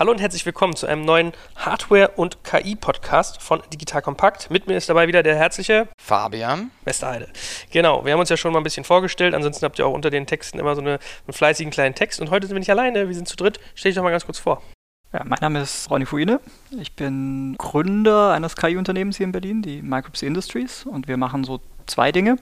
Hallo 0.00 0.12
und 0.12 0.20
herzlich 0.22 0.46
willkommen 0.46 0.74
zu 0.76 0.86
einem 0.86 1.04
neuen 1.04 1.32
Hardware- 1.56 2.12
und 2.16 2.42
KI-Podcast 2.42 3.42
von 3.42 3.60
Digital 3.70 4.00
Kompakt. 4.00 4.50
Mit 4.50 4.66
mir 4.66 4.78
ist 4.78 4.88
dabei 4.88 5.08
wieder 5.08 5.22
der 5.22 5.36
herzliche 5.36 5.88
Fabian 6.00 6.70
Westerheide. 6.86 7.28
Genau, 7.70 8.02
wir 8.02 8.14
haben 8.14 8.20
uns 8.20 8.30
ja 8.30 8.38
schon 8.38 8.54
mal 8.54 8.60
ein 8.60 8.64
bisschen 8.64 8.84
vorgestellt. 8.84 9.34
Ansonsten 9.34 9.62
habt 9.62 9.78
ihr 9.78 9.86
auch 9.86 9.92
unter 9.92 10.08
den 10.08 10.26
Texten 10.26 10.58
immer 10.58 10.74
so 10.74 10.80
eine, 10.80 10.92
einen 10.92 11.34
fleißigen 11.34 11.70
kleinen 11.70 11.94
Text. 11.94 12.18
Und 12.18 12.30
heute 12.30 12.46
sind 12.46 12.54
wir 12.54 12.60
nicht 12.60 12.70
alleine, 12.70 13.08
wir 13.08 13.14
sind 13.14 13.28
zu 13.28 13.36
dritt. 13.36 13.60
Stell 13.74 13.90
dich 13.90 13.96
doch 13.96 14.02
mal 14.02 14.10
ganz 14.10 14.24
kurz 14.24 14.38
vor. 14.38 14.62
Ja, 15.12 15.22
mein 15.26 15.40
Name 15.42 15.60
ist 15.60 15.90
Ronny 15.90 16.06
Fuine. 16.06 16.40
Ich 16.80 16.96
bin 16.96 17.56
Gründer 17.58 18.32
eines 18.32 18.56
KI-Unternehmens 18.56 19.18
hier 19.18 19.24
in 19.24 19.32
Berlin, 19.32 19.60
die 19.60 19.82
Microps 19.82 20.22
Industries. 20.22 20.86
Und 20.86 21.08
wir 21.08 21.18
machen 21.18 21.44
so 21.44 21.60
zwei 21.84 22.10
Dinge. 22.10 22.38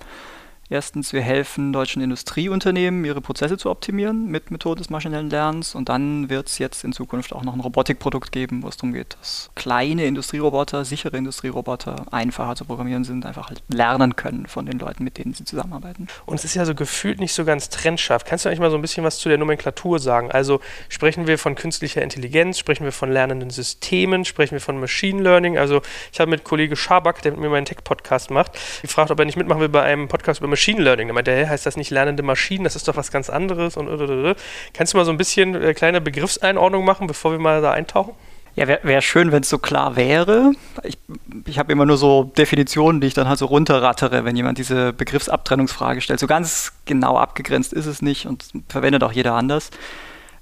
Erstens, 0.71 1.15
wir 1.15 1.23
helfen 1.23 1.73
deutschen 1.73 2.03
Industrieunternehmen, 2.03 3.03
ihre 3.07 3.23
Prozesse 3.23 3.57
zu 3.57 3.71
optimieren 3.71 4.27
mit 4.27 4.51
Methoden 4.51 4.77
des 4.77 4.91
maschinellen 4.91 5.31
Lernens. 5.31 5.75
Und 5.75 5.89
dann 5.89 6.29
wird 6.29 6.49
es 6.49 6.59
jetzt 6.59 6.85
in 6.85 6.93
Zukunft 6.93 7.33
auch 7.33 7.43
noch 7.43 7.55
ein 7.55 7.61
Robotikprodukt 7.61 8.33
geben, 8.33 8.63
wo 8.63 8.69
es 8.69 8.77
darum 8.77 8.93
geht, 8.93 9.17
dass 9.19 9.49
kleine 9.55 10.05
Industrieroboter, 10.05 10.85
sichere 10.85 11.17
Industrieroboter 11.17 12.05
einfacher 12.11 12.55
zu 12.55 12.67
programmieren 12.67 13.05
sind, 13.05 13.25
einfach 13.25 13.49
halt 13.49 13.63
lernen 13.69 14.15
können 14.15 14.47
von 14.47 14.67
den 14.67 14.79
Leuten, 14.79 15.05
mit 15.05 15.17
denen 15.17 15.33
sie 15.33 15.45
zusammenarbeiten. 15.45 16.07
Und 16.27 16.35
es 16.35 16.45
ist 16.45 16.55
ja 16.55 16.67
so 16.67 16.75
gefühlt 16.75 17.19
nicht 17.19 17.33
so 17.33 17.47
ganz 17.47 17.71
trennscharf. 17.71 18.27
Kannst 18.27 18.45
du 18.45 18.51
eigentlich 18.51 18.61
mal 18.61 18.71
so 18.71 18.77
ein 18.77 18.83
bisschen 18.83 19.05
was 19.05 19.19
zu 19.19 19.31
der 19.31 19.39
Nomenklatur 19.39 19.99
sagen? 19.99 20.31
Also 20.31 20.61
sprechen 20.91 21.27
wir 21.27 21.39
von 21.39 21.55
künstlicher 21.55 22.03
Intelligenz, 22.03 22.59
sprechen 22.59 22.85
wir 22.85 22.93
von 22.93 23.11
lernenden 23.11 23.49
Systemen, 23.49 24.27
sprechen 24.27 24.53
wir 24.53 24.61
von 24.61 24.79
Machine 24.79 25.23
Learning? 25.23 25.57
Also 25.57 25.81
ich 26.13 26.21
habe 26.21 26.31
mit 26.31 26.45
Kollege 26.45 26.77
Schaback, 26.77 27.23
der 27.23 27.33
mit 27.33 27.41
mir 27.41 27.49
meinen 27.49 27.65
Tech-Podcast 27.65 28.31
macht, 28.31 28.53
gefragt, 28.83 29.11
ob 29.11 29.19
er 29.19 29.25
nicht 29.25 29.39
mitmachen 29.39 29.63
will 29.63 29.71
bei 29.71 29.83
einem 29.83 30.09
Podcast 30.09 30.41
über 30.41 30.49
Machine 30.49 30.58
Machine 30.59 30.83
Learning. 30.83 31.07
Da 31.07 31.15
meinte 31.15 31.31
er, 31.31 31.49
heißt 31.49 31.65
das 31.67 31.77
nicht 31.77 31.91
lernende 31.91 32.25
Maschinen, 32.25 32.65
das 32.65 32.75
ist 32.75 32.89
doch 32.89 32.97
was 32.97 33.13
ganz 33.13 33.31
anderes 33.31 33.77
und 33.77 33.89
Kannst 34.75 34.93
du 34.93 34.97
mal 34.97 35.05
so 35.05 35.13
ein 35.13 35.17
bisschen 35.17 35.55
äh, 35.55 35.73
kleine 35.73 36.01
Begriffseinordnung 36.01 36.85
machen, 36.85 37.07
bevor 37.07 37.31
wir 37.31 37.39
mal 37.39 37.63
da 37.63 37.71
eintauchen? 37.71 38.15
Ja, 38.57 38.67
wäre 38.67 38.81
wär 38.83 39.01
schön, 39.01 39.31
wenn 39.31 39.43
es 39.43 39.49
so 39.49 39.59
klar 39.59 39.95
wäre. 39.95 40.51
Ich, 40.83 40.99
ich 41.47 41.61
habe 41.61 41.71
immer 41.71 41.87
nur 41.87 41.97
so 41.97 42.25
Definitionen, 42.25 43.01
die 43.01 43.07
ich 43.07 43.15
dann 43.15 43.29
halt 43.29 43.39
so 43.39 43.47
runterrattere, 43.47 44.25
wenn 44.25 44.35
jemand 44.35 44.59
diese 44.59 44.93
Begriffsabtrennungsfrage 44.93 46.01
stellt. 46.01 46.19
So 46.19 46.27
ganz 46.27 46.73
genau 46.85 47.17
abgegrenzt 47.17 47.73
ist 47.73 47.87
es 47.87 48.03
nicht 48.03 48.27
und 48.27 48.51
verwendet 48.69 49.05
auch 49.05 49.13
jeder 49.13 49.35
anders. 49.35 49.71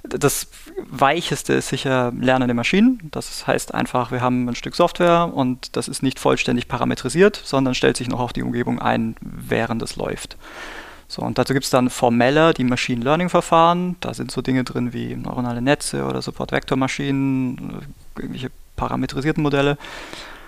Das 0.08 0.48
weicheste 0.88 1.54
ist 1.54 1.68
sicher 1.68 2.12
lernende 2.18 2.54
Maschinen. 2.54 3.08
Das 3.10 3.46
heißt 3.46 3.74
einfach, 3.74 4.12
wir 4.12 4.20
haben 4.20 4.48
ein 4.48 4.54
Stück 4.54 4.74
Software 4.74 5.32
und 5.32 5.76
das 5.76 5.88
ist 5.88 6.02
nicht 6.02 6.18
vollständig 6.18 6.68
parametrisiert, 6.68 7.40
sondern 7.44 7.74
stellt 7.74 7.96
sich 7.96 8.08
noch 8.08 8.20
auf 8.20 8.32
die 8.32 8.42
Umgebung 8.42 8.80
ein, 8.80 9.16
während 9.20 9.82
es 9.82 9.96
läuft. 9.96 10.36
So, 11.08 11.22
und 11.22 11.38
dazu 11.38 11.52
gibt 11.52 11.64
es 11.64 11.70
dann 11.70 11.88
formelle, 11.88 12.52
die 12.52 12.64
Machine 12.64 13.02
Learning 13.02 13.28
Verfahren. 13.28 13.96
Da 14.00 14.12
sind 14.12 14.30
so 14.30 14.42
Dinge 14.42 14.64
drin 14.64 14.92
wie 14.92 15.14
neuronale 15.14 15.62
Netze 15.62 16.04
oder 16.04 16.20
Support-Vektor-Maschinen, 16.20 17.82
irgendwelche 18.16 18.50
parametrisierten 18.74 19.42
Modelle. 19.42 19.78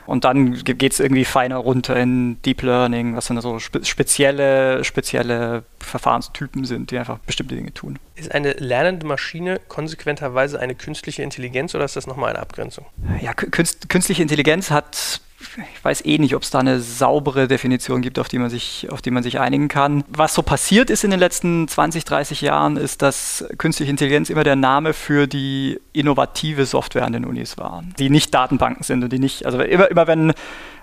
Und 0.09 0.25
dann 0.25 0.55
geht 0.65 0.95
es 0.95 1.01
irgendwie 1.01 1.27
feiner 1.27 1.59
runter 1.59 1.95
in 1.95 2.41
Deep 2.41 2.63
Learning, 2.63 3.15
was 3.15 3.27
dann 3.27 3.39
so 3.43 3.59
spe 3.59 3.85
spezielle, 3.85 4.83
spezielle 4.83 5.65
Verfahrenstypen 5.81 6.65
sind, 6.65 6.91
die 6.91 6.99
einfach 6.99 7.19
bestimmte 7.19 7.55
Dinge 7.55 7.75
tun. 7.75 7.99
Ist 8.15 8.33
eine 8.33 8.53
lernende 8.53 9.07
Maschine 9.07 9.61
konsequenterweise 9.69 10.59
eine 10.61 10.75
künstliche 10.75 11.23
Intelligenz 11.23 11.75
oder 11.75 11.85
ist 11.85 11.97
das 11.97 12.07
nochmal 12.07 12.31
eine 12.31 12.39
Abgrenzung? 12.39 12.87
Ja, 13.21 13.35
künst, 13.35 13.91
künstliche 13.91 14.23
Intelligenz 14.23 14.71
hat 14.71 15.21
ich 15.41 15.85
weiß 15.85 16.05
eh 16.05 16.19
nicht, 16.19 16.35
ob 16.35 16.43
es 16.43 16.51
da 16.51 16.59
eine 16.59 16.81
saubere 16.81 17.47
Definition 17.47 18.03
gibt, 18.03 18.19
auf 18.19 18.29
die, 18.29 18.39
man 18.39 18.51
sich, 18.51 18.89
auf 18.91 19.03
die 19.03 19.11
man 19.11 19.23
sich 19.23 19.39
einigen 19.39 19.69
kann. 19.69 20.05
Was 20.09 20.35
so 20.35 20.43
passiert 20.43 20.91
ist 20.91 21.05
in 21.05 21.11
den 21.11 21.21
letzten 21.21 21.69
20, 21.69 22.05
30 22.05 22.41
Jahren, 22.41 22.77
ist, 22.77 23.03
dass 23.03 23.45
künstliche 23.57 23.91
Intelligenz 23.91 24.31
immer 24.31 24.45
der 24.45 24.57
Name 24.57 24.93
für 24.93 25.27
die 25.27 25.81
innovative 25.93 26.67
Software 26.67 27.05
an 27.05 27.13
den 27.13 27.25
Unis 27.25 27.57
war, 27.57 27.85
die 27.99 28.11
nicht 28.11 28.35
Datenbanken 28.35 28.83
sind 28.83 29.05
und 29.05 29.13
die 29.13 29.21
nicht, 29.21 29.47
also 29.47 29.61
immer, 29.61 29.91
immer 29.91 30.07
wenn 30.07 30.33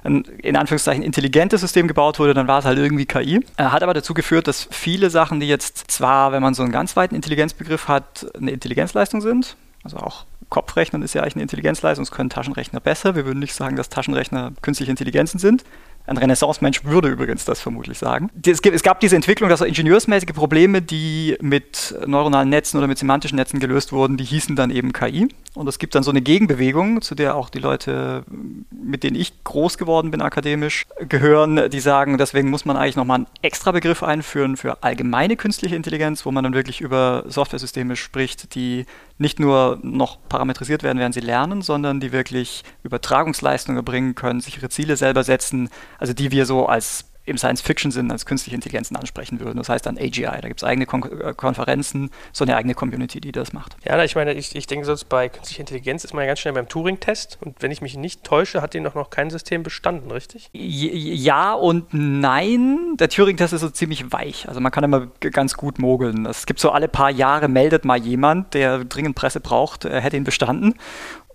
ein 0.03 0.23
in 0.41 0.55
Anführungszeichen 0.55 1.03
intelligentes 1.03 1.61
System 1.61 1.87
gebaut 1.87 2.19
wurde, 2.19 2.33
dann 2.33 2.47
war 2.47 2.59
es 2.59 2.65
halt 2.65 2.77
irgendwie 2.77 3.05
KI. 3.05 3.43
Er 3.57 3.71
hat 3.71 3.83
aber 3.83 3.94
dazu 3.94 4.13
geführt, 4.13 4.47
dass 4.47 4.67
viele 4.71 5.09
Sachen, 5.09 5.39
die 5.39 5.47
jetzt 5.47 5.89
zwar, 5.89 6.31
wenn 6.31 6.44
man 6.44 6.53
so 6.53 6.63
einen 6.63 6.71
ganz 6.71 6.95
weiten 6.95 7.15
Intelligenzbegriff 7.15 7.88
hat, 7.88 8.27
eine 8.35 8.51
Intelligenzleistung 8.51 9.21
sind, 9.21 9.55
also 9.83 9.97
auch 9.97 10.25
Kopfrechnen 10.50 11.01
ist 11.01 11.13
ja 11.13 11.22
eigentlich 11.22 11.35
eine 11.35 11.44
Intelligenzleistung, 11.44 12.06
das 12.06 12.11
können 12.11 12.29
Taschenrechner 12.29 12.79
besser. 12.79 13.16
Wir 13.16 13.25
würden 13.25 13.39
nicht 13.39 13.53
sagen, 13.53 13.75
dass 13.75 13.89
Taschenrechner 13.89 14.53
künstliche 14.61 14.91
Intelligenzen 14.91 15.39
sind. 15.39 15.63
Ein 16.07 16.17
Renaissance-Mensch 16.17 16.85
würde 16.85 17.09
übrigens 17.09 17.45
das 17.45 17.59
vermutlich 17.59 17.97
sagen. 17.97 18.29
Es, 18.45 18.61
gab 18.61 18.99
diese 18.99 19.16
Entwicklung, 19.16 19.49
dass 19.49 19.61
ingenieursmäßige 19.61 20.33
Probleme, 20.33 20.81
die 20.81 21.35
mit 21.41 21.95
neuronalen 22.05 22.49
Netzen 22.49 22.77
oder 22.77 22.88
mit 22.88 22.97
semantischen 22.97 23.38
Netzen 23.38 23.59
gelöst 23.59 23.91
wurden, 23.91 24.17
die 24.17 24.23
hießen 24.23 24.55
dann 24.55 24.69
eben 24.69 24.94
KI. 24.94 25.27
Und 25.55 25.67
es 25.67 25.79
gibt 25.79 25.95
dann 25.95 26.03
so 26.03 26.11
eine 26.11 26.21
Gegenbewegung, 26.21 27.01
zu 27.01 27.15
der 27.15 27.35
auch 27.35 27.49
die 27.49 27.59
Leute, 27.59 28.23
mit 28.69 29.03
denen 29.03 29.15
ich 29.15 29.44
groß 29.44 29.77
geworden 29.77 30.11
bin 30.11 30.21
akademisch, 30.21 30.85
gehören, 31.07 31.69
die 31.69 31.79
sagen, 31.79 32.17
deswegen 32.17 32.49
muss 32.49 32.65
man 32.65 32.77
eigentlich 32.77 32.97
nochmal 32.97 33.15
einen 33.17 33.27
extra 33.41 33.71
Begriff 33.71 34.03
einführen 34.03 34.57
für 34.57 34.83
allgemeine 34.83 35.38
künstliche 35.38 35.75
Intelligenz, 35.75 36.25
wo 36.25 36.31
man 36.31 36.44
dann 36.44 36.53
wirklich 36.53 36.81
über 36.81 37.23
Softwaresysteme 37.27 37.95
spricht, 37.95 38.53
die 38.53 38.85
nicht 39.17 39.39
nur 39.39 39.79
noch 39.81 40.17
parametrisiert 40.27 40.83
werden, 40.83 40.99
während 40.99 41.15
sie 41.15 41.21
lernen, 41.21 41.61
sondern 41.61 41.99
die 41.99 42.11
wirklich 42.11 42.63
Übertragungsleistungen 42.83 43.77
erbringen 43.77 44.13
können, 44.13 44.41
sich 44.41 44.57
ihre 44.57 44.69
Ziele 44.69 44.97
selber 44.97 45.23
setzen, 45.23 45.69
also 46.00 46.13
die 46.13 46.31
wir 46.31 46.45
so 46.45 46.66
als 46.66 47.06
im 47.25 47.38
Science-Fiction-Sinn 47.38 48.11
als 48.11 48.25
künstliche 48.25 48.56
Intelligenzen 48.56 48.95
ansprechen 48.95 49.39
würden. 49.39 49.57
Das 49.57 49.69
heißt 49.69 49.85
dann 49.85 49.97
AGI. 49.97 50.22
Da 50.23 50.47
gibt 50.47 50.61
es 50.61 50.63
eigene 50.63 50.85
Kon 50.85 51.03
äh, 51.22 51.33
Konferenzen, 51.33 52.11
so 52.31 52.45
eine 52.45 52.56
eigene 52.56 52.75
Community, 52.75 53.19
die 53.19 53.31
das 53.31 53.51
macht. 53.51 53.75
Ja, 53.83 54.01
ich 54.03 54.16
meine, 54.16 54.33
ich, 54.33 54.56
ich 54.56 54.67
denke, 54.67 54.85
sonst 54.85 55.06
bei 55.06 55.29
künstlicher 55.29 55.61
Intelligenz 55.61 56.03
ist 56.03 56.13
man 56.13 56.23
ja 56.23 56.28
ganz 56.28 56.39
schnell 56.39 56.53
beim 56.53 56.67
Turing-Test. 56.67 57.39
Und 57.41 57.61
wenn 57.61 57.72
ich 57.72 57.81
mich 57.81 57.97
nicht 57.97 58.23
täusche, 58.23 58.61
hat 58.61 58.73
den 58.73 58.83
doch 58.83 58.95
noch 58.95 59.09
kein 59.09 59.29
System 59.29 59.63
bestanden, 59.63 60.11
richtig? 60.11 60.50
Ja 60.53 61.53
und 61.53 61.88
nein. 61.94 62.95
Der 63.00 63.09
Turing-Test 63.09 63.53
ist 63.53 63.62
so 63.62 63.69
ziemlich 63.69 64.12
weich. 64.12 64.47
Also 64.47 64.59
man 64.59 64.72
kann 64.72 64.83
immer 64.83 65.07
ganz 65.19 65.56
gut 65.56 65.79
mogeln. 65.79 66.25
Es 66.25 66.45
gibt 66.45 66.59
so 66.59 66.69
alle 66.69 66.88
paar 66.88 67.09
Jahre 67.09 67.47
meldet 67.47 67.85
mal 67.85 67.97
jemand, 67.97 68.53
der 68.53 68.85
dringend 68.85 69.16
Presse 69.16 69.39
braucht, 69.39 69.85
er 69.85 70.01
hätte 70.01 70.17
ihn 70.17 70.23
bestanden. 70.23 70.75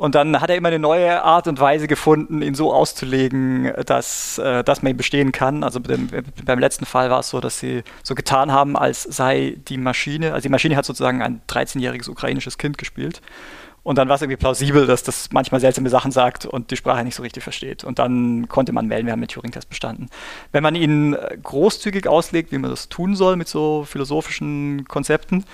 Und 0.00 0.14
dann 0.14 0.40
hat 0.40 0.48
er 0.48 0.56
immer 0.56 0.68
eine 0.68 0.78
neue 0.78 1.22
Art 1.22 1.46
und 1.46 1.60
Weise 1.60 1.86
gefunden, 1.86 2.40
ihn 2.40 2.54
so 2.54 2.72
auszulegen, 2.72 3.70
dass, 3.84 4.38
äh, 4.38 4.64
dass 4.64 4.80
man 4.80 4.92
ihn 4.92 4.96
bestehen 4.96 5.30
kann. 5.30 5.62
Also 5.62 5.78
dem, 5.78 6.08
beim 6.42 6.58
letzten 6.58 6.86
Fall 6.86 7.10
war 7.10 7.20
es 7.20 7.28
so, 7.28 7.38
dass 7.38 7.58
sie 7.58 7.82
so 8.02 8.14
getan 8.14 8.50
haben, 8.50 8.78
als 8.78 9.02
sei 9.02 9.58
die 9.68 9.76
Maschine, 9.76 10.32
also 10.32 10.44
die 10.44 10.48
Maschine 10.48 10.76
hat 10.76 10.86
sozusagen 10.86 11.20
ein 11.20 11.42
13-jähriges 11.48 12.08
ukrainisches 12.08 12.56
Kind 12.56 12.78
gespielt. 12.78 13.20
Und 13.82 13.98
dann 13.98 14.08
war 14.08 14.14
es 14.14 14.22
irgendwie 14.22 14.38
plausibel, 14.38 14.86
dass 14.86 15.02
das 15.02 15.28
manchmal 15.32 15.60
seltsame 15.60 15.90
Sachen 15.90 16.12
sagt 16.12 16.46
und 16.46 16.70
die 16.70 16.78
Sprache 16.78 17.04
nicht 17.04 17.14
so 17.14 17.22
richtig 17.22 17.42
versteht. 17.42 17.84
Und 17.84 17.98
dann 17.98 18.48
konnte 18.48 18.72
man 18.72 18.86
melden, 18.86 19.04
wir 19.04 19.12
haben 19.12 19.20
den 19.20 19.28
Turing-Test 19.28 19.68
bestanden. 19.68 20.08
Wenn 20.50 20.62
man 20.62 20.76
ihn 20.76 21.12
äh, 21.12 21.36
großzügig 21.42 22.08
auslegt, 22.08 22.52
wie 22.52 22.58
man 22.58 22.70
das 22.70 22.88
tun 22.88 23.16
soll 23.16 23.36
mit 23.36 23.48
so 23.48 23.84
philosophischen 23.84 24.86
Konzepten, 24.88 25.44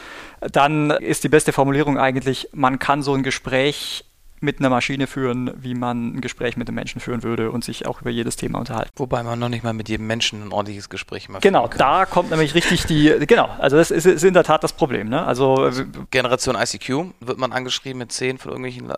dann 0.52 0.92
ist 0.92 1.24
die 1.24 1.28
beste 1.28 1.52
Formulierung 1.52 1.98
eigentlich, 1.98 2.48
man 2.52 2.78
kann 2.78 3.02
so 3.02 3.12
ein 3.12 3.24
Gespräch 3.24 4.04
mit 4.40 4.58
einer 4.58 4.70
Maschine 4.70 5.06
führen, 5.06 5.52
wie 5.56 5.74
man 5.74 6.16
ein 6.16 6.20
Gespräch 6.20 6.56
mit 6.56 6.68
einem 6.68 6.74
Menschen 6.74 7.00
führen 7.00 7.22
würde 7.22 7.50
und 7.50 7.64
sich 7.64 7.86
auch 7.86 8.00
über 8.00 8.10
jedes 8.10 8.36
Thema 8.36 8.58
unterhalten. 8.58 8.90
Wobei 8.96 9.22
man 9.22 9.38
noch 9.38 9.48
nicht 9.48 9.64
mal 9.64 9.72
mit 9.72 9.88
jedem 9.88 10.06
Menschen 10.06 10.42
ein 10.42 10.52
ordentliches 10.52 10.88
Gespräch 10.88 11.28
macht. 11.28 11.42
Genau, 11.42 11.68
da 11.68 12.06
kommt 12.06 12.30
nämlich 12.30 12.54
richtig 12.54 12.84
die, 12.86 13.14
genau, 13.26 13.48
also 13.58 13.76
das 13.76 13.90
ist, 13.90 14.06
ist 14.06 14.24
in 14.24 14.34
der 14.34 14.44
Tat 14.44 14.62
das 14.62 14.72
Problem. 14.72 15.08
Ne? 15.08 15.24
Also 15.24 15.70
Generation 16.10 16.56
ICQ 16.56 17.12
wird 17.20 17.38
man 17.38 17.52
angeschrieben 17.52 17.98
mit 17.98 18.12
zehn 18.12 18.38
von 18.38 18.52
irgendwelchen 18.52 18.92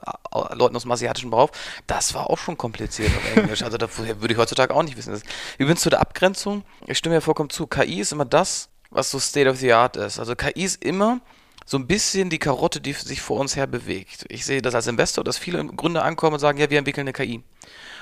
Leuten 0.52 0.76
aus 0.76 0.82
dem 0.82 0.92
asiatischen 0.92 1.30
Beruf. 1.30 1.50
Das 1.86 2.14
war 2.14 2.30
auch 2.30 2.38
schon 2.38 2.56
kompliziert 2.56 3.10
auf 3.16 3.36
Englisch. 3.36 3.62
Also 3.62 3.78
da 3.78 3.88
würde 3.96 4.32
ich 4.32 4.38
heutzutage 4.38 4.74
auch 4.74 4.82
nicht 4.82 4.96
wissen. 4.96 5.20
Übrigens 5.58 5.82
zu 5.82 5.90
der 5.90 6.00
Abgrenzung, 6.00 6.64
ich 6.86 6.98
stimme 6.98 7.14
ja 7.14 7.20
vollkommen 7.20 7.50
zu, 7.50 7.66
KI 7.66 8.00
ist 8.00 8.12
immer 8.12 8.24
das, 8.24 8.70
was 8.90 9.10
so 9.10 9.18
State 9.18 9.48
of 9.48 9.58
the 9.58 9.72
Art 9.72 9.96
ist. 9.96 10.18
Also 10.18 10.34
KI 10.34 10.64
ist 10.64 10.84
immer 10.84 11.20
so 11.68 11.76
ein 11.76 11.86
bisschen 11.86 12.30
die 12.30 12.38
Karotte, 12.38 12.80
die 12.80 12.94
sich 12.94 13.20
vor 13.20 13.38
uns 13.38 13.54
her 13.54 13.66
bewegt. 13.66 14.24
Ich 14.30 14.46
sehe 14.46 14.62
das 14.62 14.74
als 14.74 14.86
Investor, 14.86 15.22
dass 15.22 15.36
viele 15.36 15.62
Gründer 15.66 16.02
ankommen 16.02 16.32
und 16.32 16.40
sagen, 16.40 16.58
ja, 16.58 16.70
wir 16.70 16.78
entwickeln 16.78 17.06
eine 17.06 17.12
KI. 17.12 17.42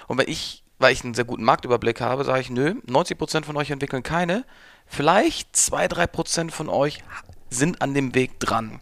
Und 0.06 0.18
wenn 0.18 0.28
ich, 0.28 0.62
weil 0.78 0.92
ich 0.92 1.02
einen 1.02 1.14
sehr 1.14 1.24
guten 1.24 1.42
Marktüberblick 1.42 2.00
habe, 2.00 2.22
sage 2.22 2.42
ich, 2.42 2.48
nö, 2.48 2.76
90% 2.86 3.44
von 3.44 3.56
euch 3.56 3.72
entwickeln 3.72 4.04
keine. 4.04 4.44
Vielleicht 4.86 5.56
2-3% 5.56 6.52
von 6.52 6.68
euch 6.68 7.02
sind 7.50 7.82
an 7.82 7.92
dem 7.92 8.14
Weg 8.14 8.38
dran. 8.38 8.78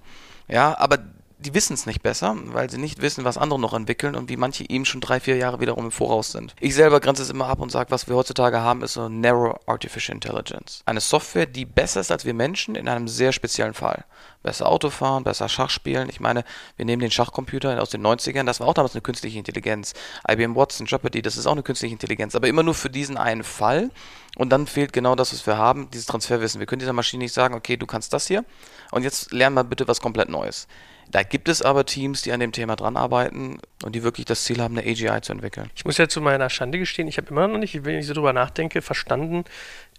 Ja, 0.49 0.77
aber 0.77 0.99
die 1.39 1.53
wissen 1.53 1.75
es 1.75 1.87
nicht 1.87 2.03
besser, 2.03 2.37
weil 2.47 2.71
sie 2.71 2.79
nicht 2.79 3.03
wissen, 3.03 3.25
was 3.25 3.37
andere 3.37 3.59
noch 3.59 3.75
entwickeln 3.75 4.15
und 4.15 4.29
wie 4.29 4.37
manche 4.37 4.69
eben 4.69 4.85
schon 4.85 5.01
drei, 5.01 5.21
vier 5.21 5.37
Jahre 5.37 5.61
wiederum 5.61 5.87
im 5.87 5.91
Voraus 5.91 6.33
sind. 6.33 6.55
Ich 6.61 6.75
selber 6.75 7.01
grenze 7.01 7.23
es 7.23 7.31
immer 7.31 7.49
ab 7.49 7.61
und 7.61 7.71
sage, 7.71 7.91
was 7.91 8.09
wir 8.09 8.17
heutzutage 8.17 8.61
haben, 8.61 8.83
ist 8.83 8.95
so 8.95 9.09
Narrow 9.09 9.59
Artificial 9.67 10.15
Intelligence. 10.15 10.83
Eine 10.87 11.01
Software, 11.01 11.47
die 11.47 11.65
besser 11.65 12.01
ist 12.01 12.11
als 12.11 12.25
wir 12.25 12.35
Menschen 12.35 12.77
in 12.77 12.89
einem 12.89 13.09
sehr 13.09 13.33
speziellen 13.33 13.75
Fall. 13.75 14.05
Besser 14.43 14.69
Autofahren, 14.69 15.25
besser 15.25 15.49
Schach 15.49 15.71
spielen. 15.71 16.09
Ich 16.09 16.21
meine, 16.21 16.45
wir 16.77 16.85
nehmen 16.85 17.01
den 17.01 17.11
Schachcomputer 17.11 17.81
aus 17.83 17.91
den 17.91 18.07
90ern, 18.07 18.45
das 18.45 18.61
war 18.61 18.69
auch 18.69 18.75
damals 18.75 18.95
eine 18.95 19.03
künstliche 19.03 19.39
Intelligenz. 19.39 19.93
IBM 20.31 20.55
Watson, 20.55 20.87
Jeopardy, 20.87 21.23
das 21.23 21.37
ist 21.37 21.47
auch 21.47 21.53
eine 21.53 21.63
künstliche 21.63 21.95
Intelligenz, 21.95 22.35
aber 22.35 22.49
immer 22.49 22.63
nur 22.63 22.75
für 22.75 22.91
diesen 22.91 23.17
einen 23.17 23.45
Fall. 23.45 23.91
Und 24.37 24.51
dann 24.51 24.67
fehlt 24.67 24.93
genau 24.93 25.15
das, 25.15 25.33
was 25.33 25.47
wir 25.47 25.59
haben, 25.59 25.89
dieses 25.93 26.07
Transferwissen. 26.07 26.59
Wir 26.59 26.67
können 26.67 26.81
dieser 26.81 26.93
Maschine 26.93 27.23
nicht 27.23 27.33
sagen, 27.33 27.55
okay, 27.55 27.77
du 27.77 27.87
kannst 27.87 28.13
das 28.13 28.27
hier 28.27 28.45
und 28.91 29.03
jetzt 29.03 29.33
lern 29.33 29.55
mal 29.55 29.63
bitte 29.63 29.87
was 29.87 30.01
komplett 30.01 30.29
Neues 30.29 30.67
Da 31.11 31.23
gibt 31.23 31.49
es 31.49 31.63
aber 31.63 31.87
Teams, 31.87 32.23
die 32.23 32.33
an 32.33 32.41
dem 32.41 32.53
Thema 32.53 32.77
dran 32.77 32.97
arbeiten 32.97 33.59
und 33.85 33.95
die 33.95 34.03
wirklich 34.03 34.27
das 34.27 34.45
Ziel 34.45 34.61
haben, 34.61 34.77
eine 34.77 34.89
AGI 34.89 35.21
zu 35.23 35.33
entwickeln. 35.33 35.71
Ich 35.75 35.85
muss 35.85 35.99
ja 35.99 36.09
zu 36.09 36.21
meiner 36.21 36.51
Schande 36.51 36.79
gestehen, 36.79 37.09
ich 37.09 37.19
habe 37.19 37.29
immer 37.31 37.49
noch 37.49 37.59
nicht, 37.59 37.85
wenn 37.85 37.99
ich 37.99 38.07
so 38.07 38.15
drüber 38.15 38.33
nachdenke, 38.33 38.83
verstanden, 38.83 39.45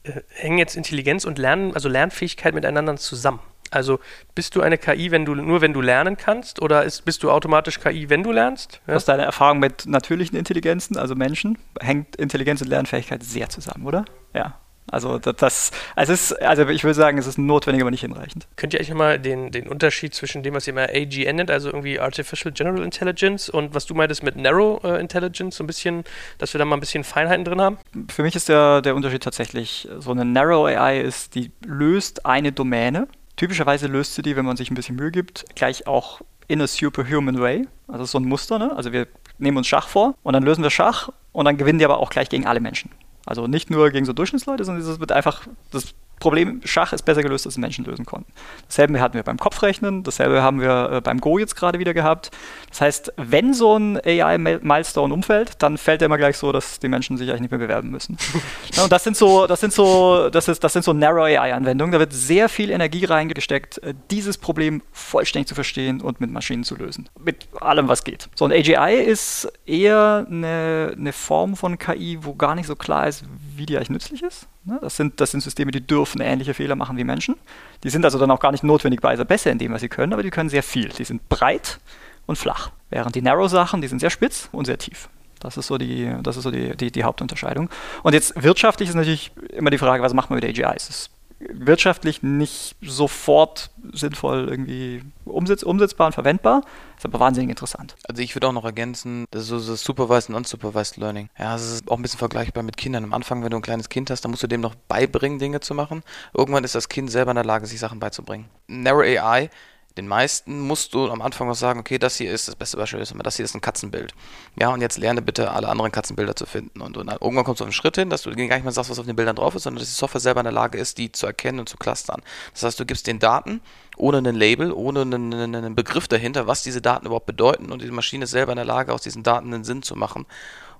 äh, 0.04 0.22
hängen 0.30 0.58
jetzt 0.58 0.76
Intelligenz 0.76 1.26
und 1.26 1.38
Lernen, 1.38 1.74
also 1.74 1.90
Lernfähigkeit 1.90 2.54
miteinander 2.54 2.96
zusammen. 2.98 3.40
Also 3.72 4.00
bist 4.36 4.56
du 4.56 4.62
eine 4.62 4.78
KI, 4.78 5.12
wenn 5.12 5.26
du 5.26 5.36
nur 5.36 5.62
wenn 5.62 5.74
du 5.74 5.82
lernen 5.82 6.18
kannst, 6.18 6.62
oder 6.62 6.84
ist, 6.84 7.04
bist 7.04 7.24
du 7.24 7.32
automatisch 7.32 7.80
KI, 7.80 8.10
wenn 8.10 8.24
du 8.24 8.32
lernst? 8.32 8.80
Ja? 8.88 8.96
Aus 8.96 9.06
deiner 9.06 9.24
Erfahrung 9.24 9.60
mit 9.60 9.86
natürlichen 9.86 10.38
Intelligenzen, 10.38 10.98
also 10.98 11.16
Menschen, 11.16 11.58
hängt 11.80 12.16
Intelligenz 12.16 12.62
und 12.62 12.68
Lernfähigkeit 12.68 13.24
sehr 13.24 13.50
zusammen, 13.50 13.86
oder? 13.86 14.06
Ja. 14.34 14.60
Also 14.92 15.18
das, 15.18 15.72
also, 15.96 16.14
ist, 16.14 16.34
also 16.42 16.68
ich 16.70 16.84
würde 16.84 16.94
sagen, 16.94 17.18
es 17.18 17.26
ist 17.26 17.38
notwendig, 17.38 17.82
aber 17.82 17.92
nicht 17.92 18.02
hinreichend. 18.02 18.48
Könnt 18.56 18.74
ihr 18.74 18.80
euch 18.80 18.94
mal 18.94 19.20
den, 19.20 19.52
den 19.52 19.68
Unterschied 19.68 20.14
zwischen 20.14 20.44
dem, 20.44 20.54
was 20.54 20.68
ihr 20.68 20.74
immer 20.74 20.90
AGN 20.90 21.38
nennt, 21.38 21.52
also 21.52 21.70
irgendwie 21.70 22.00
Artificial 22.00 22.54
General 22.54 22.84
Intelligence 22.84 23.50
und 23.50 23.74
was 23.74 23.86
du 23.86 23.96
meintest 23.96 24.24
mit 24.24 24.36
Narrow 24.36 24.84
äh, 24.84 25.00
Intelligence, 25.00 25.58
so 25.58 25.64
ein 25.64 25.68
bisschen, 25.68 26.04
dass 26.38 26.54
wir 26.54 26.60
da 26.60 26.66
mal 26.66 26.78
ein 26.78 26.80
bisschen 26.80 27.04
Feinheiten 27.04 27.46
drin 27.46 27.62
haben? 27.62 27.78
Für 28.10 28.22
mich 28.22 28.36
ist 28.36 28.48
der, 28.48 28.82
der 28.82 28.96
Unterschied 28.96 29.24
tatsächlich, 29.24 29.88
so 30.00 30.12
eine 30.12 30.24
Narrow 30.24 30.68
AI 30.68 31.02
ist, 31.02 31.36
die 31.36 31.52
löst 31.66 32.26
eine 32.26 32.52
Domäne. 32.52 33.08
Typischerweise 33.38 33.88
löst 33.88 34.16
sie 34.16 34.22
die, 34.22 34.36
wenn 34.36 34.46
man 34.46 34.56
sich 34.56 34.70
ein 34.70 34.76
bisschen 34.76 34.96
Mühe 34.96 35.12
gibt, 35.12 35.46
gleich 35.56 35.88
auch 35.88 36.22
in 36.48 36.62
a 36.62 36.68
superhuman 36.68 37.40
way. 37.40 37.68
Also 37.88 38.06
so 38.06 38.20
ein 38.20 38.26
Muster, 38.26 38.60
ne? 38.60 38.72
Also 38.76 38.94
wir 38.94 39.08
nehmen 39.38 39.58
uns 39.58 39.68
Schach 39.68 39.88
vor 39.88 40.16
und 40.24 40.34
dann 40.34 40.44
lösen 40.44 40.64
wir 40.64 40.70
Schach 40.70 41.10
und 41.32 41.46
dann 41.46 41.58
gewinnen 41.58 41.80
die 41.80 41.86
aber 41.86 41.98
auch 41.98 42.10
gleich 42.10 42.30
gegen 42.30 42.46
alle 42.46 42.60
Menschen. 42.60 42.92
Also 43.26 43.48
nicht 43.48 43.70
nur 43.70 43.90
gegen 43.90 44.06
so 44.06 44.14
Durchschnittsleute, 44.14 44.64
sondern 44.66 44.88
es 44.88 45.00
wird 45.00 45.12
einfach 45.12 45.48
das 45.72 45.96
Problem, 46.20 46.62
Schach 46.64 46.94
ist 46.94 47.04
besser 47.04 47.22
gelöst, 47.22 47.46
als 47.46 47.58
Menschen 47.58 47.86
lösen 47.86 48.06
konnten. 48.06 48.32
Dasselbe 48.68 49.00
hatten 49.02 49.16
wir 49.16 49.24
beim 49.24 49.38
Kopfrechnen, 49.38 50.04
dasselbe 50.04 50.42
haben 50.42 50.62
wir 50.62 50.92
äh, 50.94 51.02
beim 51.02 51.20
Go 51.20 51.38
jetzt 51.38 51.56
gerade 51.56 51.78
wieder 51.78 51.94
gehabt. 51.94 52.32
Das 52.70 52.82
heißt, 52.82 53.14
wenn 53.18 53.54
so 53.54 53.78
ein 53.78 54.00
AI-Milestone 54.04 55.14
umfällt, 55.14 55.62
dann 55.62 55.78
fällt 55.78 56.02
er 56.02 56.06
immer 56.06 56.18
gleich 56.18 56.38
so, 56.38 56.52
dass 56.52 56.80
die 56.80 56.88
Menschen 56.88 57.18
sich 57.18 57.30
eigentlich 57.30 57.42
nicht 57.42 57.52
mehr 57.52 57.60
bewerben 57.60 57.90
müssen. 57.90 58.18
ja, 58.74 58.84
und 58.84 58.92
das 58.92 59.04
sind 59.04 59.18
so, 59.18 59.46
das 59.46 59.60
sind 59.60 59.74
so, 59.74 60.30
das 60.30 60.48
ist, 60.48 60.64
das 60.64 60.74
sind 60.74 60.84
so 60.84 60.94
Narrow 60.94 61.26
AI-Anwendungen. 61.26 61.92
Da 61.92 62.00
wird 62.00 62.14
sehr 62.14 62.48
viel 62.50 62.72
Energie 62.72 63.06
reingesteckt, 63.06 63.78
äh, 63.80 63.94
dieses 64.10 64.38
Problem 64.38 64.82
vollständig 64.94 65.48
zu 65.48 65.56
verstehen 65.56 66.02
und 66.02 66.22
mit 66.22 66.32
Maschinen 66.32 66.64
zu 66.64 66.76
lösen. 66.76 67.10
Mit 67.20 67.48
allem, 67.60 67.88
was 67.88 68.04
geht. 68.04 68.30
So 68.36 68.46
ein 68.46 68.52
AGI 68.52 68.96
ist 69.04 69.52
eher 69.66 70.26
eine, 70.30 70.94
eine 70.98 71.14
Form 71.14 71.56
von 71.56 71.78
KI, 71.78 72.20
wo 72.22 72.36
gar 72.36 72.56
nicht 72.56 72.68
so 72.68 72.76
klar 72.76 73.08
ist, 73.08 73.26
wie 73.56 73.66
die 73.66 73.76
eigentlich 73.76 73.90
nützlich 73.90 74.24
ist. 74.24 74.48
Ne? 74.64 74.80
Das, 74.82 74.98
sind, 74.98 75.22
das 75.22 75.32
sind 75.32 75.42
Systeme, 75.42 75.72
die 75.72 75.86
dürfen 75.86 76.05
ähnliche 76.14 76.54
Fehler 76.54 76.76
machen 76.76 76.98
wie 76.98 77.04
Menschen. 77.04 77.36
Die 77.84 77.90
sind 77.90 78.06
also 78.06 78.18
dann 78.20 78.32
auch 78.32 78.40
gar 78.40 78.52
nicht 78.52 78.64
notwendigerweise 78.64 79.26
besser 79.26 79.52
in 79.52 79.58
dem, 79.58 79.74
was 79.74 79.82
sie 79.82 79.90
können, 79.90 80.14
aber 80.14 80.24
die 80.24 80.30
können 80.30 80.50
sehr 80.50 80.64
viel. 80.64 80.90
Die 80.90 81.04
sind 81.04 81.28
breit 81.30 81.80
und 82.26 82.38
flach. 82.38 82.72
Während 82.90 83.16
die 83.16 83.22
Narrow-Sachen, 83.22 83.82
die 83.82 83.88
sind 83.88 84.00
sehr 84.00 84.10
spitz 84.10 84.50
und 84.52 84.66
sehr 84.66 84.78
tief. 84.78 85.10
Das 85.40 85.58
ist 85.58 85.68
so 85.68 85.78
die, 85.78 86.12
das 86.24 86.38
ist 86.38 86.44
so 86.44 86.52
die, 86.52 86.76
die, 86.76 86.92
die 86.92 87.04
Hauptunterscheidung. 87.04 87.70
Und 88.04 88.14
jetzt 88.14 88.42
wirtschaftlich 88.42 88.90
ist 88.90 88.96
natürlich 88.96 89.32
immer 89.50 89.70
die 89.70 89.78
Frage, 89.78 90.02
was 90.02 90.14
macht 90.14 90.30
man 90.30 90.40
mit 90.40 90.46
AGIs? 90.46 90.88
Das 90.88 91.10
wirtschaftlich 91.52 92.24
nicht 92.24 92.76
sofort 92.82 93.72
sinnvoll 93.92 94.48
irgendwie 94.50 95.04
umsetz, 95.26 95.64
umsetzbar 95.64 96.08
und 96.08 96.14
verwendbar, 96.14 96.62
ist 96.98 97.06
aber 97.06 97.20
wahnsinnig 97.20 97.50
interessant. 97.50 97.96
Also 98.08 98.22
ich 98.22 98.36
würde 98.36 98.48
auch 98.48 98.54
noch 98.54 98.66
ergänzen, 98.66 99.26
das 99.32 99.44
ist 99.44 99.48
so 99.50 99.72
das 99.72 99.82
Supervised 99.82 100.30
und 100.30 100.36
Unsupervised 100.36 100.98
Learning. 100.98 101.30
Ja, 101.38 101.56
es 101.56 101.72
ist 101.72 101.90
auch 101.90 101.98
ein 101.98 102.02
bisschen 102.02 102.20
vergleichbar 102.20 102.64
mit 102.64 102.78
Kindern. 102.78 103.04
Am 103.04 103.14
Anfang, 103.14 103.44
wenn 103.44 103.52
du 103.52 103.58
ein 103.58 103.62
kleines 103.62 103.90
Kind 103.90 104.10
hast, 104.10 104.22
dann 104.22 104.32
musst 104.32 104.44
du 104.44 104.48
dem 104.48 104.62
noch 104.62 104.76
beibringen, 104.76 105.40
Dinge 105.40 105.60
zu 105.60 105.74
machen. 105.74 106.04
Irgendwann 106.34 106.64
ist 106.64 106.76
das 106.76 106.90
Kind 106.90 107.12
selber 107.12 107.32
in 107.32 107.36
der 107.36 107.46
Lage, 107.46 107.68
sich 107.68 107.80
Sachen 107.80 108.00
beizubringen. 108.00 108.46
Narrow 108.68 109.04
AI 109.04 109.50
den 109.98 110.08
meisten 110.08 110.60
musst 110.60 110.94
du 110.94 111.10
am 111.10 111.22
Anfang 111.22 111.48
noch 111.48 111.56
sagen, 111.56 111.80
okay, 111.80 111.98
das 111.98 112.18
hier 112.18 112.32
ist 112.32 112.48
das 112.48 112.56
beste 112.56 112.76
Beispiel, 112.76 113.00
das 113.00 113.36
hier 113.38 113.46
ist 113.46 113.56
ein 113.56 113.62
Katzenbild. 113.62 114.14
Ja, 114.60 114.70
und 114.70 114.82
jetzt 114.82 114.98
lerne 114.98 115.22
bitte 115.22 115.52
alle 115.52 115.70
anderen 115.70 115.92
Katzenbilder 115.92 116.36
zu 116.36 116.46
finden. 116.46 116.82
Und, 116.82 116.98
und 116.98 117.10
irgendwann 117.10 117.46
kommst 117.46 117.62
du 117.62 117.64
auf 117.64 117.68
einen 117.68 117.74
Schritt 117.74 117.96
hin, 117.96 118.10
dass 118.10 118.24
du 118.24 118.30
gar 118.32 118.44
nicht 118.44 118.64
mehr 118.64 118.72
sagst, 118.74 118.90
was 118.90 119.00
auf 119.00 119.06
den 119.06 119.16
Bildern 119.16 119.38
drauf 119.38 119.56
ist, 119.56 119.64
sondern 119.64 119.80
dass 119.80 119.90
die 119.90 119.96
Software 119.96 120.20
selber 120.20 120.42
in 120.42 120.46
der 120.46 120.54
Lage 120.54 120.78
ist, 120.78 120.98
die 120.98 121.12
zu 121.12 121.26
erkennen 121.26 121.60
und 121.60 121.70
zu 121.70 121.78
clustern. 121.78 122.22
Das 122.54 122.64
heißt, 122.64 122.80
du 122.80 122.86
gibst 122.86 123.08
den 123.08 123.20
Daten 123.20 123.62
ohne 123.98 124.18
einen 124.18 124.36
Label, 124.36 124.74
ohne 124.74 125.02
einen, 125.02 125.34
einen 125.34 125.76
Begriff 125.76 126.10
dahinter, 126.10 126.48
was 126.48 126.64
diese 126.64 126.82
Daten 126.82 127.06
überhaupt 127.06 127.26
bedeuten 127.26 127.72
und 127.72 127.82
die 127.82 127.92
Maschine 127.92 128.26
ist 128.26 128.32
selber 128.32 128.52
in 128.52 128.58
der 128.58 128.66
Lage, 128.66 128.94
aus 128.94 129.04
diesen 129.04 129.24
Daten 129.24 129.54
einen 129.54 129.64
Sinn 129.64 129.82
zu 129.82 129.96
machen 129.96 130.26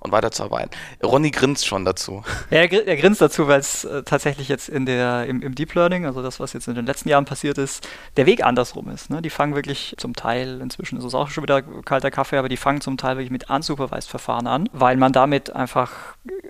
und 0.06 0.12
weiterzuarbeiten. 0.12 0.72
Ronny 1.04 1.32
grinst 1.32 1.66
schon 1.66 1.86
dazu. 1.86 2.24
Ja, 2.52 2.60
er, 2.60 2.88
er 2.88 2.96
grinst 2.96 3.22
dazu, 3.22 3.48
weil 3.48 3.60
es 3.60 3.86
äh, 3.86 4.04
tatsächlich 4.04 4.48
jetzt 4.50 4.70
in 4.70 4.86
der, 4.86 5.26
im, 5.26 5.42
im, 5.42 5.56
Deep 5.56 5.74
Learning, 5.74 6.06
also 6.06 6.22
das, 6.22 6.40
was 6.40 6.54
jetzt 6.54 6.68
in 6.68 6.76
den 6.76 6.86
letzten 6.86 7.10
Jahren 7.10 7.26
passiert 7.26 7.58
ist, 7.58 7.88
der 8.18 8.28
Weg 8.28 8.44
andersrum 8.44 8.90
ist. 8.90 9.10
Ne? 9.10 9.22
Die 9.22 9.32
fangen 9.32 9.56
wirklich 9.56 9.96
zum 9.98 10.16
Teil, 10.16 10.62
inzwischen 10.62 10.98
ist 10.98 11.04
es 11.04 11.16
auch 11.16 11.30
schon 11.30 11.44
wieder 11.44 11.62
kalter 11.62 12.12
Kaffee, 12.12 12.38
aber 12.38 12.48
die 12.48 12.58
fangen 12.58 12.82
zum 12.82 12.98
Teil 12.98 13.18
wirklich 13.18 13.32
mit 13.32 13.50
unsupervised-Verfahren 13.50 14.48
an, 14.48 14.70
weil 14.74 14.96
man 14.98 15.12
damit 15.12 15.56
einfach 15.56 15.92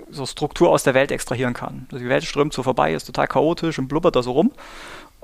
so 0.10 0.26
Struktur 0.26 0.70
aus 0.70 0.84
der 0.84 0.94
Welt 0.94 1.12
extrahieren 1.12 1.54
kann. 1.54 1.88
Also 1.92 2.04
die 2.04 2.10
Welt 2.10 2.24
strömt 2.24 2.54
so 2.54 2.62
vorbei, 2.62 2.94
ist 2.94 3.06
total 3.06 3.28
chaotisch 3.28 3.80
und 3.80 3.88
blubbert 3.88 4.16
da 4.16 4.24
so 4.24 4.32
rum. 4.32 4.52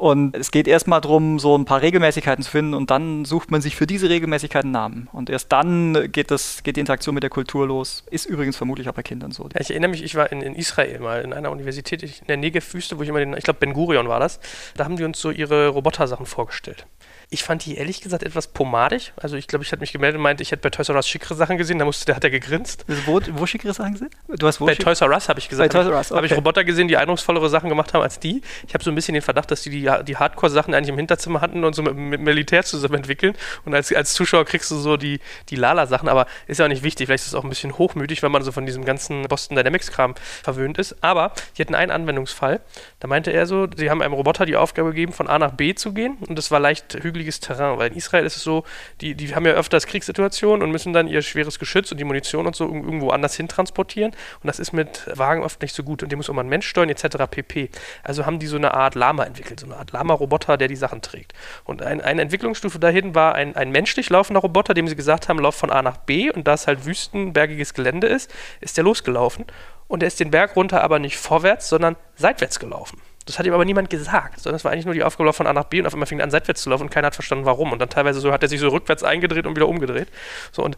Und 0.01 0.35
es 0.35 0.49
geht 0.49 0.67
erstmal 0.67 0.99
darum, 0.99 1.37
so 1.37 1.55
ein 1.55 1.65
paar 1.65 1.83
Regelmäßigkeiten 1.83 2.43
zu 2.43 2.49
finden 2.49 2.73
und 2.73 2.89
dann 2.89 3.23
sucht 3.23 3.51
man 3.51 3.61
sich 3.61 3.75
für 3.75 3.85
diese 3.85 4.09
Regelmäßigkeiten 4.09 4.71
Namen. 4.71 5.07
Und 5.13 5.29
erst 5.29 5.51
dann 5.51 6.11
geht, 6.11 6.31
das, 6.31 6.63
geht 6.63 6.77
die 6.77 6.79
Interaktion 6.79 7.13
mit 7.13 7.21
der 7.21 7.29
Kultur 7.29 7.67
los. 7.67 8.03
Ist 8.09 8.25
übrigens 8.25 8.57
vermutlich 8.57 8.89
auch 8.89 8.95
bei 8.95 9.03
Kindern 9.03 9.31
so. 9.31 9.47
Ich 9.59 9.69
erinnere 9.69 9.91
mich, 9.91 10.03
ich 10.03 10.15
war 10.15 10.31
in, 10.31 10.41
in, 10.41 10.55
Israel 10.55 11.01
mal 11.01 11.21
in 11.21 11.33
einer 11.33 11.51
Universität 11.51 12.01
in 12.01 12.09
der 12.27 12.37
Negev-Wüste, 12.37 12.97
wo 12.97 13.03
ich 13.03 13.09
immer 13.09 13.19
den, 13.19 13.37
ich 13.37 13.43
glaube 13.43 13.59
Ben 13.59 13.73
Gurion 13.73 14.07
war 14.07 14.19
das, 14.19 14.39
da 14.75 14.85
haben 14.85 14.97
die 14.97 15.03
uns 15.03 15.21
so 15.21 15.29
ihre 15.29 15.67
Roboter-Sachen 15.67 16.25
vorgestellt. 16.25 16.87
Ich 17.33 17.43
fand 17.43 17.63
die 17.65 17.77
ehrlich 17.77 18.01
gesagt 18.01 18.23
etwas 18.23 18.47
pomadig. 18.47 19.13
Also 19.15 19.37
ich 19.37 19.47
glaube, 19.47 19.63
ich 19.63 19.71
hatte 19.71 19.79
mich 19.79 19.93
gemeldet 19.93 20.17
und 20.17 20.23
meinte, 20.23 20.43
ich 20.43 20.51
hätte 20.51 20.61
bei 20.61 20.69
Toys 20.69 20.89
R 20.89 20.95
Us 20.95 21.07
schickere 21.07 21.33
Sachen 21.33 21.57
gesehen, 21.57 21.79
da 21.79 21.85
musste, 21.85 22.05
der 22.05 22.17
hat 22.17 22.23
er 22.25 22.29
gegrinst. 22.29 22.83
Wo, 23.05 23.21
wo 23.31 23.45
schickere 23.45 23.73
Sachen 23.73 23.93
gesehen? 23.93 24.09
Du 24.27 24.47
hast 24.47 24.59
wo 24.59 24.65
bei 24.65 24.75
Toys 24.75 24.99
R 24.99 25.09
Us 25.09 25.29
habe 25.29 25.39
ich 25.39 25.47
gesagt. 25.47 25.71
Bei 25.71 25.79
Toys 25.79 25.87
R 25.87 25.95
Us, 25.95 26.11
okay. 26.11 26.17
Habe 26.17 26.27
ich 26.27 26.35
Roboter 26.35 26.65
gesehen, 26.65 26.89
die 26.89 26.97
eindrucksvollere 26.97 27.49
Sachen 27.49 27.69
gemacht 27.69 27.93
haben 27.93 28.01
als 28.01 28.19
die. 28.19 28.41
Ich 28.67 28.73
habe 28.73 28.83
so 28.83 28.91
ein 28.91 28.95
bisschen 28.95 29.13
den 29.13 29.21
Verdacht, 29.21 29.49
dass 29.49 29.61
die 29.61 29.69
die, 29.69 29.89
die 30.05 30.17
Hardcore-Sachen 30.17 30.73
eigentlich 30.73 30.89
im 30.89 30.97
Hinterzimmer 30.97 31.39
hatten 31.39 31.63
und 31.63 31.73
so 31.73 31.83
mit, 31.83 31.95
mit 31.95 32.19
Militär 32.19 32.65
zusammen 32.65 32.95
entwickeln. 32.95 33.33
Und 33.63 33.73
als, 33.73 33.93
als 33.93 34.11
Zuschauer 34.11 34.43
kriegst 34.43 34.69
du 34.69 34.75
so 34.75 34.97
die, 34.97 35.21
die 35.47 35.55
Lala-Sachen, 35.55 36.09
aber 36.09 36.27
ist 36.47 36.59
ja 36.59 36.65
auch 36.65 36.69
nicht 36.69 36.83
wichtig. 36.83 37.07
Vielleicht 37.07 37.23
ist 37.23 37.29
es 37.29 37.35
auch 37.35 37.45
ein 37.45 37.49
bisschen 37.49 37.77
hochmütig, 37.77 38.23
wenn 38.23 38.31
man 38.33 38.43
so 38.43 38.51
von 38.51 38.65
diesem 38.65 38.83
ganzen 38.83 39.23
Boston 39.29 39.55
Dynamics-Kram 39.55 40.15
verwöhnt 40.43 40.77
ist. 40.77 40.97
Aber 41.01 41.31
die 41.57 41.61
hatten 41.61 41.75
einen 41.75 41.91
Anwendungsfall. 41.91 42.59
Da 42.99 43.07
meinte 43.07 43.31
er 43.31 43.45
so, 43.45 43.67
sie 43.73 43.89
haben 43.89 44.01
einem 44.01 44.15
Roboter 44.15 44.45
die 44.45 44.57
Aufgabe 44.57 44.89
gegeben, 44.89 45.13
von 45.13 45.29
A 45.29 45.39
nach 45.39 45.51
B 45.51 45.75
zu 45.75 45.93
gehen. 45.93 46.17
Und 46.27 46.37
das 46.37 46.51
war 46.51 46.59
leicht 46.59 47.03
hügeliges 47.21 47.39
Terrain, 47.39 47.77
weil 47.77 47.91
in 47.91 47.97
Israel 47.97 48.25
ist 48.25 48.37
es 48.37 48.43
so, 48.43 48.63
die, 48.99 49.15
die 49.15 49.33
haben 49.35 49.45
ja 49.45 49.53
öfters 49.53 49.85
Kriegssituationen 49.85 50.63
und 50.63 50.71
müssen 50.71 50.93
dann 50.93 51.07
ihr 51.07 51.21
schweres 51.21 51.59
Geschütz 51.59 51.91
und 51.91 51.99
die 51.99 52.03
Munition 52.03 52.47
und 52.47 52.55
so 52.55 52.65
irgendwo 52.65 53.09
anders 53.09 53.35
hin 53.35 53.47
transportieren. 53.47 54.11
Und 54.11 54.47
das 54.47 54.59
ist 54.59 54.73
mit 54.73 55.05
Wagen 55.17 55.43
oft 55.43 55.61
nicht 55.61 55.75
so 55.75 55.83
gut. 55.83 56.03
Und 56.03 56.11
die 56.11 56.15
muss 56.15 56.29
auch 56.29 56.33
mal 56.33 56.43
ein 56.43 56.49
Mensch 56.49 56.67
steuern, 56.67 56.89
etc. 56.89 57.17
pp. 57.29 57.69
Also 58.03 58.25
haben 58.25 58.39
die 58.39 58.47
so 58.47 58.57
eine 58.57 58.73
Art 58.73 58.95
Lama 58.95 59.23
entwickelt, 59.23 59.59
so 59.59 59.65
eine 59.65 59.77
Art 59.77 59.91
Lama-Roboter, 59.91 60.57
der 60.57 60.67
die 60.67 60.75
Sachen 60.75 61.01
trägt. 61.01 61.33
Und 61.63 61.81
ein, 61.81 62.01
eine 62.01 62.21
Entwicklungsstufe 62.21 62.79
dahin 62.79 63.15
war 63.15 63.35
ein, 63.35 63.55
ein 63.55 63.71
menschlich 63.71 64.09
laufender 64.09 64.41
Roboter, 64.41 64.73
dem 64.73 64.87
sie 64.87 64.95
gesagt 64.95 65.29
haben, 65.29 65.39
lauf 65.39 65.55
von 65.55 65.71
A 65.71 65.81
nach 65.81 65.97
B. 65.97 66.31
Und 66.31 66.47
da 66.47 66.53
es 66.53 66.67
halt 66.67 66.85
wüstenbergiges 66.85 67.73
Gelände 67.73 68.07
ist, 68.07 68.33
ist 68.59 68.77
der 68.77 68.83
losgelaufen. 68.83 69.45
Und 69.87 70.03
er 70.03 70.07
ist 70.07 70.19
den 70.19 70.31
Berg 70.31 70.55
runter 70.55 70.83
aber 70.83 70.99
nicht 70.99 71.17
vorwärts, 71.17 71.69
sondern 71.69 71.95
seitwärts 72.15 72.59
gelaufen. 72.59 73.01
Das 73.31 73.39
hat 73.39 73.45
ihm 73.45 73.53
aber 73.53 73.63
niemand 73.63 73.89
gesagt, 73.89 74.41
sondern 74.41 74.57
es 74.57 74.65
war 74.65 74.71
eigentlich 74.71 74.85
nur 74.85 74.93
die 74.93 75.03
Aufgabe 75.03 75.31
von 75.31 75.47
A 75.47 75.53
nach 75.53 75.63
B 75.63 75.79
und 75.79 75.87
auf 75.87 75.93
einmal 75.93 76.05
fing 76.05 76.19
er 76.19 76.25
an, 76.25 76.31
seitwärts 76.31 76.63
zu 76.63 76.69
laufen 76.69 76.83
und 76.83 76.89
keiner 76.89 77.07
hat 77.07 77.15
verstanden, 77.15 77.45
warum. 77.45 77.71
Und 77.71 77.79
dann 77.79 77.89
teilweise 77.89 78.19
so 78.19 78.31
hat 78.33 78.43
er 78.43 78.49
sich 78.49 78.59
so 78.59 78.67
rückwärts 78.67 79.03
eingedreht 79.03 79.45
und 79.45 79.55
wieder 79.55 79.69
umgedreht. 79.69 80.09
So 80.51 80.63
und 80.63 80.77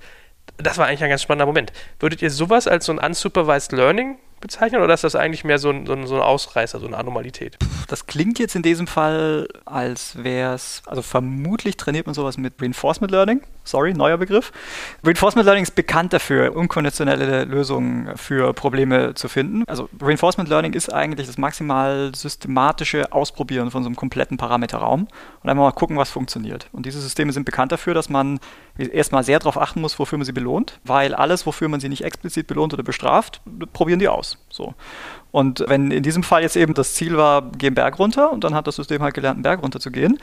das 0.58 0.78
war 0.78 0.86
eigentlich 0.86 1.04
ein 1.04 1.10
ganz 1.10 1.24
spannender 1.24 1.48
Moment. 1.48 1.74
Würdet 2.00 2.22
ihr 2.22 2.30
sowas 2.30 2.68
als 2.68 2.86
so 2.86 2.92
ein 2.92 3.00
unsupervised 3.00 3.72
Learning 3.72 4.20
bezeichnen 4.44 4.82
oder 4.82 4.94
ist 4.94 5.04
das 5.04 5.16
eigentlich 5.16 5.44
mehr 5.44 5.58
so 5.58 5.70
ein, 5.72 5.88
so 5.88 5.94
ein, 5.94 6.06
so 6.06 6.16
ein 6.16 6.22
Ausreißer, 6.22 6.80
so 6.80 6.86
eine 6.86 6.98
Anomalität? 6.98 7.58
Das 7.88 8.06
klingt 8.06 8.38
jetzt 8.38 8.56
in 8.56 8.62
diesem 8.62 8.86
Fall, 8.86 9.48
als 9.66 10.24
wäre 10.24 10.54
es, 10.54 10.84
also 10.86 11.02
vermutlich 11.02 11.78
trainiert 11.78 12.06
man 12.06 12.14
sowas 12.14 12.38
mit 12.38 12.62
Reinforcement 12.62 13.12
Learning. 13.12 13.42
Sorry, 13.64 13.94
neuer 13.94 14.18
Begriff. 14.18 14.52
Reinforcement 15.04 15.46
Learning 15.46 15.64
ist 15.64 15.76
bekannt 15.76 16.12
dafür, 16.14 16.56
unkonventionelle 16.56 17.46
Lösungen 17.46 18.16
für 18.18 18.54
Probleme 18.54 19.14
zu 19.14 19.30
finden. 19.30 19.64
Also 19.68 19.90
Reinforcement 20.02 20.50
Learning 20.50 20.74
ist 20.74 20.94
eigentlich 20.94 21.28
das 21.28 21.38
maximal 21.38 22.12
systematische 22.14 23.12
Ausprobieren 23.14 23.72
von 23.72 23.84
so 23.84 23.88
einem 23.88 23.96
kompletten 23.96 24.38
Parameterraum 24.38 25.08
und 25.42 25.50
einfach 25.50 25.64
mal 25.64 25.72
gucken, 25.72 25.98
was 25.98 26.12
funktioniert. 26.12 26.68
Und 26.74 26.86
diese 26.86 27.00
Systeme 27.00 27.32
sind 27.32 27.46
bekannt 27.46 27.72
dafür, 27.72 27.94
dass 27.94 28.10
man 28.10 28.40
erstmal 28.78 29.24
sehr 29.24 29.40
darauf 29.40 29.58
achten 29.58 29.82
muss, 29.82 30.00
wofür 30.00 30.18
man 30.18 30.26
sie 30.26 30.32
belohnt, 30.32 30.80
weil 30.84 31.14
alles, 31.14 31.46
wofür 31.46 31.70
man 31.70 31.80
sie 31.80 31.90
nicht 31.90 32.04
explizit 32.04 32.48
belohnt 32.48 32.74
oder 32.74 32.84
bestraft, 32.84 33.42
probieren 33.72 34.00
die 34.00 34.08
aus. 34.08 34.38
So. 34.50 34.74
Und 35.32 35.64
wenn 35.68 35.92
in 35.92 36.04
diesem 36.04 36.24
Fall 36.24 36.42
jetzt 36.42 36.56
eben 36.56 36.74
das 36.74 36.96
Ziel 36.96 37.18
war, 37.18 37.52
geh 37.58 37.68
einen 37.68 37.76
Berg 37.76 38.00
runter 38.00 38.32
und 38.32 38.44
dann 38.44 38.56
hat 38.56 38.68
das 38.68 38.76
System 38.76 39.02
halt 39.02 39.14
gelernt, 39.14 39.38
einen 39.38 39.44
Berg 39.44 39.62
runter 39.62 39.80
zu 39.80 39.92
gehen. 39.92 40.18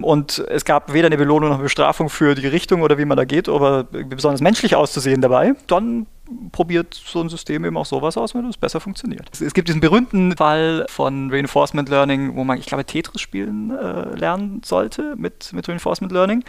Und 0.00 0.44
es 0.48 0.64
gab 0.64 0.92
weder 0.92 1.06
eine 1.06 1.16
Belohnung 1.16 1.50
noch 1.50 1.56
eine 1.56 1.64
Bestrafung 1.64 2.08
für 2.08 2.34
die 2.34 2.46
Richtung 2.46 2.82
oder 2.82 2.98
wie 2.98 3.04
man 3.04 3.16
da 3.16 3.24
geht, 3.24 3.48
aber 3.48 3.84
besonders 3.84 4.40
menschlich 4.40 4.74
auszusehen 4.74 5.20
dabei, 5.20 5.54
dann 5.66 6.06
probiert 6.50 6.94
so 6.94 7.20
ein 7.20 7.28
System 7.28 7.64
eben 7.64 7.76
auch 7.76 7.86
sowas 7.86 8.16
aus, 8.16 8.34
wenn 8.34 8.48
es 8.48 8.56
besser 8.56 8.80
funktioniert. 8.80 9.28
Es 9.32 9.54
gibt 9.54 9.68
diesen 9.68 9.80
berühmten 9.80 10.36
Fall 10.36 10.86
von 10.88 11.30
Reinforcement 11.30 11.88
Learning, 11.88 12.34
wo 12.36 12.44
man, 12.44 12.58
ich 12.58 12.66
glaube, 12.66 12.84
Tetris 12.84 13.20
spielen 13.20 13.70
äh, 13.70 14.16
lernen 14.16 14.62
sollte 14.64 15.14
mit, 15.16 15.52
mit 15.52 15.68
Reinforcement 15.68 16.12
Learning. 16.12 16.44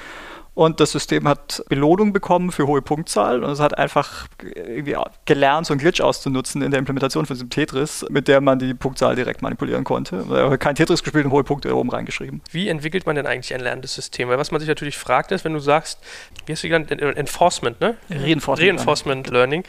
Und 0.56 0.80
das 0.80 0.92
System 0.92 1.28
hat 1.28 1.64
Belohnung 1.70 2.14
bekommen 2.14 2.52
für 2.52 2.68
hohe 2.68 2.82
Punktzahlen 2.82 3.44
und 3.44 3.52
es 3.52 3.60
hat 3.60 3.78
einfach 3.78 4.28
irgendwie 4.42 4.96
gelernt, 5.26 5.68
so 5.68 5.74
einen 5.74 5.80
Glitch 5.80 6.02
auszunutzen 6.02 6.62
in 6.62 6.72
der 6.72 6.80
Implementation 6.80 7.26
von 7.26 7.36
diesem 7.36 7.50
Tetris, 7.50 8.06
mit 8.10 8.28
der 8.28 8.42
man 8.42 8.60
die 8.60 8.74
Punktzahl 8.74 9.16
direkt 9.16 9.42
manipulieren 9.42 9.84
konnte. 9.84 10.58
Kein 10.60 10.76
Tetris 10.76 11.04
gespielt 11.04 11.26
und 11.26 11.32
hohe 11.32 11.44
Punkte 11.44 11.76
oben 11.76 11.90
reingeschrieben. 11.90 12.42
Wie 12.52 12.70
entwickelt 12.70 13.06
man 13.06 13.16
denn 13.16 13.28
eigentlich 13.28 13.54
ein 13.54 13.62
lernendes 13.62 13.94
System? 13.94 14.30
Weil 14.30 14.38
was 14.38 14.52
man 14.52 14.60
sich 14.60 14.70
natürlich 14.70 14.98
fragt 14.98 15.32
ist, 15.32 15.46
wenn 15.46 15.54
du 15.54 15.60
sagst, 15.60 16.00
wie 16.46 16.54
hast 16.54 16.64
du 16.64 16.68
genannt, 16.68 16.92
Enforcement, 16.92 17.80
ne? 17.82 17.98
Reinforcement, 18.10 18.70
Reinforcement 18.70 19.28
Learning. 19.28 19.44
Learning. 19.44 19.64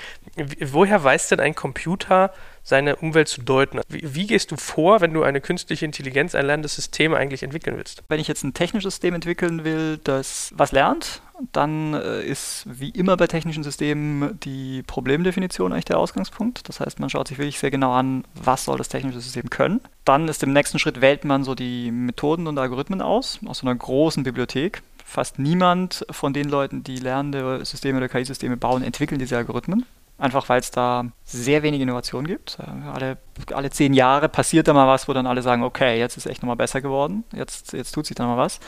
Woher 0.73 1.03
weiß 1.03 1.29
denn 1.29 1.41
ein 1.41 1.55
Computer, 1.55 2.33
seine 2.65 2.97
Umwelt 2.97 3.29
zu 3.29 3.43
deuten. 3.43 3.81
Wie, 3.89 4.15
wie, 4.15 4.27
gehst 4.27 4.51
du 4.51 4.57
vor, 4.57 5.01
wenn 5.01 5.13
du 5.13 5.23
eine 5.23 5.41
künstliche 5.41 5.85
Intelligenz, 5.85 6.35
ein 6.35 6.47
lernendes 6.47 6.75
System 6.75 7.15
eigentlich 7.15 7.43
entwickeln 7.43 7.77
willst? 7.77 8.03
Wenn 8.09 8.19
ich 8.19 8.27
jetzt 8.27 8.43
ein 8.43 8.55
technisches 8.55 8.95
System 8.95 9.15
entwickeln 9.15 9.65
will, 9.65 10.01
das 10.03 10.53
was 10.57 10.73
lernt, 10.73 11.21
dann 11.53 11.95
äh, 11.95 12.23
ist 12.23 12.65
wie 12.67 12.91
immer 12.91 13.17
bei 13.17 13.27
technischen 13.27 13.63
Systemen 13.63 14.41
die 14.41 14.83
Problemdefinition 14.83 15.73
eigentlich 15.73 15.85
der 15.85 15.99
Ausgangspunkt. 15.99 16.69
Das 16.69 16.81
heißt, 16.81 17.01
man 17.01 17.11
schaut 17.11 17.29
sich 17.29 17.39
wirklich 17.39 17.59
sehr 17.59 17.71
genau 17.71 17.93
an, 17.93 18.25
was 18.35 18.65
soll 18.65 18.79
das 18.79 18.89
technische 18.89 19.21
System 19.21 19.51
können. 19.51 19.81
Dann 20.05 20.29
ist 20.29 20.43
im 20.43 20.53
nächsten 20.53 20.79
Schritt 20.79 21.01
wählt 21.01 21.25
man 21.25 21.45
so 21.45 21.55
die 21.55 21.91
Methoden 21.91 22.47
und 22.47 22.59
Algorithmen 22.59 23.03
aus, 23.03 23.41
aus 23.47 23.59
so 23.59 23.67
einer 23.67 23.77
großen 23.77 24.23
Bibliothek 24.23 24.83
fast 25.05 25.39
niemand 25.39 26.05
von 26.11 26.33
den 26.33 26.49
Leuten, 26.49 26.83
die 26.83 26.97
lernende 26.97 27.65
Systeme 27.65 27.99
oder 27.99 28.09
KI-Systeme 28.09 28.57
bauen, 28.57 28.83
entwickeln 28.83 29.19
diese 29.19 29.37
Algorithmen. 29.37 29.85
Einfach 30.17 30.49
weil 30.49 30.61
es 30.61 30.71
da 30.71 31.07
sehr 31.25 31.63
wenig 31.65 31.81
Innovation 31.81 32.27
gibt. 32.27 32.59
Äh, 32.61 32.89
alle, 32.89 33.19
alle 33.53 33.71
zehn 33.71 33.95
Jahre 33.95 34.29
passiert 34.29 34.69
da 34.69 34.73
mal 34.73 34.87
was, 34.87 35.09
wo 35.09 35.13
dann 35.13 35.27
alle 35.27 35.43
sagen, 35.43 35.65
okay, 35.65 35.99
jetzt 35.99 36.17
ist 36.17 36.27
echt 36.27 36.43
nochmal 36.43 36.57
besser 36.57 36.81
geworden, 36.81 37.25
jetzt, 37.33 37.73
jetzt 37.73 37.93
tut 37.93 38.07
sich 38.07 38.15
da 38.15 38.27
mal 38.27 38.37
was. 38.37 38.61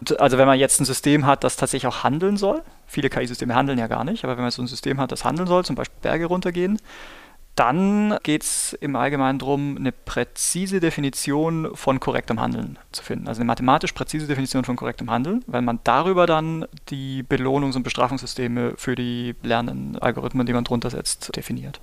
Und 0.00 0.18
also 0.20 0.38
wenn 0.38 0.46
man 0.46 0.58
jetzt 0.58 0.80
ein 0.80 0.84
System 0.84 1.26
hat, 1.26 1.44
das 1.44 1.56
tatsächlich 1.56 1.86
auch 1.86 2.02
handeln 2.02 2.36
soll, 2.36 2.62
viele 2.86 3.10
KI-Systeme 3.10 3.54
handeln 3.54 3.78
ja 3.78 3.86
gar 3.86 4.04
nicht, 4.04 4.24
aber 4.24 4.36
wenn 4.36 4.42
man 4.44 4.50
so 4.50 4.62
ein 4.62 4.66
System 4.66 5.00
hat, 5.00 5.12
das 5.12 5.24
handeln 5.24 5.46
soll, 5.46 5.64
zum 5.64 5.76
Beispiel 5.76 5.98
Berge 6.00 6.26
runtergehen, 6.26 6.78
dann 7.56 8.18
geht 8.22 8.42
es 8.42 8.74
im 8.74 8.96
Allgemeinen 8.96 9.38
darum, 9.38 9.76
eine 9.76 9.90
präzise 9.90 10.78
Definition 10.78 11.74
von 11.74 12.00
korrektem 12.00 12.38
Handeln 12.38 12.78
zu 12.92 13.02
finden. 13.02 13.28
Also 13.28 13.40
eine 13.40 13.46
mathematisch 13.46 13.92
präzise 13.92 14.26
Definition 14.26 14.64
von 14.64 14.76
korrektem 14.76 15.10
Handeln, 15.10 15.42
weil 15.46 15.62
man 15.62 15.80
darüber 15.82 16.26
dann 16.26 16.66
die 16.90 17.24
Belohnungs- 17.24 17.74
und 17.74 17.82
Bestrafungssysteme 17.82 18.74
für 18.76 18.94
die 18.94 19.34
lernenden 19.42 19.98
Algorithmen, 19.98 20.46
die 20.46 20.52
man 20.52 20.64
drunter 20.64 20.90
setzt, 20.90 21.34
definiert. 21.34 21.80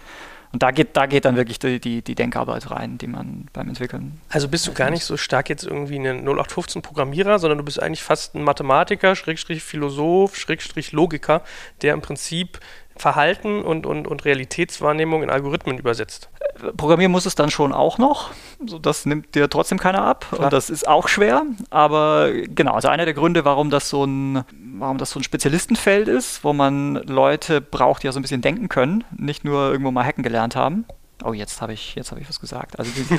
Und 0.54 0.62
da 0.62 0.70
geht, 0.70 0.96
da 0.96 1.08
geht 1.08 1.26
dann 1.26 1.36
wirklich 1.36 1.58
die, 1.58 1.80
die, 1.80 2.04
die 2.04 2.14
Denkarbeit 2.14 2.70
rein, 2.70 3.00
die 3.00 3.08
man 3.08 3.48
beim 3.54 3.70
Entwickeln. 3.70 4.22
Also 4.30 4.48
bist 4.48 4.68
du 4.68 4.74
gar 4.74 4.92
nicht 4.92 5.04
so 5.04 5.18
stark 5.18 5.50
jetzt 5.50 5.64
irgendwie 5.64 5.98
ein 5.98 6.20
0815 6.20 6.84
Programmierer, 6.84 7.40
sondern 7.40 7.58
du 7.58 7.64
bist 7.64 7.82
eigentlich 7.82 8.04
fast 8.04 8.36
ein 8.36 8.44
Mathematiker, 8.44 9.16
Schrägstrich 9.16 9.64
Philosoph, 9.64 10.38
Schrägstrich 10.38 10.92
Logiker, 10.92 11.42
der 11.82 11.96
im 11.96 12.02
Prinzip 12.02 12.60
Verhalten 12.96 13.64
und, 13.64 13.86
und, 13.86 14.08
und 14.08 14.26
Realitätswahrnehmung 14.26 15.24
in 15.24 15.30
Algorithmen 15.30 15.78
übersetzt. 15.78 16.30
Programmieren 16.78 17.12
muss 17.12 17.26
es 17.26 17.36
dann 17.36 17.50
schon 17.50 17.74
auch 17.74 17.98
noch. 17.98 18.32
So, 18.66 18.78
das 18.78 19.06
nimmt 19.06 19.34
dir 19.36 19.50
trotzdem 19.50 19.80
keiner 19.80 20.04
ab. 20.04 20.28
Klar. 20.30 20.46
Und 20.46 20.54
das 20.54 20.70
ist 20.70 20.88
auch 20.88 21.08
schwer. 21.08 21.44
Aber 21.70 22.32
genau, 22.32 22.74
also 22.74 22.90
einer 22.90 23.06
der 23.06 23.14
Gründe, 23.14 23.46
warum 23.46 23.70
das 23.70 23.90
so 23.90 24.06
ein, 24.06 24.44
warum 24.78 24.98
das 24.98 25.12
so 25.12 25.20
ein 25.20 25.24
Spezialistenfeld 25.24 26.08
ist, 26.08 26.44
wo 26.44 26.54
man 26.54 26.96
Leute 26.96 27.62
braucht, 27.62 28.04
die 28.04 28.08
ja 28.08 28.12
so 28.12 28.20
ein 28.20 28.22
bisschen 28.22 28.42
denken 28.42 28.70
können, 28.70 29.04
nicht 29.18 29.44
nur 29.44 29.72
irgendwo 29.72 29.92
mal 29.92 30.06
hacken 30.06 30.24
gelernt 30.24 30.56
haben. 30.56 30.86
Oh, 31.24 31.34
jetzt 31.34 31.62
habe 31.62 31.74
ich, 31.74 31.96
hab 31.98 32.18
ich 32.20 32.28
was 32.28 32.40
gesagt. 32.40 32.78
Also 32.78 32.92
die, 32.92 33.18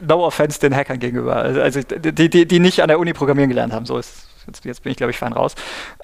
no 0.06 0.24
offense 0.24 0.58
den 0.60 0.74
Hackern 0.74 0.98
gegenüber. 0.98 1.36
Also 1.36 1.82
die, 1.82 2.30
die, 2.30 2.46
die 2.46 2.58
nicht 2.58 2.80
an 2.80 2.88
der 2.88 2.98
Uni 2.98 3.12
programmieren 3.12 3.50
gelernt 3.50 3.72
haben. 3.72 3.86
So 3.86 3.98
ist 3.98 4.27
Jetzt, 4.48 4.64
jetzt 4.64 4.82
bin 4.82 4.90
ich, 4.90 4.96
glaube 4.96 5.10
ich, 5.10 5.18
fein 5.18 5.32
raus. 5.32 5.54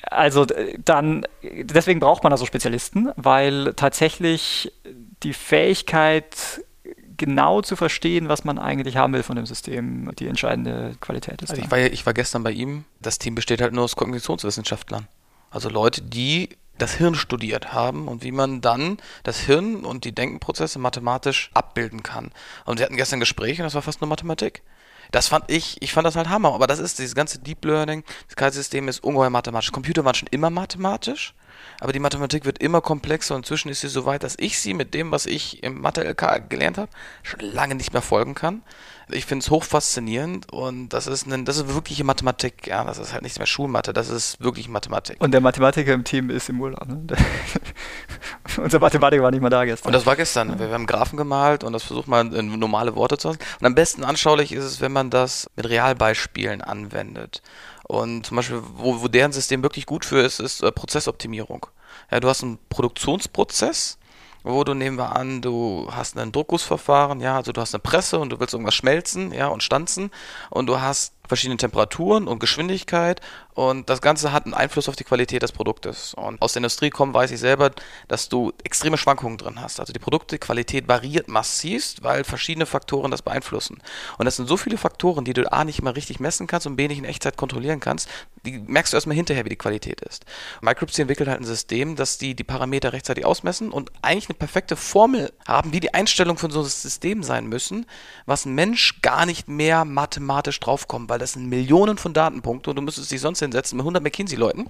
Also 0.02 0.46
dann, 0.84 1.26
deswegen 1.42 2.00
braucht 2.00 2.22
man 2.22 2.32
also 2.32 2.46
Spezialisten, 2.46 3.10
weil 3.16 3.74
tatsächlich 3.74 4.72
die 5.22 5.32
Fähigkeit, 5.32 6.62
genau 7.16 7.62
zu 7.62 7.76
verstehen, 7.76 8.28
was 8.28 8.44
man 8.44 8.58
eigentlich 8.58 8.96
haben 8.96 9.12
will 9.12 9.22
von 9.22 9.36
dem 9.36 9.46
System, 9.46 10.10
die 10.18 10.26
entscheidende 10.26 10.96
Qualität 11.00 11.42
ist. 11.42 11.50
Also 11.50 11.62
ich, 11.62 11.70
war 11.70 11.78
ich 11.78 12.06
war 12.06 12.14
gestern 12.14 12.42
bei 12.42 12.50
ihm, 12.50 12.84
das 13.00 13.18
Team 13.18 13.34
besteht 13.34 13.60
halt 13.60 13.72
nur 13.72 13.84
aus 13.84 13.96
Kognitionswissenschaftlern. 13.96 15.06
Also 15.50 15.68
Leute, 15.68 16.02
die 16.02 16.50
das 16.78 16.94
Hirn 16.94 17.14
studiert 17.14 17.72
haben 17.72 18.08
und 18.08 18.24
wie 18.24 18.32
man 18.32 18.60
dann 18.60 18.98
das 19.22 19.38
Hirn 19.38 19.84
und 19.84 20.04
die 20.04 20.12
Denkenprozesse 20.12 20.78
mathematisch 20.78 21.50
abbilden 21.54 22.02
kann. 22.02 22.32
Und 22.64 22.78
sie 22.78 22.84
hatten 22.84 22.96
gestern 22.96 23.20
Gespräche 23.20 23.62
und 23.62 23.66
das 23.66 23.74
war 23.74 23.82
fast 23.82 24.00
nur 24.00 24.08
Mathematik. 24.08 24.62
Das 25.14 25.28
fand 25.28 25.44
ich, 25.48 25.80
ich 25.80 25.92
fand 25.92 26.04
das 26.08 26.16
halt 26.16 26.28
Hammer. 26.28 26.52
Aber 26.54 26.66
das 26.66 26.80
ist, 26.80 26.98
dieses 26.98 27.14
ganze 27.14 27.38
Deep 27.38 27.64
Learning, 27.64 28.02
das 28.26 28.34
KI-System 28.34 28.88
ist 28.88 29.04
ungeheuer 29.04 29.30
mathematisch. 29.30 29.70
Computer 29.70 30.04
waren 30.04 30.16
schon 30.16 30.26
immer 30.32 30.50
mathematisch, 30.50 31.34
aber 31.80 31.92
die 31.92 31.98
Mathematik 31.98 32.44
wird 32.44 32.58
immer 32.58 32.80
komplexer 32.80 33.34
und 33.34 33.40
inzwischen 33.40 33.68
ist 33.68 33.80
sie 33.80 33.88
so 33.88 34.06
weit, 34.06 34.22
dass 34.22 34.36
ich 34.38 34.58
sie 34.58 34.74
mit 34.74 34.94
dem, 34.94 35.10
was 35.10 35.26
ich 35.26 35.62
im 35.62 35.80
Mathe-LK 35.80 36.48
gelernt 36.48 36.78
habe, 36.78 36.90
schon 37.22 37.40
lange 37.40 37.74
nicht 37.74 37.92
mehr 37.92 38.02
folgen 38.02 38.34
kann. 38.34 38.62
Ich 39.10 39.26
finde 39.26 39.42
es 39.42 39.50
hoch 39.50 39.64
faszinierend 39.64 40.50
und 40.50 40.88
das 40.88 41.06
ist, 41.06 41.26
eine, 41.26 41.44
das 41.44 41.58
ist 41.58 41.68
wirkliche 41.68 42.04
Mathematik. 42.04 42.66
Ja, 42.66 42.84
das 42.84 42.96
ist 42.98 43.12
halt 43.12 43.22
nicht 43.22 43.36
mehr 43.38 43.46
Schulmathe, 43.46 43.92
das 43.92 44.08
ist 44.08 44.40
wirklich 44.40 44.68
Mathematik. 44.68 45.20
Und 45.20 45.32
der 45.32 45.42
Mathematiker 45.42 45.92
im 45.92 46.04
Team 46.04 46.30
ist 46.30 46.48
im 46.48 46.60
Urlaub. 46.60 46.86
Ne? 46.86 47.04
Unser 48.56 48.78
Mathematiker 48.78 49.22
war 49.22 49.30
nicht 49.30 49.42
mal 49.42 49.50
da 49.50 49.64
gestern. 49.66 49.88
Und 49.88 49.92
das 49.92 50.06
war 50.06 50.16
gestern. 50.16 50.50
Ja. 50.50 50.58
Wir 50.58 50.70
haben 50.70 50.86
Graphen 50.86 51.18
gemalt 51.18 51.64
und 51.64 51.74
das 51.74 51.82
versucht 51.82 52.08
man 52.08 52.32
in 52.32 52.58
normale 52.58 52.94
Worte 52.94 53.18
zu 53.18 53.28
lassen. 53.28 53.40
Und 53.60 53.66
am 53.66 53.74
besten 53.74 54.04
anschaulich 54.04 54.52
ist 54.52 54.64
es, 54.64 54.80
wenn 54.80 54.92
man 54.92 55.10
das 55.10 55.50
mit 55.56 55.68
Realbeispielen 55.68 56.62
anwendet. 56.62 57.42
Und 57.84 58.26
zum 58.26 58.36
Beispiel, 58.36 58.62
wo, 58.76 59.02
wo 59.02 59.08
deren 59.08 59.32
System 59.32 59.62
wirklich 59.62 59.86
gut 59.86 60.04
für 60.04 60.20
ist, 60.20 60.40
ist 60.40 60.62
äh, 60.62 60.72
Prozessoptimierung. 60.72 61.66
Ja, 62.10 62.20
du 62.20 62.28
hast 62.28 62.42
einen 62.42 62.58
Produktionsprozess 62.68 63.98
wo 64.44 64.62
du 64.62 64.74
nehmen 64.74 64.98
wir 64.98 65.16
an, 65.16 65.40
du 65.40 65.88
hast 65.90 66.18
ein 66.18 66.30
Druckgussverfahren, 66.30 67.20
ja, 67.20 67.36
also 67.36 67.50
du 67.50 67.60
hast 67.60 67.74
eine 67.74 67.80
Presse 67.80 68.18
und 68.18 68.28
du 68.28 68.38
willst 68.38 68.52
irgendwas 68.52 68.74
schmelzen, 68.74 69.32
ja, 69.32 69.48
und 69.48 69.62
stanzen 69.62 70.10
und 70.50 70.66
du 70.66 70.80
hast 70.80 71.14
verschiedene 71.26 71.56
Temperaturen 71.56 72.28
und 72.28 72.38
Geschwindigkeit 72.38 73.20
und 73.54 73.88
das 73.88 74.02
Ganze 74.02 74.32
hat 74.32 74.44
einen 74.44 74.54
Einfluss 74.54 74.88
auf 74.88 74.96
die 74.96 75.04
Qualität 75.04 75.42
des 75.42 75.52
Produktes. 75.52 76.12
Und 76.14 76.42
aus 76.42 76.54
der 76.54 76.60
Industrie 76.60 76.90
kommen 76.90 77.14
weiß 77.14 77.30
ich 77.30 77.38
selber, 77.38 77.70
dass 78.08 78.28
du 78.28 78.52
extreme 78.64 78.98
Schwankungen 78.98 79.38
drin 79.38 79.60
hast. 79.60 79.78
Also 79.78 79.92
die 79.92 80.00
Produktequalität 80.00 80.88
variiert 80.88 81.28
massivst, 81.28 82.02
weil 82.02 82.24
verschiedene 82.24 82.66
Faktoren 82.66 83.12
das 83.12 83.22
beeinflussen. 83.22 83.80
Und 84.18 84.24
das 84.24 84.36
sind 84.36 84.48
so 84.48 84.56
viele 84.56 84.76
Faktoren, 84.76 85.24
die 85.24 85.34
du 85.34 85.50
A 85.52 85.64
nicht 85.64 85.82
mal 85.82 85.92
richtig 85.92 86.18
messen 86.18 86.48
kannst 86.48 86.66
und 86.66 86.74
B 86.74 86.88
nicht 86.88 86.98
in 86.98 87.04
Echtzeit 87.04 87.36
kontrollieren 87.36 87.78
kannst, 87.78 88.08
die 88.44 88.58
merkst 88.58 88.92
du 88.92 88.96
erstmal 88.96 89.16
hinterher, 89.16 89.44
wie 89.44 89.50
die 89.50 89.56
Qualität 89.56 90.00
ist. 90.00 90.24
Micropsy 90.60 91.02
entwickelt 91.02 91.28
halt 91.28 91.40
ein 91.40 91.44
System, 91.44 91.94
dass 91.94 92.18
die 92.18 92.34
die 92.34 92.44
Parameter 92.44 92.92
rechtzeitig 92.92 93.24
ausmessen 93.24 93.70
und 93.70 93.92
eigentlich 94.02 94.28
eine 94.28 94.38
perfekte 94.38 94.74
Formel 94.74 95.32
haben, 95.46 95.72
wie 95.72 95.80
die 95.80 95.94
Einstellung 95.94 96.38
von 96.38 96.50
so 96.50 96.60
einem 96.60 96.68
System 96.68 97.22
sein 97.22 97.46
müssen, 97.46 97.86
was 98.26 98.46
ein 98.46 98.54
Mensch 98.54 99.00
gar 99.00 99.26
nicht 99.26 99.46
mehr 99.46 99.84
mathematisch 99.84 100.58
draufkommt, 100.58 101.08
weil 101.14 101.20
das 101.20 101.34
sind 101.34 101.48
Millionen 101.48 101.96
von 101.96 102.12
Datenpunkten 102.12 102.70
und 102.70 102.76
du 102.76 102.82
müsstest 102.82 103.12
dich 103.12 103.20
sonst 103.20 103.38
hinsetzen 103.38 103.76
mit 103.76 103.82
100 103.82 104.02
McKinsey-Leuten, 104.02 104.68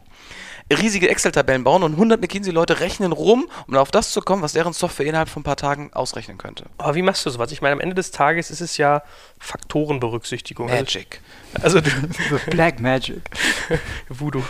riesige 0.70 1.08
Excel-Tabellen 1.08 1.64
bauen 1.64 1.82
und 1.82 1.92
100 1.92 2.20
McKinsey-Leute 2.20 2.80
rechnen 2.80 3.12
rum, 3.12 3.48
um 3.66 3.76
auf 3.76 3.90
das 3.90 4.10
zu 4.10 4.20
kommen, 4.20 4.42
was 4.42 4.52
deren 4.52 4.74
Software 4.74 5.06
innerhalb 5.06 5.30
von 5.30 5.40
ein 5.40 5.44
paar 5.44 5.56
Tagen 5.56 5.90
ausrechnen 5.94 6.36
könnte. 6.36 6.66
Aber 6.76 6.94
wie 6.96 7.02
machst 7.02 7.24
du 7.24 7.30
sowas? 7.30 7.50
Ich 7.50 7.62
meine, 7.62 7.72
am 7.72 7.80
Ende 7.80 7.94
des 7.94 8.10
Tages 8.10 8.50
ist 8.50 8.60
es 8.60 8.76
ja 8.76 9.02
Faktorenberücksichtigung. 9.38 10.66
Magic. 10.66 11.22
Also, 11.62 11.78
also 11.78 12.40
Black 12.50 12.80
Magic. 12.80 13.22
Voodoo. 14.08 14.42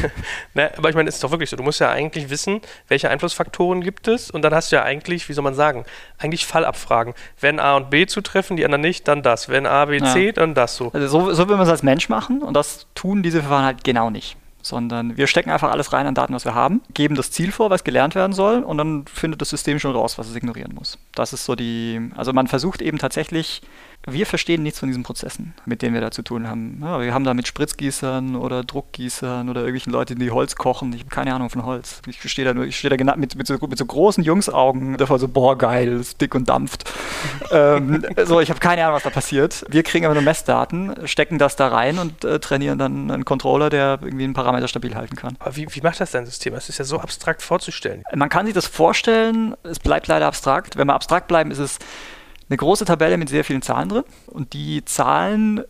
ne, 0.54 0.72
aber 0.76 0.88
ich 0.88 0.94
meine, 0.94 1.08
es 1.08 1.16
ist 1.16 1.24
doch 1.24 1.30
wirklich 1.30 1.50
so. 1.50 1.56
Du 1.56 1.62
musst 1.62 1.80
ja 1.80 1.90
eigentlich 1.90 2.30
wissen, 2.30 2.60
welche 2.88 3.10
Einflussfaktoren 3.10 3.82
gibt 3.82 4.08
es 4.08 4.30
und 4.30 4.42
dann 4.42 4.54
hast 4.54 4.72
du 4.72 4.76
ja 4.76 4.84
eigentlich, 4.84 5.28
wie 5.28 5.32
soll 5.32 5.44
man 5.44 5.54
sagen, 5.54 5.84
eigentlich 6.18 6.46
Fallabfragen. 6.46 7.14
Wenn 7.40 7.60
A 7.60 7.76
und 7.76 7.90
B 7.90 8.06
zutreffen, 8.06 8.56
die 8.56 8.64
anderen 8.64 8.82
nicht, 8.82 9.08
dann 9.08 9.22
das. 9.22 9.48
Wenn 9.48 9.66
A, 9.66 9.86
B, 9.86 10.00
C, 10.00 10.26
ja. 10.26 10.32
dann 10.32 10.54
das 10.54 10.76
so. 10.76 10.90
Also 10.92 11.08
so, 11.08 11.32
so 11.32 11.41
will 11.48 11.56
man 11.56 11.66
es 11.66 11.70
als 11.70 11.82
Mensch 11.82 12.08
machen 12.08 12.42
und 12.42 12.54
das 12.54 12.86
tun 12.94 13.22
diese 13.22 13.40
Verfahren 13.40 13.64
halt 13.64 13.84
genau 13.84 14.10
nicht 14.10 14.36
sondern 14.62 15.16
wir 15.16 15.26
stecken 15.26 15.50
einfach 15.50 15.70
alles 15.70 15.92
rein 15.92 16.06
an 16.06 16.14
Daten, 16.14 16.34
was 16.34 16.44
wir 16.44 16.54
haben, 16.54 16.80
geben 16.94 17.16
das 17.16 17.32
Ziel 17.32 17.52
vor, 17.52 17.68
was 17.70 17.84
gelernt 17.84 18.14
werden 18.14 18.32
soll 18.32 18.62
und 18.62 18.78
dann 18.78 19.04
findet 19.06 19.40
das 19.40 19.50
System 19.50 19.78
schon 19.78 19.94
raus, 19.94 20.18
was 20.18 20.28
es 20.28 20.36
ignorieren 20.36 20.74
muss. 20.74 20.98
Das 21.14 21.32
ist 21.32 21.44
so 21.44 21.56
die, 21.56 22.10
also 22.16 22.32
man 22.32 22.46
versucht 22.46 22.80
eben 22.80 22.98
tatsächlich 22.98 23.60
wir 24.06 24.26
verstehen 24.26 24.62
nichts 24.62 24.80
von 24.80 24.88
diesen 24.88 25.04
Prozessen, 25.04 25.54
mit 25.64 25.80
denen 25.80 25.94
wir 25.94 26.00
da 26.00 26.10
zu 26.10 26.22
tun 26.22 26.48
haben. 26.48 26.78
Ja, 26.82 27.00
wir 27.00 27.14
haben 27.14 27.24
da 27.24 27.34
mit 27.34 27.46
Spritzgießern 27.46 28.34
oder 28.34 28.64
Druckgießern 28.64 29.48
oder 29.48 29.60
irgendwelchen 29.60 29.92
Leuten, 29.92 30.18
die 30.18 30.30
Holz 30.32 30.56
kochen. 30.56 30.92
Ich 30.92 31.00
habe 31.00 31.10
keine 31.10 31.32
Ahnung 31.34 31.50
von 31.50 31.64
Holz. 31.64 32.02
Ich 32.08 32.20
stehe 32.30 32.46
da 32.46 32.52
nur, 32.52 32.64
ich 32.64 32.76
stehe 32.76 32.96
da 32.96 33.16
mit, 33.16 33.36
mit, 33.36 33.46
so, 33.46 33.58
mit 33.66 33.78
so 33.78 33.86
großen 33.86 34.24
Jungsaugen 34.24 34.96
davor 34.96 35.20
so, 35.20 35.28
boah, 35.28 35.56
geil, 35.56 36.00
ist 36.00 36.20
dick 36.20 36.34
und 36.34 36.48
dampft. 36.48 36.90
ähm, 37.52 38.04
so, 38.24 38.40
ich 38.40 38.50
habe 38.50 38.58
keine 38.58 38.82
Ahnung, 38.82 38.96
was 38.96 39.04
da 39.04 39.10
passiert. 39.10 39.64
Wir 39.68 39.84
kriegen 39.84 40.04
aber 40.04 40.14
nur 40.14 40.24
Messdaten, 40.24 41.06
stecken 41.06 41.38
das 41.38 41.54
da 41.54 41.68
rein 41.68 41.98
und 41.98 42.24
äh, 42.24 42.40
trainieren 42.40 42.78
dann 42.78 43.10
einen 43.10 43.24
Controller, 43.24 43.70
der 43.70 44.00
irgendwie 44.02 44.24
einen 44.24 44.34
Parameter 44.34 44.66
stabil 44.66 44.96
halten 44.96 45.14
kann. 45.14 45.36
Aber 45.38 45.54
wie, 45.54 45.68
wie 45.70 45.80
macht 45.80 46.00
das 46.00 46.10
dein 46.10 46.26
System? 46.26 46.54
Es 46.54 46.68
ist 46.68 46.78
ja 46.78 46.84
so 46.84 46.98
abstrakt 46.98 47.40
vorzustellen. 47.40 48.02
Man 48.14 48.28
kann 48.28 48.46
sich 48.46 48.54
das 48.54 48.66
vorstellen, 48.66 49.54
es 49.62 49.78
bleibt 49.78 50.08
leider 50.08 50.26
abstrakt. 50.26 50.76
Wenn 50.76 50.88
wir 50.88 50.94
abstrakt 50.94 51.28
bleiben, 51.28 51.52
ist 51.52 51.58
es 51.58 51.78
eine 52.52 52.58
große 52.58 52.84
Tabelle 52.84 53.16
mit 53.16 53.30
sehr 53.30 53.44
vielen 53.44 53.62
Zahlen 53.62 53.88
drin 53.88 54.04
und 54.26 54.52
die 54.52 54.84
Zahlen 54.84 55.64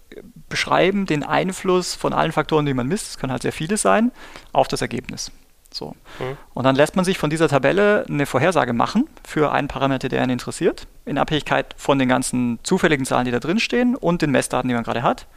beschreiben 0.48 1.06
den 1.06 1.22
Einfluss 1.22 1.94
von 1.94 2.12
allen 2.12 2.32
Faktoren, 2.32 2.66
die 2.66 2.74
man 2.74 2.88
misst, 2.88 3.10
es 3.10 3.18
können 3.18 3.30
halt 3.30 3.42
sehr 3.42 3.52
viele 3.52 3.76
sein, 3.76 4.10
auf 4.52 4.66
das 4.66 4.82
Ergebnis. 4.82 5.30
So. 5.70 5.94
Mhm. 6.18 6.36
Und 6.54 6.64
dann 6.64 6.74
lässt 6.74 6.96
man 6.96 7.04
sich 7.04 7.18
von 7.18 7.30
dieser 7.30 7.48
Tabelle 7.48 8.04
eine 8.08 8.26
Vorhersage 8.26 8.72
machen 8.72 9.08
für 9.24 9.52
einen 9.52 9.68
Parameter, 9.68 10.08
der 10.08 10.22
einen 10.22 10.32
interessiert, 10.32 10.88
in 11.04 11.18
Abhängigkeit 11.18 11.72
von 11.78 12.00
den 12.00 12.08
ganzen 12.08 12.58
zufälligen 12.64 13.06
Zahlen, 13.06 13.26
die 13.26 13.30
da 13.30 13.38
drin 13.38 13.60
stehen 13.60 13.94
und 13.94 14.20
den 14.20 14.32
Messdaten, 14.32 14.68
die 14.68 14.74
man 14.74 14.82
gerade 14.82 15.04
hat. 15.04 15.28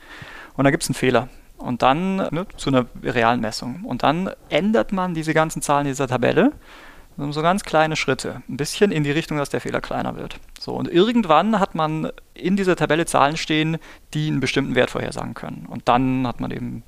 Und 0.58 0.64
da 0.64 0.72
gibt 0.72 0.82
es 0.82 0.90
einen 0.90 0.96
Fehler. 0.96 1.30
Und 1.58 1.84
dann 1.84 2.16
ne, 2.16 2.48
zu 2.58 2.70
einer 2.70 2.88
realen 3.04 3.40
Messung. 3.40 3.84
Und 3.86 4.02
dann 4.02 4.32
ändert 4.50 4.92
man 4.92 5.14
diese 5.14 5.36
ganzen 5.36 5.62
Zahlen 5.62 5.86
dieser 5.86 6.08
Tabelle 6.08 6.52
so 7.18 7.42
ganz 7.42 7.64
kleine 7.64 7.96
Schritte, 7.96 8.42
ein 8.50 8.58
bisschen 8.58 8.92
in 8.92 9.04
die 9.04 9.12
Richtung, 9.12 9.38
dass 9.38 9.50
der 9.50 9.62
Fehler 9.62 9.82
kleiner 9.82 10.16
wird. 10.16 10.40
So, 10.60 10.74
und 10.74 10.90
irgendwann 10.90 11.60
hat 11.60 11.76
man 11.76 12.12
in 12.34 12.58
dieser 12.58 12.76
Tabelle 12.76 13.06
Zahlen 13.06 13.38
stehen, 13.38 13.78
die 14.14 14.28
einen 14.28 14.40
bestimmten 14.40 14.76
Wert 14.76 14.90
vorhersagen 14.90 15.34
können. 15.34 15.66
Und 15.70 15.88
dann 15.88 16.28
hat 16.28 16.40
man 16.40 16.52
eben, 16.52 16.84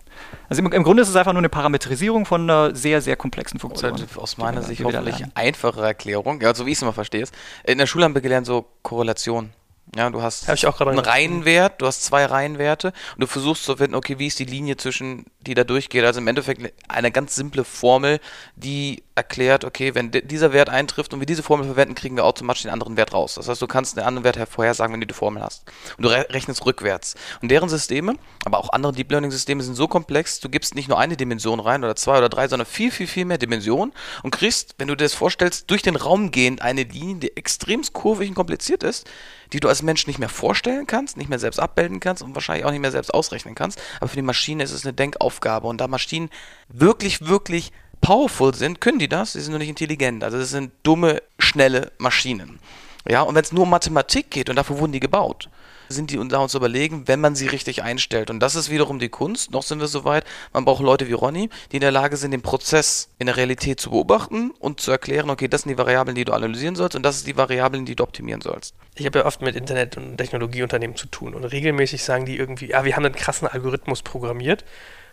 also 0.49 0.61
im, 0.61 0.71
im 0.71 0.83
Grunde 0.83 1.03
ist 1.03 1.09
es 1.09 1.15
einfach 1.15 1.33
nur 1.33 1.39
eine 1.39 1.49
Parametrisierung 1.49 2.25
von 2.25 2.41
einer 2.41 2.75
sehr, 2.75 3.01
sehr 3.01 3.15
komplexen 3.15 3.59
Funktion. 3.59 3.93
Das 3.93 4.01
ist 4.01 4.17
aus 4.17 4.37
meiner 4.37 4.61
Sicht 4.61 4.83
hoffentlich 4.83 5.23
einfache 5.35 5.81
Erklärung, 5.81 6.41
ja, 6.41 6.53
so 6.53 6.65
wie 6.65 6.71
ich 6.71 6.77
es 6.77 6.81
immer 6.81 6.93
verstehe. 6.93 7.25
In 7.63 7.77
der 7.77 7.87
Schule 7.87 8.05
haben 8.05 8.13
wir 8.13 8.21
gelernt, 8.21 8.45
so 8.45 8.67
Korrelation. 8.81 9.51
Ja, 9.95 10.09
du 10.09 10.21
hast 10.21 10.49
einen 10.49 10.99
Reihenwert, 10.99 11.81
du 11.81 11.85
hast 11.85 12.03
zwei 12.03 12.25
Reihenwerte 12.25 12.91
und 13.15 13.21
du 13.21 13.27
versuchst 13.27 13.63
zu 13.63 13.77
finden, 13.77 13.95
okay, 13.95 14.19
wie 14.19 14.27
ist 14.27 14.37
die 14.37 14.45
Linie 14.45 14.75
zwischen, 14.75 15.25
die 15.39 15.53
da 15.53 15.63
durchgeht. 15.63 16.03
Also 16.03 16.19
im 16.19 16.27
Endeffekt 16.27 16.73
eine 16.89 17.09
ganz 17.09 17.35
simple 17.35 17.63
Formel, 17.63 18.19
die 18.57 19.03
erklärt, 19.17 19.65
okay, 19.65 19.95
wenn 19.95 20.11
dieser 20.11 20.53
Wert 20.53 20.69
eintrifft 20.69 21.13
und 21.13 21.19
wir 21.19 21.25
diese 21.25 21.43
Formel 21.43 21.65
verwenden, 21.65 21.95
kriegen 21.95 22.15
wir 22.15 22.23
automatisch 22.23 22.61
den 22.61 22.71
anderen 22.71 22.97
Wert 22.97 23.13
raus. 23.13 23.35
Das 23.35 23.49
heißt, 23.49 23.61
du 23.61 23.67
kannst 23.67 23.97
den 23.97 24.03
anderen 24.03 24.23
Wert 24.23 24.37
vorhersagen, 24.47 24.93
wenn 24.93 25.01
du 25.01 25.07
die 25.07 25.13
Formel 25.13 25.41
hast. 25.41 25.63
Und 25.97 26.03
du 26.03 26.09
rechnest 26.09 26.65
rückwärts. 26.65 27.15
Und 27.41 27.49
deren 27.49 27.67
Systeme, 27.67 28.15
aber 28.45 28.59
auch 28.59 28.69
andere 28.69 28.93
Deep 28.93 29.09
Learning 29.11 29.31
Systeme 29.31 29.63
sind 29.63 29.75
so 29.75 29.87
komplex, 29.87 30.39
du 30.39 30.49
gibst 30.49 30.75
nicht 30.75 30.87
nur 30.87 30.99
eine 30.99 31.17
Dimension 31.17 31.59
rein 31.59 31.83
oder 31.83 31.95
zwei 31.95 32.19
oder 32.19 32.29
drei, 32.29 32.47
sondern 32.47 32.67
viel, 32.67 32.91
viel, 32.91 33.07
viel 33.07 33.25
mehr 33.25 33.39
Dimensionen 33.39 33.93
und 34.21 34.31
kriegst, 34.31 34.75
wenn 34.77 34.87
du 34.87 34.95
dir 34.95 35.05
das 35.05 35.15
vorstellst, 35.15 35.69
durch 35.71 35.81
den 35.81 35.95
Raum 35.95 36.31
gehend 36.31 36.61
eine 36.61 36.83
Linie, 36.83 37.15
die 37.15 37.37
extrem 37.37 37.81
kurvig 37.93 38.29
und 38.29 38.35
kompliziert 38.35 38.83
ist, 38.83 39.09
die 39.53 39.59
du 39.59 39.67
als 39.67 39.81
Mensch 39.81 40.07
nicht 40.07 40.19
mehr 40.19 40.29
vorstellen 40.29 40.87
kannst, 40.87 41.17
nicht 41.17 41.29
mehr 41.29 41.39
selbst 41.39 41.59
abbilden 41.59 41.99
kannst 41.99 42.21
und 42.21 42.35
wahrscheinlich 42.35 42.65
auch 42.65 42.71
nicht 42.71 42.81
mehr 42.81 42.91
selbst 42.91 43.13
ausrechnen 43.13 43.55
kannst. 43.55 43.81
Aber 43.99 44.09
für 44.09 44.15
die 44.15 44.21
Maschine 44.21 44.63
ist 44.63 44.71
es 44.71 44.85
eine 44.85 44.93
Denkaufgabe. 44.93 45.67
Und 45.67 45.79
da 45.79 45.87
Maschinen 45.87 46.29
wirklich, 46.69 47.27
wirklich 47.27 47.71
powerful 48.01 48.53
sind, 48.53 48.81
können 48.81 48.99
die 48.99 49.09
das. 49.09 49.33
Sie 49.33 49.41
sind 49.41 49.51
nur 49.51 49.59
nicht 49.59 49.69
intelligent. 49.69 50.23
Also 50.23 50.37
das 50.37 50.49
sind 50.49 50.71
dumme, 50.83 51.21
schnelle 51.39 51.91
Maschinen. 51.97 52.59
Ja, 53.07 53.21
und 53.21 53.35
wenn 53.35 53.43
es 53.43 53.51
nur 53.51 53.63
um 53.63 53.69
Mathematik 53.69 54.31
geht, 54.31 54.49
und 54.49 54.55
dafür 54.55 54.79
wurden 54.79 54.91
die 54.91 54.99
gebaut, 54.99 55.49
sind 55.89 56.11
die 56.11 56.27
da 56.27 56.39
uns 56.39 56.53
überlegen, 56.53 57.07
wenn 57.07 57.19
man 57.21 57.35
sie 57.35 57.47
richtig 57.47 57.83
einstellt. 57.83 58.29
Und 58.29 58.39
das 58.39 58.55
ist 58.55 58.69
wiederum 58.69 58.99
die 58.99 59.09
Kunst. 59.09 59.51
Noch 59.51 59.63
sind 59.63 59.79
wir 59.79 59.87
soweit. 59.87 60.25
Man 60.53 60.65
braucht 60.65 60.83
Leute 60.83 61.07
wie 61.07 61.13
Ronny, 61.13 61.49
die 61.71 61.77
in 61.77 61.81
der 61.81 61.91
Lage 61.91 62.17
sind, 62.17 62.31
den 62.31 62.41
Prozess 62.41 63.09
in 63.19 63.27
der 63.27 63.37
Realität 63.37 63.79
zu 63.79 63.91
beobachten 63.91 64.51
und 64.59 64.81
zu 64.81 64.91
erklären, 64.91 65.29
okay, 65.29 65.47
das 65.47 65.61
sind 65.61 65.69
die 65.69 65.77
Variablen, 65.77 66.15
die 66.15 66.25
du 66.25 66.33
analysieren 66.33 66.75
sollst 66.75 66.95
und 66.95 67.03
das 67.03 67.19
sind 67.19 67.27
die 67.27 67.37
Variablen, 67.37 67.85
die 67.85 67.95
du 67.95 68.03
optimieren 68.03 68.41
sollst. 68.41 68.75
Ich 68.95 69.05
habe 69.05 69.19
ja 69.19 69.25
oft 69.25 69.41
mit 69.41 69.55
Internet- 69.55 69.97
und 69.97 70.17
Technologieunternehmen 70.17 70.95
zu 70.95 71.07
tun 71.07 71.33
und 71.33 71.43
regelmäßig 71.45 72.03
sagen 72.03 72.25
die 72.25 72.37
irgendwie, 72.37 72.69
ja, 72.69 72.83
wir 72.83 72.95
haben 72.95 73.05
einen 73.05 73.15
krassen 73.15 73.47
Algorithmus 73.47 74.01
programmiert. 74.01 74.65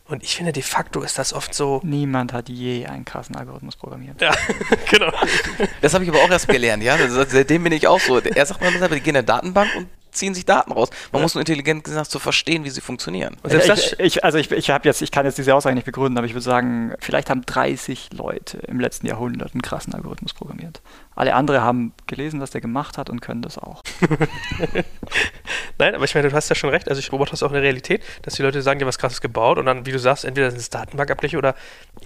Und 0.06 0.22
ich 0.22 0.36
finde, 0.36 0.52
de 0.52 0.62
facto 0.62 1.00
ist 1.00 1.18
das 1.18 1.32
oft 1.32 1.54
so. 1.54 1.80
Niemand 1.82 2.34
hat 2.34 2.50
je 2.50 2.86
einen 2.86 3.06
krassen 3.06 3.36
Algorithmus 3.36 3.76
programmiert. 3.76 4.20
Ja, 4.20 4.34
genau. 4.90 5.10
Das 5.80 5.94
habe 5.94 6.04
ich 6.04 6.10
aber 6.10 6.20
auch 6.20 6.30
erst 6.30 6.46
gelernt, 6.46 6.82
ja. 6.82 6.96
Seitdem 7.08 7.64
bin 7.64 7.72
ich 7.72 7.88
auch 7.88 8.00
so. 8.00 8.18
Er 8.18 8.44
sagt 8.44 8.60
mal, 8.60 8.70
die 8.70 9.00
gehen 9.00 9.08
in 9.08 9.14
der 9.14 9.22
Datenbank 9.22 9.70
und 9.76 9.88
ziehen 10.14 10.34
sich 10.34 10.44
Daten 10.44 10.72
raus. 10.72 10.90
Man 11.12 11.20
ja. 11.20 11.24
muss 11.24 11.34
nur 11.34 11.40
intelligent 11.40 11.84
gesagt 11.84 12.10
zu 12.10 12.18
verstehen, 12.18 12.64
wie 12.64 12.70
sie 12.70 12.80
funktionieren. 12.80 13.36
Ich, 13.48 13.98
ich, 13.98 14.24
also 14.24 14.38
ich, 14.38 14.50
ich 14.50 14.70
habe 14.70 14.86
jetzt, 14.88 15.02
ich 15.02 15.10
kann 15.10 15.26
jetzt 15.26 15.38
diese 15.38 15.54
Aussage 15.54 15.74
nicht 15.74 15.84
begründen, 15.84 16.16
aber 16.16 16.26
ich 16.26 16.34
würde 16.34 16.44
sagen, 16.44 16.94
vielleicht 17.00 17.30
haben 17.30 17.44
30 17.44 18.10
Leute 18.12 18.58
im 18.58 18.80
letzten 18.80 19.06
Jahrhundert 19.06 19.52
einen 19.52 19.62
krassen 19.62 19.94
Algorithmus 19.94 20.32
programmiert. 20.34 20.80
Alle 21.14 21.34
anderen 21.34 21.60
haben 21.62 21.92
gelesen, 22.06 22.40
was 22.40 22.50
der 22.50 22.60
gemacht 22.60 22.98
hat 22.98 23.10
und 23.10 23.20
können 23.20 23.42
das 23.42 23.58
auch. 23.58 23.82
Nein, 25.78 25.94
aber 25.94 26.04
ich 26.04 26.14
meine, 26.14 26.28
du 26.28 26.34
hast 26.34 26.48
ja 26.48 26.54
schon 26.54 26.70
recht. 26.70 26.88
Also 26.88 26.98
ich 26.98 27.10
beobachte 27.10 27.32
das 27.32 27.42
auch 27.42 27.48
in 27.48 27.54
der 27.54 27.62
Realität, 27.62 28.02
dass 28.22 28.34
die 28.34 28.42
Leute 28.42 28.62
sagen, 28.62 28.80
haben 28.80 28.88
was 28.88 28.98
krasses 28.98 29.20
gebaut 29.20 29.58
und 29.58 29.66
dann, 29.66 29.86
wie 29.86 29.92
du 29.92 29.98
sagst, 29.98 30.24
entweder 30.24 30.50
sind 30.50 30.60
es 30.60 30.70
Datenbankabgleiche 30.70 31.36
oder 31.38 31.54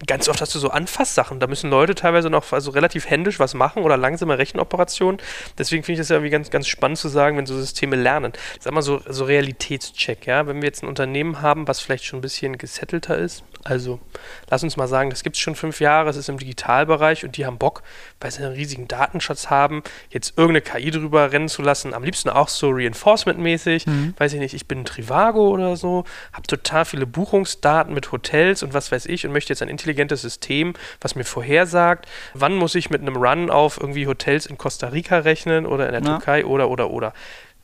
ganz 0.07 0.29
oft 0.29 0.41
hast 0.41 0.55
du 0.55 0.59
so 0.59 0.71
Anfasssachen. 0.71 1.41
Da 1.41 1.47
müssen 1.47 1.71
Leute 1.71 1.95
teilweise 1.95 2.31
noch 2.31 2.53
also 2.53 2.71
relativ 2.71 3.09
händisch 3.09 3.39
was 3.39 3.55
machen 3.55 3.83
oder 3.83 3.97
langsame 3.97 4.39
Rechenoperationen. 4.39 5.21
Deswegen 5.59 5.83
finde 5.83 5.95
ich 5.95 5.99
das 6.01 6.09
ja 6.11 6.17
irgendwie 6.17 6.31
ganz, 6.31 6.51
ganz 6.51 6.69
spannend 6.69 6.99
zu 6.99 7.09
sagen, 7.09 7.37
wenn 7.37 7.47
so 7.47 7.57
Systeme 7.57 7.97
lernen. 7.97 8.33
Sag 8.61 8.73
mal 8.73 8.83
so, 8.83 9.01
so 9.09 9.25
Realitätscheck, 9.25 10.27
ja. 10.27 10.47
Wenn 10.47 10.57
wir 10.57 10.67
jetzt 10.67 10.83
ein 10.83 10.89
Unternehmen 10.89 11.43
haben, 11.43 11.69
was 11.69 11.81
vielleicht 11.81 12.05
schon 12.05 12.19
ein 12.19 12.23
bisschen 12.23 12.59
gesettelter 12.59 13.17
ist, 13.17 13.45
also 13.65 14.01
lass 14.49 14.63
uns 14.63 14.77
mal 14.77 14.89
sagen, 14.89 15.11
das 15.11 15.23
gibt 15.23 15.37
es 15.37 15.43
schon 15.43 15.55
fünf 15.55 15.81
Jahre, 15.81 16.09
es 16.11 16.17
ist 16.17 16.29
im 16.29 16.39
Digitalbereich 16.39 17.25
und 17.25 17.37
die 17.37 17.45
haben 17.45 17.59
Bock, 17.59 17.83
weil 18.21 18.31
sie 18.31 18.43
einen 18.43 18.55
riesigen 18.55 18.89
Datenschatz 18.99 19.49
haben, 19.49 19.83
jetzt 20.11 20.37
irgendeine 20.37 20.61
KI 20.61 20.91
drüber 20.91 21.31
rennen 21.33 21.49
zu 21.49 21.63
lassen, 21.63 21.95
am 21.95 22.03
liebsten 22.03 22.29
auch 22.29 22.49
so 22.49 22.71
Reinforcement-mäßig, 22.71 23.87
mhm. 23.87 24.15
weiß 24.17 24.33
ich 24.33 24.41
nicht, 24.41 24.55
ich 24.55 24.67
bin 24.67 24.85
Trivago 24.85 25.49
oder 25.49 25.77
so, 25.77 26.05
habe 26.33 26.47
total 26.47 26.85
viele 26.85 27.07
Buchungsdaten 27.07 27.95
mit 27.95 28.11
Hotels 28.11 28.63
und 28.63 28.75
was 28.75 28.91
weiß 28.91 29.07
ich 29.07 29.25
und 29.25 29.33
möchte 29.33 29.53
jetzt 29.53 29.63
ein 29.63 29.69
intelligentes 29.69 30.23
System, 30.23 30.75
was 31.01 31.15
mir 31.15 31.25
vorhersagt, 31.25 32.07
wann 32.35 32.57
muss 32.57 32.75
ich 32.75 32.91
mit 32.91 33.01
einem 33.01 33.17
Run 33.17 33.51
auf 33.51 33.81
irgendwie 33.81 34.07
Hotels 34.07 34.47
in 34.47 34.59
Costa 34.59 34.89
Rica 34.89 35.19
rechnen 35.19 35.65
oder 35.67 35.87
in 35.87 35.93
der 35.93 36.03
ja. 36.03 36.19
Türkei 36.19 36.45
oder 36.45 36.69
oder 36.69 36.91
oder. 36.91 37.13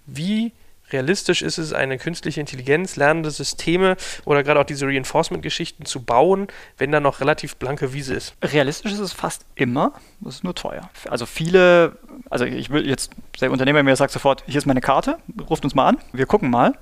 Wie 0.07 0.53
realistisch 0.93 1.43
ist 1.43 1.59
es, 1.59 1.73
eine 1.73 1.99
künstliche 1.99 2.41
Intelligenz, 2.41 2.97
lernende 2.97 3.31
Systeme 3.31 3.97
oder 4.25 4.43
gerade 4.43 4.61
auch 4.61 4.65
diese 4.65 4.87
Reinforcement-Geschichten 4.87 5.85
zu 5.85 6.03
bauen, 6.03 6.49
wenn 6.79 6.93
da 6.93 7.01
noch 7.01 7.21
relativ 7.21 7.57
blanke 7.57 7.93
Wiese 7.93 8.15
ist? 8.15 8.35
Realistisch 8.43 8.93
ist 8.93 9.01
es 9.01 9.13
fast 9.13 9.47
immer, 9.55 9.93
das 10.21 10.37
ist 10.37 10.45
nur 10.45 10.55
teuer. 10.55 10.91
Also 11.09 11.27
viele, 11.27 11.97
also 12.31 12.45
ich 12.45 12.71
will 12.71 12.87
jetzt, 12.89 13.13
der 13.41 13.51
Unternehmer 13.51 13.83
mir 13.83 13.97
sagt 13.97 14.13
sofort, 14.13 14.45
hier 14.47 14.59
ist 14.59 14.67
meine 14.67 14.81
Karte, 14.81 15.19
ruft 15.49 15.65
uns 15.65 15.75
mal 15.75 15.89
an, 15.89 15.99
wir 16.13 16.27
gucken 16.27 16.51
mal. 16.51 16.75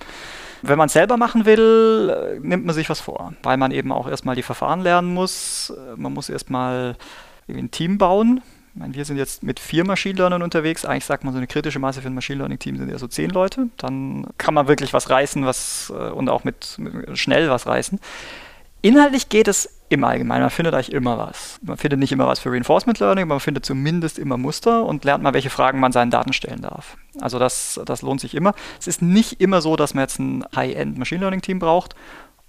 Wenn 0.65 0.79
man 0.79 0.87
es 0.87 0.93
selber 0.93 1.17
machen 1.17 1.45
will, 1.45 2.39
nimmt 2.41 2.65
man 2.65 2.75
sich 2.75 2.89
was 2.89 3.01
vor, 3.01 3.35
weil 3.43 3.57
man 3.57 3.73
eben 3.73 3.91
auch 3.91 4.09
erstmal 4.09 4.37
die 4.37 4.45
Verfahren 4.45 4.81
lernen 4.81 5.13
muss. 5.13 5.73
Man 5.97 6.13
muss 6.13 6.29
erstmal 6.29 6.97
ein 7.49 7.73
Team 7.73 7.99
bauen, 7.99 8.43
ich 8.75 8.81
meine, 8.81 8.95
wir 8.95 9.05
sind 9.05 9.19
jetzt 9.19 9.43
mit 9.43 9.61
vier 9.61 9.85
Machine 9.85 10.15
Learnern 10.15 10.43
unterwegs. 10.43 10.87
Eigentlich 10.87 11.05
sagt 11.05 11.25
man, 11.25 11.35
so 11.35 11.39
eine 11.39 11.47
kritische 11.47 11.79
Masse 11.79 12.01
für 12.01 12.09
ein 12.09 12.15
Machine 12.15 12.39
Learning 12.39 12.59
Team 12.59 12.79
sind 12.79 12.89
eher 12.89 12.99
so 12.99 13.07
zehn 13.07 13.29
Leute. 13.29 13.69
Dann 13.77 14.27
kann 14.39 14.55
man 14.55 14.67
wirklich 14.67 14.95
was 14.95 15.11
reißen 15.11 15.45
was, 15.45 15.93
äh, 15.95 16.11
und 16.11 16.31
auch 16.31 16.45
mit, 16.45 16.77
mit 16.79 17.19
schnell 17.19 17.51
was 17.51 17.67
reißen. 17.67 18.01
Inhaltlich 18.81 19.29
geht 19.29 19.47
es 19.47 19.79
im 19.91 20.03
Allgemeinen. 20.05 20.41
Man 20.41 20.51
findet 20.51 20.73
eigentlich 20.75 20.93
immer 20.93 21.19
was. 21.19 21.61
Man 21.63 21.77
findet 21.77 22.01
nicht 22.01 22.13
immer 22.13 22.27
was 22.27 22.41
für 22.41 22.51
Reinforcement 22.51 22.99
Learning, 22.99 23.25
aber 23.25 23.35
man 23.35 23.41
findet 23.41 23.67
zumindest 23.67 24.19
immer 24.19 24.39
Muster 24.39 24.87
und 24.87 25.05
lernt 25.05 25.23
mal, 25.23 25.35
welche 25.35 25.51
Fragen 25.51 25.79
man 25.79 25.93
seinen 25.93 26.11
Daten 26.11 26.33
stellen 26.33 26.63
darf. 26.63 26.97
Also 27.21 27.39
das, 27.39 27.79
das 27.85 28.01
lohnt 28.01 28.23
sich 28.23 28.35
immer. 28.35 28.55
Es 28.81 28.87
ist 28.87 29.03
nicht 29.03 29.39
immer 29.43 29.61
so, 29.61 29.77
dass 29.77 29.93
man 29.93 30.03
jetzt 30.03 30.19
ein 30.19 30.45
High-End 30.57 30.97
Machine 30.97 31.21
Learning 31.21 31.43
Team 31.43 31.59
braucht. 31.59 31.95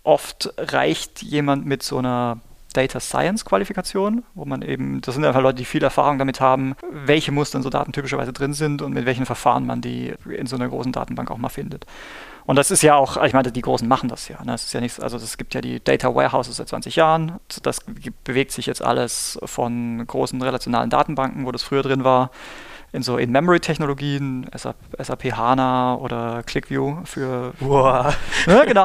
Oft 0.03 0.53
reicht 0.57 1.21
jemand 1.21 1.65
mit 1.65 1.83
so 1.83 1.97
einer 1.97 2.39
Data 2.73 2.99
Science 2.99 3.45
Qualifikation, 3.45 4.23
wo 4.33 4.45
man 4.45 4.61
eben, 4.61 5.01
das 5.01 5.15
sind 5.15 5.23
einfach 5.23 5.41
Leute, 5.41 5.57
die 5.57 5.65
viel 5.65 5.83
Erfahrung 5.83 6.17
damit 6.17 6.41
haben, 6.41 6.75
welche 6.91 7.31
Muster 7.31 7.57
in 7.57 7.63
so 7.63 7.69
Daten 7.69 7.91
typischerweise 7.91 8.33
drin 8.33 8.53
sind 8.53 8.81
und 8.81 8.93
mit 8.93 9.05
welchen 9.05 9.25
Verfahren 9.25 9.65
man 9.65 9.81
die 9.81 10.13
in 10.29 10.47
so 10.47 10.55
einer 10.55 10.67
großen 10.67 10.91
Datenbank 10.91 11.31
auch 11.31 11.37
mal 11.37 11.49
findet. 11.49 11.85
Und 12.45 12.57
das 12.57 12.71
ist 12.71 12.81
ja 12.81 12.95
auch, 12.95 13.23
ich 13.23 13.33
meine, 13.33 13.51
die 13.51 13.61
Großen 13.61 13.87
machen 13.87 14.09
das 14.09 14.27
ja. 14.27 14.37
Ne? 14.39 14.51
Das 14.51 14.65
ist 14.65 14.73
ja 14.73 14.81
nichts, 14.81 14.99
also 14.99 15.15
es 15.17 15.37
gibt 15.37 15.53
ja 15.53 15.61
die 15.61 15.81
Data 15.81 16.13
Warehouses 16.13 16.57
seit 16.57 16.67
20 16.67 16.95
Jahren. 16.95 17.39
Das 17.61 17.79
bewegt 18.25 18.51
sich 18.51 18.65
jetzt 18.65 18.81
alles 18.81 19.39
von 19.45 20.05
großen 20.05 20.41
relationalen 20.41 20.89
Datenbanken, 20.89 21.45
wo 21.45 21.51
das 21.51 21.63
früher 21.63 21.83
drin 21.83 22.03
war, 22.03 22.31
in 22.93 23.01
so 23.01 23.17
In-Memory-Technologien, 23.17 24.49
SAP, 24.55 24.75
SAP, 24.99 25.23
HANA 25.35 25.95
oder 25.95 26.43
ClickView 26.43 27.03
für. 27.03 27.53
Wow. 27.59 28.15
Ja, 28.45 28.65
genau. 28.65 28.83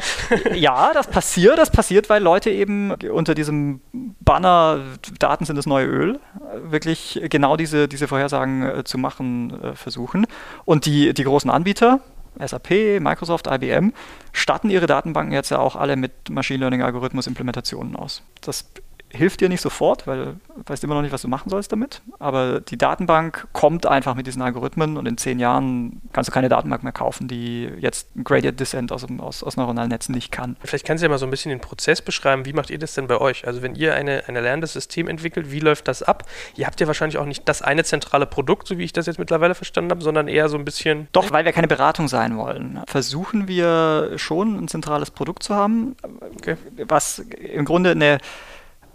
ja, 0.55 0.93
das 0.95 1.09
passiert. 1.09 1.59
Das 1.59 1.71
passiert, 1.71 2.09
weil 2.09 2.23
Leute 2.23 2.51
eben 2.51 2.93
unter 2.93 3.35
diesem 3.35 3.81
Banner 3.93 4.81
Daten 5.19 5.45
sind 5.45 5.57
das 5.57 5.67
neue 5.67 5.87
Öl 5.87 6.21
wirklich 6.63 7.21
genau 7.29 7.57
diese, 7.57 7.89
diese 7.89 8.09
Vorhersagen 8.09 8.63
äh, 8.63 8.85
zu 8.85 8.99
machen 8.99 9.63
äh, 9.63 9.75
versuchen. 9.75 10.27
Und 10.65 10.87
die, 10.87 11.13
die 11.13 11.25
großen 11.25 11.51
Anbieter, 11.51 12.01
SAP, 12.39 13.01
Microsoft, 13.01 13.47
IBM, 13.47 13.93
statten 14.33 14.71
ihre 14.71 14.87
Datenbanken 14.87 15.33
jetzt 15.33 15.51
ja 15.51 15.59
auch 15.59 15.77
alle 15.77 15.97
mit 15.97 16.31
Machine 16.31 16.61
Learning 16.61 16.83
Algorithmus 16.83 17.27
Implementationen 17.27 17.97
aus. 17.97 18.23
Das 18.41 18.71
hilft 19.11 19.41
dir 19.41 19.49
nicht 19.49 19.61
sofort, 19.61 20.07
weil 20.07 20.25
du 20.25 20.41
weißt 20.67 20.85
immer 20.85 20.95
noch 20.95 21.03
nicht, 21.03 21.13
was 21.13 21.23
du 21.23 21.29
machen 21.29 21.49
sollst 21.49 21.73
damit. 21.73 22.03
Aber 22.19 22.61
die 22.61 22.77
Datenbank 22.77 23.49
kommt 23.53 23.87
einfach 23.87 24.15
mit 24.15 24.27
diesen 24.27 24.43
Algorithmen 24.43 24.97
und 24.97 25.07
in 25.07 25.17
zehn 25.17 25.39
Jahren 25.39 26.03
kannst 26.13 26.29
du 26.29 26.33
keine 26.33 26.49
Datenbank 26.49 26.83
mehr 26.83 26.93
kaufen, 26.93 27.29
die 27.29 27.71
jetzt 27.79 28.15
ein 28.17 28.25
Gradient 28.25 28.61
Descent 28.61 28.93
aus, 28.93 29.07
aus, 29.19 29.43
aus 29.43 29.57
neuronalen 29.57 29.91
Netzen 29.91 30.15
nicht 30.15 30.31
kann. 30.31 30.57
Vielleicht 30.63 30.87
kannst 30.87 31.03
du 31.03 31.07
ja 31.07 31.11
mal 31.11 31.19
so 31.19 31.27
ein 31.27 31.31
bisschen 31.31 31.51
den 31.51 31.61
Prozess 31.61 32.03
beschreiben. 32.03 32.45
Wie 32.45 32.53
macht 32.53 32.71
ihr 32.71 32.79
das 32.79 32.95
denn 32.95 33.07
bei 33.07 33.19
euch? 33.19 33.47
Also 33.47 33.63
wenn 33.63 33.75
ihr 33.75 33.95
eine, 33.95 34.25
ein 34.27 34.37
erlernendes 34.37 34.73
System 34.75 35.09
entwickelt, 35.09 35.51
wie 35.51 35.61
läuft 35.61 35.89
das 35.89 36.03
ab? 36.03 36.25
Ihr 36.57 36.67
habt 36.67 36.81
ja 36.81 36.87
wahrscheinlich 36.87 37.19
auch 37.19 37.27
nicht 37.27 37.49
das 37.49 37.63
eine 37.63 37.85
zentrale 37.85 38.27
Produkt, 38.27 38.69
so 38.69 38.79
wie 38.79 38.85
ich 38.85 38.93
das 38.93 39.07
jetzt 39.07 39.19
mittlerweile 39.19 39.55
verstanden 39.55 39.91
habe, 39.91 40.03
sondern 40.03 40.29
eher 40.29 40.49
so 40.49 40.59
ein 40.59 40.65
bisschen... 40.65 41.09
Doch, 41.13 41.31
weil 41.31 41.45
wir 41.45 41.53
keine 41.53 41.69
Beratung 41.69 42.09
sein 42.09 42.37
wollen, 42.37 42.81
versuchen 42.87 43.49
wir 43.49 44.13
schon 44.17 44.57
ein 44.59 44.69
zentrales 44.69 45.11
Produkt 45.11 45.43
zu 45.43 45.55
haben, 45.55 45.97
okay. 46.37 46.57
was 46.87 47.21
im 47.21 47.65
Grunde 47.65 47.93
eine 47.93 48.19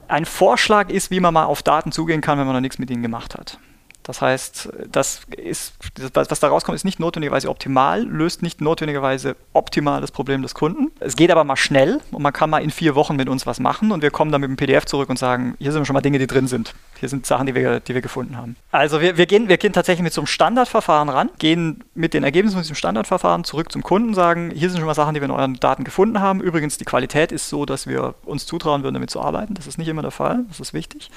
ein 0.07 0.25
Vorschlag 0.25 0.89
ist, 0.89 1.11
wie 1.11 1.19
man 1.19 1.33
mal 1.33 1.45
auf 1.45 1.63
Daten 1.63 1.91
zugehen 1.91 2.21
kann, 2.21 2.37
wenn 2.37 2.45
man 2.45 2.55
noch 2.55 2.61
nichts 2.61 2.79
mit 2.79 2.89
ihnen 2.89 3.01
gemacht 3.01 3.35
hat. 3.35 3.59
Das 4.03 4.21
heißt, 4.21 4.69
das 4.91 5.21
ist, 5.37 5.73
was 6.13 6.39
da 6.39 6.47
rauskommt, 6.49 6.75
ist 6.75 6.83
nicht 6.83 6.99
notwendigerweise 6.99 7.49
optimal, 7.49 8.03
löst 8.03 8.43
nicht 8.43 8.59
notwendigerweise 8.59 9.37
optimal 9.53 10.01
das 10.01 10.11
Problem 10.11 10.41
des 10.41 10.53
Kunden. 10.53 10.91
Es 10.99 11.15
geht 11.15 11.31
aber 11.31 11.45
mal 11.45 11.55
schnell 11.55 12.01
und 12.11 12.21
man 12.21 12.33
kann 12.33 12.49
mal 12.49 12.61
in 12.61 12.69
vier 12.69 12.95
Wochen 12.95 13.15
mit 13.15 13.29
uns 13.29 13.47
was 13.47 13.61
machen 13.61 13.93
und 13.93 14.01
wir 14.01 14.11
kommen 14.11 14.31
dann 14.31 14.41
mit 14.41 14.49
dem 14.49 14.57
PDF 14.57 14.85
zurück 14.85 15.09
und 15.09 15.17
sagen, 15.17 15.55
hier 15.57 15.71
sind 15.71 15.87
schon 15.87 15.93
mal 15.93 16.01
Dinge, 16.01 16.19
die 16.19 16.27
drin 16.27 16.47
sind. 16.47 16.73
Hier 16.99 17.07
sind 17.07 17.25
Sachen, 17.25 17.47
die 17.47 17.55
wir, 17.55 17.79
die 17.79 17.93
wir 17.93 18.01
gefunden 18.01 18.37
haben. 18.37 18.57
Also 18.71 18.99
wir, 18.99 19.17
wir, 19.17 19.25
gehen, 19.25 19.47
wir 19.47 19.57
gehen 19.57 19.71
tatsächlich 19.71 20.03
mit 20.03 20.13
so 20.13 20.21
einem 20.21 20.27
Standardverfahren 20.27 21.07
ran, 21.07 21.29
gehen 21.39 21.83
mit 21.95 22.13
den 22.13 22.25
Ergebnissen 22.25 22.55
von 22.55 22.63
diesem 22.63 22.75
Standardverfahren 22.75 23.45
zurück 23.45 23.71
zum 23.71 23.83
Kunden, 23.83 24.13
sagen, 24.13 24.51
hier 24.53 24.69
sind 24.69 24.79
schon 24.79 24.87
mal 24.87 24.93
Sachen, 24.95 25.13
die 25.13 25.21
wir 25.21 25.25
in 25.25 25.31
euren 25.31 25.55
Daten 25.55 25.85
gefunden 25.85 26.19
haben. 26.19 26.41
Übrigens, 26.41 26.77
die 26.77 26.85
Qualität 26.85 27.31
ist 27.31 27.47
so, 27.47 27.65
dass 27.65 27.87
wir 27.87 28.15
uns 28.25 28.45
zutrauen 28.45 28.83
würden, 28.83 28.95
damit 28.95 29.09
zu 29.09 29.21
arbeiten. 29.21 29.53
Das 29.53 29.65
ist 29.65 29.77
nicht 29.77 29.87
immer 29.87 30.01
der 30.01 30.11
Fall, 30.11 30.43
das 30.49 30.59
ist 30.59 30.73
wichtig 30.73 31.09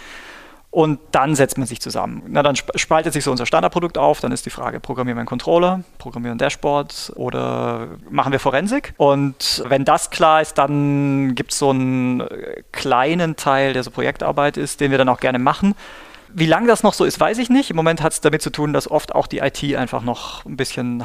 und 0.76 1.00
dann 1.10 1.34
setzt 1.34 1.56
man 1.56 1.66
sich 1.66 1.80
zusammen. 1.80 2.22
Na, 2.26 2.42
dann 2.42 2.54
spaltet 2.54 3.14
sich 3.14 3.24
so 3.24 3.30
unser 3.30 3.46
Standardprodukt 3.46 3.96
auf, 3.96 4.20
dann 4.20 4.30
ist 4.30 4.44
die 4.44 4.50
Frage, 4.50 4.78
programmieren 4.78 5.16
wir 5.16 5.20
einen 5.20 5.26
Controller, 5.26 5.80
programmieren 5.96 6.34
ein 6.34 6.38
Dashboard 6.38 7.14
oder 7.16 7.88
machen 8.10 8.30
wir 8.30 8.38
Forensik? 8.38 8.92
Und 8.98 9.64
wenn 9.66 9.86
das 9.86 10.10
klar 10.10 10.42
ist, 10.42 10.58
dann 10.58 11.34
gibt 11.34 11.52
es 11.52 11.60
so 11.60 11.70
einen 11.70 12.20
äh, 12.20 12.62
kleinen 12.72 13.36
Teil, 13.36 13.72
der 13.72 13.84
so 13.84 13.90
Projektarbeit 13.90 14.58
ist, 14.58 14.82
den 14.82 14.90
wir 14.90 14.98
dann 14.98 15.08
auch 15.08 15.20
gerne 15.20 15.38
machen. 15.38 15.74
Wie 16.28 16.44
lange 16.44 16.66
das 16.66 16.82
noch 16.82 16.92
so 16.92 17.06
ist, 17.06 17.18
weiß 17.18 17.38
ich 17.38 17.48
nicht. 17.48 17.70
Im 17.70 17.76
Moment 17.76 18.02
hat 18.02 18.12
es 18.12 18.20
damit 18.20 18.42
zu 18.42 18.50
tun, 18.50 18.74
dass 18.74 18.90
oft 18.90 19.14
auch 19.14 19.28
die 19.28 19.38
IT 19.38 19.64
einfach 19.76 20.02
noch 20.02 20.44
ein 20.44 20.58
bisschen 20.58 21.02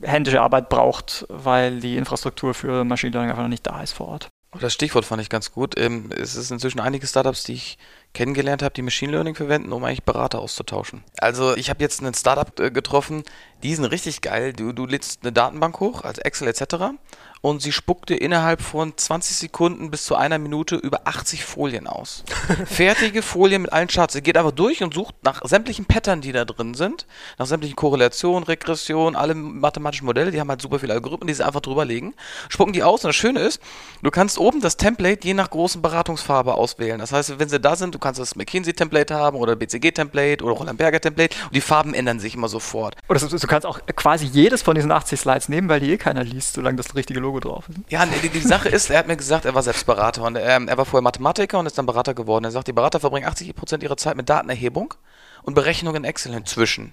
händische 0.00 0.40
Arbeit 0.40 0.70
braucht, 0.70 1.26
weil 1.28 1.80
die 1.80 1.98
Infrastruktur 1.98 2.54
für 2.54 2.84
Machine 2.84 3.12
Learning 3.12 3.32
einfach 3.32 3.42
noch 3.42 3.50
nicht 3.50 3.66
da 3.66 3.82
ist 3.82 3.92
vor 3.92 4.08
Ort. 4.08 4.29
Das 4.58 4.72
Stichwort 4.72 5.04
fand 5.04 5.22
ich 5.22 5.28
ganz 5.28 5.52
gut. 5.52 5.78
Ähm, 5.78 6.10
es 6.10 6.34
ist 6.34 6.50
inzwischen 6.50 6.80
einige 6.80 7.06
Startups, 7.06 7.44
die 7.44 7.52
ich 7.52 7.78
kennengelernt 8.14 8.62
habe, 8.62 8.74
die 8.74 8.82
Machine 8.82 9.12
Learning 9.12 9.36
verwenden, 9.36 9.72
um 9.72 9.84
eigentlich 9.84 10.02
Berater 10.02 10.40
auszutauschen. 10.40 11.04
Also 11.18 11.56
ich 11.56 11.70
habe 11.70 11.80
jetzt 11.80 12.00
einen 12.00 12.14
Startup 12.14 12.58
äh, 12.58 12.72
getroffen, 12.72 13.22
die 13.62 13.74
sind 13.74 13.84
richtig 13.84 14.22
geil. 14.22 14.52
Du, 14.52 14.72
du 14.72 14.86
lädst 14.86 15.22
eine 15.22 15.32
Datenbank 15.32 15.78
hoch, 15.78 16.02
als 16.02 16.18
Excel 16.18 16.48
etc 16.48 16.96
und 17.42 17.62
sie 17.62 17.72
spuckte 17.72 18.14
innerhalb 18.14 18.60
von 18.60 18.96
20 18.96 19.36
Sekunden 19.36 19.90
bis 19.90 20.04
zu 20.04 20.14
einer 20.14 20.38
Minute 20.38 20.76
über 20.76 21.02
80 21.04 21.44
Folien 21.44 21.86
aus. 21.86 22.24
Fertige 22.66 23.22
Folien 23.22 23.62
mit 23.62 23.72
allen 23.72 23.88
Charts. 23.88 24.14
Sie 24.14 24.22
geht 24.22 24.36
einfach 24.36 24.52
durch 24.52 24.82
und 24.82 24.92
sucht 24.92 25.14
nach 25.22 25.40
sämtlichen 25.44 25.86
Pattern, 25.86 26.20
die 26.20 26.32
da 26.32 26.44
drin 26.44 26.74
sind, 26.74 27.06
nach 27.38 27.46
sämtlichen 27.46 27.76
Korrelationen, 27.76 28.44
Regressionen, 28.44 29.16
alle 29.16 29.34
mathematischen 29.34 30.06
Modelle, 30.06 30.30
die 30.30 30.40
haben 30.40 30.50
halt 30.50 30.60
super 30.60 30.78
viele 30.78 30.92
Algorithmen, 30.92 31.28
die 31.28 31.34
sie 31.34 31.46
einfach 31.46 31.60
drüber 31.60 31.84
legen, 31.84 32.14
spucken 32.48 32.72
die 32.72 32.82
aus 32.82 33.04
und 33.04 33.08
das 33.08 33.16
Schöne 33.16 33.40
ist, 33.40 33.60
du 34.02 34.10
kannst 34.10 34.38
oben 34.38 34.60
das 34.60 34.76
Template 34.76 35.26
je 35.26 35.34
nach 35.34 35.50
großen 35.50 35.80
Beratungsfarbe 35.80 36.54
auswählen. 36.54 36.98
Das 36.98 37.12
heißt, 37.12 37.38
wenn 37.38 37.48
sie 37.48 37.60
da 37.60 37.76
sind, 37.76 37.94
du 37.94 37.98
kannst 37.98 38.20
das 38.20 38.36
McKinsey-Template 38.36 39.14
haben 39.14 39.38
oder 39.38 39.56
BCG-Template 39.56 40.44
oder 40.44 40.54
Roland 40.54 40.78
Berger-Template 40.78 41.36
und 41.46 41.54
die 41.54 41.60
Farben 41.60 41.94
ändern 41.94 42.20
sich 42.20 42.34
immer 42.34 42.48
sofort. 42.48 42.96
Oder 43.08 43.20
du 43.20 43.46
kannst 43.46 43.66
auch 43.66 43.80
quasi 43.96 44.26
jedes 44.26 44.62
von 44.62 44.74
diesen 44.74 44.92
80 44.92 45.20
Slides 45.20 45.48
nehmen, 45.48 45.68
weil 45.68 45.80
die 45.80 45.92
eh 45.92 45.96
keiner 45.96 46.24
liest, 46.24 46.54
solange 46.54 46.76
das 46.76 46.94
richtige 46.94 47.20
Logo 47.20 47.29
Logo 47.30 47.40
drauf 47.40 47.68
ist. 47.68 47.78
Ja, 47.88 48.04
die, 48.06 48.28
die 48.28 48.40
Sache 48.40 48.68
ist, 48.68 48.90
er 48.90 48.98
hat 48.98 49.06
mir 49.06 49.16
gesagt, 49.16 49.44
er 49.44 49.54
war 49.54 49.62
selbst 49.62 49.86
Berater 49.86 50.24
und 50.24 50.36
ähm, 50.40 50.66
er 50.66 50.76
war 50.76 50.84
vorher 50.84 51.02
Mathematiker 51.02 51.58
und 51.58 51.66
ist 51.66 51.78
dann 51.78 51.86
Berater 51.86 52.14
geworden. 52.14 52.44
Er 52.44 52.50
sagt, 52.50 52.66
die 52.66 52.72
Berater 52.72 52.98
verbringen 52.98 53.28
80% 53.28 53.82
ihrer 53.82 53.96
Zeit 53.96 54.16
mit 54.16 54.28
Datenerhebung 54.28 54.94
und 55.42 55.54
Berechnung 55.54 55.94
in 55.94 56.04
Excel 56.04 56.34
inzwischen. 56.34 56.92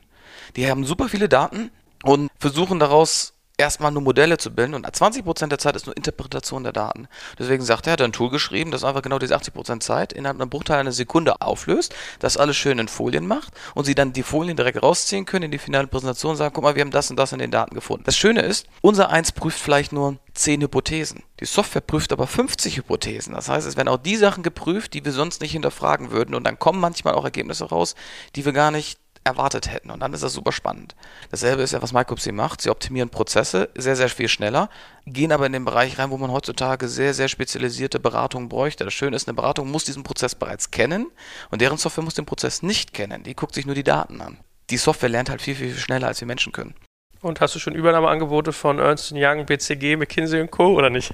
Die 0.56 0.70
haben 0.70 0.86
super 0.86 1.10
viele 1.10 1.28
Daten 1.28 1.72
und 2.04 2.30
versuchen 2.40 2.80
daraus 2.80 3.34
erstmal 3.58 3.92
nur 3.92 4.04
Modelle 4.04 4.38
zu 4.38 4.52
bilden 4.52 4.76
und 4.76 4.86
20% 4.86 5.48
der 5.48 5.58
Zeit 5.58 5.76
ist 5.76 5.88
nur 5.88 5.98
Interpretation 5.98 6.64
der 6.64 6.74
Daten. 6.74 7.08
Deswegen 7.40 7.64
sagt 7.64 7.88
er, 7.88 7.92
er 7.92 7.94
hat 7.94 8.02
ein 8.02 8.12
Tool 8.12 8.30
geschrieben, 8.30 8.70
das 8.70 8.84
einfach 8.84 9.02
genau 9.02 9.18
diese 9.18 9.36
80% 9.36 9.80
Zeit 9.80 10.14
innerhalb 10.14 10.38
einer 10.38 10.46
Bruchteil 10.46 10.80
einer 10.80 10.92
Sekunde 10.92 11.42
auflöst, 11.42 11.96
das 12.20 12.38
alles 12.38 12.56
schön 12.56 12.78
in 12.78 12.88
Folien 12.88 13.26
macht 13.26 13.54
und 13.74 13.86
sie 13.86 13.96
dann 13.96 14.14
die 14.14 14.22
Folien 14.22 14.56
direkt 14.56 14.84
rausziehen 14.84 15.26
können 15.26 15.46
in 15.46 15.52
die 15.52 15.58
finale 15.58 15.88
Präsentation 15.88 16.32
und 16.32 16.38
sagen, 16.38 16.54
guck 16.54 16.64
mal, 16.64 16.76
wir 16.76 16.82
haben 16.82 16.92
das 16.92 17.10
und 17.10 17.18
das 17.18 17.34
in 17.34 17.40
den 17.40 17.50
Daten 17.52 17.74
gefunden. 17.74 18.04
Das 18.06 18.16
Schöne 18.16 18.42
ist, 18.42 18.68
unser 18.82 19.10
Eins 19.10 19.32
prüft 19.32 19.60
vielleicht 19.60 19.92
nur 19.92 20.18
10 20.36 20.62
Hypothesen. 20.62 21.24
Die 21.40 21.46
Software 21.46 21.82
prüft 21.82 22.12
aber 22.12 22.28
50 22.28 22.78
Hypothesen. 22.78 23.34
Das 23.34 23.50
heißt, 23.50 23.68
es 23.68 23.76
werden 23.76 23.88
auch 23.88 23.98
die 23.98 24.18
Sachen 24.18 24.44
geprüft, 24.44 24.94
die 24.94 25.04
wir 25.04 25.12
sonst 25.12 25.42
nicht 25.42 25.52
hinterfragen 25.52 26.12
würden 26.12 26.36
und 26.36 26.44
dann 26.44 26.60
kommen 26.60 26.80
manchmal 26.80 27.16
auch 27.16 27.24
Ergebnisse 27.24 27.66
raus, 27.66 27.96
die 28.36 28.46
wir 28.46 28.54
gar 28.54 28.70
nicht 28.70 29.00
erwartet 29.28 29.72
hätten. 29.72 29.92
Und 29.92 30.00
dann 30.00 30.14
ist 30.14 30.24
das 30.24 30.34
super 30.34 30.52
spannend. 30.52 30.96
Dasselbe 31.30 31.62
ist 31.62 31.74
ja, 31.74 31.82
was 31.82 31.94
Micropsy 31.94 32.32
macht. 32.32 32.62
Sie 32.62 32.70
optimieren 32.70 33.10
Prozesse 33.10 33.70
sehr, 33.76 33.96
sehr 33.96 34.10
viel 34.10 34.28
schneller, 34.28 34.70
gehen 35.06 35.32
aber 35.32 35.46
in 35.46 35.54
den 35.54 35.66
Bereich 35.66 36.00
rein, 36.00 36.10
wo 36.10 36.18
man 36.18 36.32
heutzutage 36.32 36.88
sehr, 36.88 37.14
sehr 37.14 37.28
spezialisierte 37.28 38.00
Beratung 38.00 38.50
bräuchte. 38.50 38.84
Das 38.84 38.94
Schöne 38.94 39.16
ist, 39.16 39.28
eine 39.28 39.36
Beratung 39.36 39.70
muss 39.70 39.86
diesen 39.86 40.04
Prozess 40.04 40.36
bereits 40.36 40.72
kennen 40.72 41.08
und 41.52 41.62
deren 41.62 41.78
Software 41.78 42.04
muss 42.04 42.16
den 42.16 42.26
Prozess 42.26 42.64
nicht 42.64 42.94
kennen. 42.94 43.24
Die 43.24 43.36
guckt 43.36 43.54
sich 43.54 43.66
nur 43.66 43.76
die 43.76 43.84
Daten 43.84 44.22
an. 44.22 44.38
Die 44.70 44.78
Software 44.78 45.10
lernt 45.10 45.30
halt 45.30 45.42
viel, 45.42 45.56
viel, 45.56 45.72
viel 45.72 45.80
schneller, 45.80 46.08
als 46.08 46.20
wir 46.20 46.28
Menschen 46.28 46.52
können. 46.52 46.74
Und 47.22 47.42
hast 47.42 47.56
du 47.56 47.60
schon 47.60 47.74
Übernahmeangebote 47.74 48.54
von 48.54 48.80
Ernst 48.80 49.12
Young, 49.14 49.46
BCG, 49.46 49.96
McKinsey 49.96 50.40
und 50.40 50.52
Co. 50.52 50.76
oder 50.76 50.90
nicht? 50.90 51.14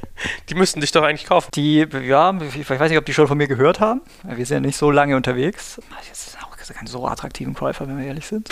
Die 0.49 0.55
müssten 0.55 0.81
dich 0.81 0.91
doch 0.91 1.03
eigentlich 1.03 1.25
kaufen. 1.25 1.49
Die, 1.55 1.87
ja, 2.05 2.37
ich 2.55 2.69
weiß 2.69 2.89
nicht, 2.89 2.97
ob 2.97 3.05
die 3.05 3.13
schon 3.13 3.27
von 3.27 3.37
mir 3.37 3.47
gehört 3.47 3.79
haben. 3.79 4.01
Wir 4.23 4.45
sind 4.45 4.55
ja 4.55 4.61
nicht 4.61 4.77
so 4.77 4.91
lange 4.91 5.15
unterwegs. 5.15 5.79
Das 6.09 6.27
ist 6.27 6.37
auch 6.43 6.53
keinen 6.73 6.87
so 6.87 7.07
attraktiven 7.07 7.53
Käufer, 7.53 7.87
wenn 7.87 7.97
wir 7.97 8.05
ehrlich 8.05 8.25
sind. 8.25 8.49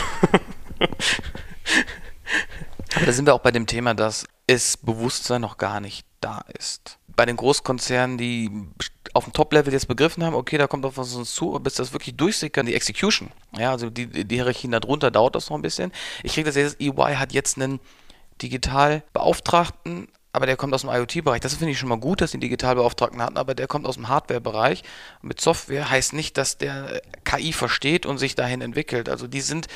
Aber 2.96 3.06
da 3.06 3.12
sind 3.12 3.26
wir 3.26 3.34
auch 3.34 3.40
bei 3.40 3.52
dem 3.52 3.68
Thema, 3.68 3.94
dass 3.94 4.26
es 4.48 4.78
Bewusstsein 4.78 5.42
noch 5.42 5.58
gar 5.58 5.80
nicht 5.80 6.06
da 6.20 6.44
ist. 6.58 6.98
Bei 7.16 7.26
den 7.26 7.36
Großkonzernen, 7.36 8.18
die 8.18 8.50
auf 9.14 9.26
dem 9.26 9.34
Top-Level 9.34 9.74
jetzt 9.74 9.88
begriffen 9.88 10.24
haben, 10.24 10.36
okay, 10.36 10.58
da 10.58 10.68
kommt 10.68 10.86
auf 10.86 10.98
was 10.98 11.14
uns 11.16 11.34
zu, 11.34 11.52
bis 11.60 11.76
das 11.76 11.94
wirklich 11.94 12.16
durchsickern, 12.16 12.66
die 12.66 12.76
Execution. 12.76 13.32
Ja, 13.58 13.72
also 13.72 13.90
die, 13.90 14.08
die 14.08 14.36
Hierarchien 14.36 14.72
darunter 14.72 15.12
dauert 15.12 15.36
das 15.36 15.50
noch 15.50 15.58
ein 15.58 15.62
bisschen. 15.62 15.92
Ich 16.24 16.34
kriege 16.34 16.46
das 16.46 16.56
jetzt, 16.56 16.80
EY 16.80 17.16
hat 17.16 17.34
jetzt 17.34 17.58
einen 17.58 17.80
Digitalbeauftragten, 18.42 20.08
aber 20.34 20.46
der 20.46 20.56
kommt 20.56 20.74
aus 20.74 20.82
dem 20.82 20.90
IoT-Bereich. 20.90 21.42
Das 21.42 21.56
finde 21.56 21.72
ich 21.72 21.80
schon 21.80 21.90
mal 21.90 22.00
gut, 22.00 22.22
dass 22.22 22.32
die 22.32 22.40
Digitalbeauftragten 22.40 23.22
hatten, 23.22 23.38
aber 23.38 23.54
der 23.54 23.68
kommt 23.68 23.86
aus 23.86 23.96
dem 23.96 24.08
Hardware-Bereich. 24.08 24.84
Mit 25.22 25.42
Software 25.42 25.90
heißt 25.90 26.14
nicht, 26.14 26.38
dass 26.38 26.58
der 26.58 27.02
KI 27.26 27.52
versteht 27.52 28.06
und 28.06 28.18
sich 28.18 28.36
dahin 28.36 28.62
entwickelt. 28.62 29.10
Also 29.10 29.28
die 29.28 29.42
sind, 29.42 29.68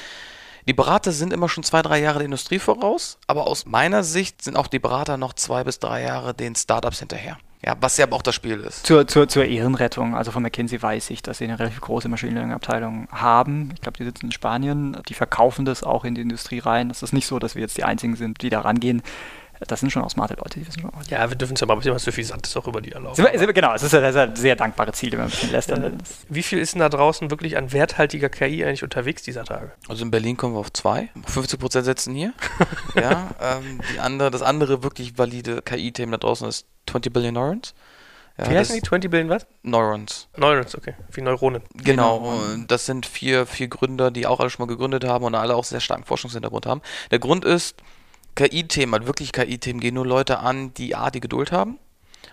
die 0.67 0.73
Berater 0.73 1.11
sind 1.11 1.33
immer 1.33 1.49
schon 1.49 1.63
zwei, 1.63 1.81
drei 1.81 1.99
Jahre 1.99 2.19
der 2.19 2.25
Industrie 2.25 2.59
voraus, 2.59 3.17
aber 3.27 3.47
aus 3.47 3.65
meiner 3.65 4.03
Sicht 4.03 4.41
sind 4.41 4.57
auch 4.57 4.67
die 4.67 4.79
Berater 4.79 5.17
noch 5.17 5.33
zwei 5.33 5.63
bis 5.63 5.79
drei 5.79 6.01
Jahre 6.03 6.33
den 6.33 6.55
Startups 6.55 6.99
hinterher. 6.99 7.37
Ja, 7.65 7.75
was 7.81 7.97
ja 7.97 8.05
aber 8.05 8.15
auch 8.15 8.21
das 8.21 8.35
Spiel 8.35 8.59
ist. 8.59 8.85
Zur, 8.85 9.07
zur, 9.07 9.27
zur 9.27 9.45
Ehrenrettung, 9.45 10.15
also 10.15 10.29
von 10.29 10.43
McKinsey 10.43 10.79
weiß 10.79 11.09
ich, 11.09 11.23
dass 11.23 11.39
sie 11.39 11.45
eine 11.45 11.57
relativ 11.57 11.81
große 11.81 12.07
Machine 12.07 12.33
Learning 12.33 12.53
Abteilung 12.53 13.07
haben. 13.11 13.71
Ich 13.73 13.81
glaube, 13.81 13.97
die 13.97 14.03
sitzen 14.03 14.27
in 14.27 14.31
Spanien. 14.31 15.01
Die 15.09 15.15
verkaufen 15.15 15.65
das 15.65 15.81
auch 15.81 16.05
in 16.05 16.13
die 16.13 16.21
Industrie 16.21 16.59
rein. 16.59 16.91
Es 16.91 17.01
ist 17.01 17.11
nicht 17.11 17.25
so, 17.25 17.39
dass 17.39 17.55
wir 17.55 17.63
jetzt 17.63 17.77
die 17.77 17.83
einzigen 17.83 18.15
sind, 18.15 18.43
die 18.43 18.51
da 18.51 18.61
rangehen 18.61 19.01
das 19.59 19.79
sind 19.79 19.91
schon 19.91 20.03
auch 20.03 20.09
smarte 20.09 20.35
Leute, 20.35 20.59
die 20.59 20.67
wissen 20.67 20.81
schon 20.81 20.89
auch. 20.93 21.03
Ja, 21.09 21.29
wir 21.29 21.37
dürfen 21.37 21.53
es 21.53 21.61
ja 21.61 21.67
mal 21.67 21.73
ein 21.73 21.79
bisschen 21.79 21.93
was 21.93 22.03
suffisantes 22.03 22.55
auch 22.57 22.67
über 22.67 22.81
die 22.81 22.91
erlauben. 22.91 23.15
Genau, 23.53 23.73
es 23.73 23.83
ist 23.83 23.93
ja 23.93 24.01
ein 24.01 24.35
sehr 24.35 24.55
dankbare 24.55 24.91
Ziel, 24.91 25.11
wenn 25.13 25.19
man 25.19 25.27
ein 25.27 25.31
bisschen 25.31 25.51
lässt. 25.51 25.69
Äh, 25.69 25.91
wie 26.29 26.43
viel 26.43 26.59
ist 26.59 26.73
denn 26.73 26.79
da 26.79 26.89
draußen 26.89 27.29
wirklich 27.29 27.57
an 27.57 27.71
werthaltiger 27.71 28.29
KI 28.29 28.65
eigentlich 28.65 28.83
unterwegs 28.83 29.23
dieser 29.23 29.43
Tage? 29.43 29.71
Also 29.87 30.03
in 30.03 30.11
Berlin 30.11 30.37
kommen 30.37 30.55
wir 30.55 30.59
auf 30.59 30.73
zwei. 30.73 31.09
50 31.27 31.59
Prozent 31.59 31.85
setzen 31.85 32.15
hier. 32.15 32.33
ja, 32.95 33.29
ähm, 33.41 33.81
die 33.93 33.99
andere, 33.99 34.31
das 34.31 34.41
andere 34.41 34.83
wirklich 34.83 35.17
valide 35.17 35.61
KI-Thema 35.61 36.15
da 36.17 36.27
draußen 36.27 36.47
ist 36.47 36.65
20 36.87 37.13
Billion 37.13 37.33
Neurons. 37.33 37.73
Ja, 38.37 38.49
Wie 38.49 38.57
heißen 38.57 38.75
die? 38.75 38.81
20 38.81 39.09
Billion 39.09 39.29
was? 39.29 39.47
Neurons. 39.63 40.27
Neurons, 40.35 40.75
okay. 40.75 40.93
Wie 41.11 41.21
Neuronen. 41.21 41.63
Genau. 41.73 42.19
genau. 42.19 42.65
Das 42.67 42.85
sind 42.85 43.05
vier, 43.05 43.45
vier 43.45 43.69
Gründer, 43.69 44.11
die 44.11 44.27
auch 44.27 44.41
alle 44.41 44.49
schon 44.49 44.65
mal 44.65 44.71
gegründet 44.71 45.05
haben 45.05 45.23
und 45.23 45.35
alle 45.35 45.55
auch 45.55 45.63
sehr 45.63 45.79
starken 45.79 46.03
Forschungshintergrund 46.03 46.65
haben. 46.65 46.81
Der 47.11 47.19
Grund 47.19 47.45
ist, 47.45 47.77
KI-Themen, 48.35 49.07
wirklich 49.07 49.31
KI-Themen, 49.31 49.79
gehen 49.79 49.95
nur 49.95 50.05
Leute 50.05 50.39
an, 50.39 50.73
die 50.73 50.95
A, 50.95 51.09
die 51.11 51.21
Geduld 51.21 51.51
haben 51.51 51.79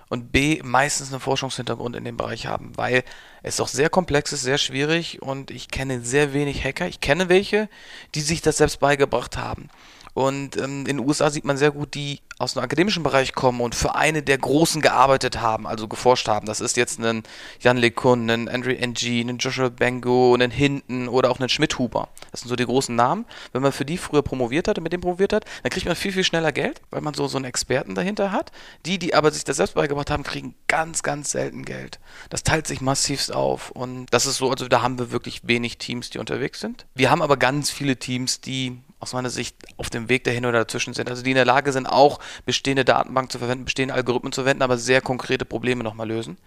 und 0.08 0.30
B, 0.30 0.60
meistens 0.62 1.10
einen 1.10 1.20
Forschungshintergrund 1.20 1.96
in 1.96 2.04
dem 2.04 2.18
Bereich 2.18 2.46
haben, 2.46 2.76
weil 2.76 3.02
es 3.42 3.56
doch 3.56 3.68
sehr 3.68 3.88
komplex 3.88 4.32
ist, 4.32 4.42
sehr 4.42 4.58
schwierig 4.58 5.22
und 5.22 5.50
ich 5.50 5.68
kenne 5.68 6.02
sehr 6.02 6.34
wenig 6.34 6.62
Hacker. 6.62 6.86
Ich 6.86 7.00
kenne 7.00 7.30
welche, 7.30 7.68
die 8.14 8.20
sich 8.20 8.42
das 8.42 8.58
selbst 8.58 8.80
beigebracht 8.80 9.38
haben. 9.38 9.70
Und 10.14 10.56
ähm, 10.56 10.80
in 10.80 10.96
den 10.96 11.00
USA 11.00 11.30
sieht 11.30 11.44
man 11.44 11.56
sehr 11.56 11.70
gut, 11.70 11.94
die 11.94 12.20
aus 12.38 12.54
dem 12.54 12.62
akademischen 12.62 13.02
Bereich 13.02 13.34
kommen 13.34 13.60
und 13.60 13.74
für 13.74 13.94
eine 13.94 14.22
der 14.22 14.36
Großen 14.36 14.82
gearbeitet 14.82 15.40
haben, 15.40 15.66
also 15.66 15.88
geforscht 15.88 16.28
haben. 16.28 16.46
Das 16.46 16.60
ist 16.60 16.76
jetzt 16.76 16.98
ein 16.98 17.22
Jan 17.60 17.76
LeCun, 17.76 18.28
ein 18.28 18.48
Andrew 18.48 18.72
Ng, 18.72 19.28
ein 19.28 19.38
Joshua 19.38 19.68
Bengo, 19.68 20.34
ein 20.34 20.50
Hinton 20.50 21.08
oder 21.08 21.30
auch 21.30 21.38
ein 21.38 21.48
Schmidhuber. 21.48 22.08
Das 22.30 22.40
sind 22.40 22.48
so 22.48 22.56
die 22.56 22.66
großen 22.66 22.94
Namen. 22.94 23.26
Wenn 23.52 23.62
man 23.62 23.72
für 23.72 23.84
die 23.84 23.96
früher 23.96 24.22
promoviert 24.22 24.68
hat 24.68 24.78
und 24.78 24.84
mit 24.84 24.92
dem 24.92 25.00
promoviert 25.00 25.32
hat, 25.32 25.44
dann 25.62 25.70
kriegt 25.70 25.86
man 25.86 25.94
viel, 25.94 26.12
viel 26.12 26.24
schneller 26.24 26.52
Geld, 26.52 26.82
weil 26.90 27.00
man 27.00 27.14
so, 27.14 27.28
so 27.28 27.36
einen 27.36 27.44
Experten 27.44 27.94
dahinter 27.94 28.32
hat. 28.32 28.50
Die, 28.84 28.98
die 28.98 29.14
aber 29.14 29.30
sich 29.30 29.44
das 29.44 29.56
selbst 29.56 29.74
beigebracht 29.74 30.10
haben, 30.10 30.24
kriegen 30.24 30.54
ganz, 30.66 31.02
ganz 31.02 31.30
selten 31.30 31.64
Geld. 31.64 32.00
Das 32.28 32.42
teilt 32.42 32.66
sich 32.66 32.80
massivst 32.80 33.32
auf 33.32 33.70
und 33.70 34.06
das 34.10 34.26
ist 34.26 34.38
so, 34.38 34.50
also 34.50 34.68
da 34.68 34.82
haben 34.82 34.98
wir 34.98 35.12
wirklich 35.12 35.46
wenig 35.46 35.78
Teams, 35.78 36.10
die 36.10 36.18
unterwegs 36.18 36.60
sind. 36.60 36.86
Wir 36.94 37.10
haben 37.10 37.22
aber 37.22 37.36
ganz 37.36 37.70
viele 37.70 37.96
Teams, 37.96 38.40
die 38.40 38.78
aus 39.02 39.12
meiner 39.12 39.30
Sicht 39.30 39.56
auf 39.76 39.90
dem 39.90 40.08
Weg 40.08 40.22
dahin 40.24 40.46
oder 40.46 40.60
dazwischen 40.60 40.94
sind. 40.94 41.10
Also 41.10 41.22
die 41.22 41.30
in 41.30 41.36
der 41.36 41.44
Lage 41.44 41.72
sind, 41.72 41.86
auch 41.86 42.20
bestehende 42.46 42.84
Datenbanken 42.84 43.30
zu 43.30 43.38
verwenden, 43.38 43.64
bestehende 43.64 43.94
Algorithmen 43.94 44.32
zu 44.32 44.42
verwenden, 44.42 44.62
aber 44.62 44.78
sehr 44.78 45.00
konkrete 45.00 45.44
Probleme 45.44 45.82
nochmal 45.82 46.08
lösen. 46.08 46.38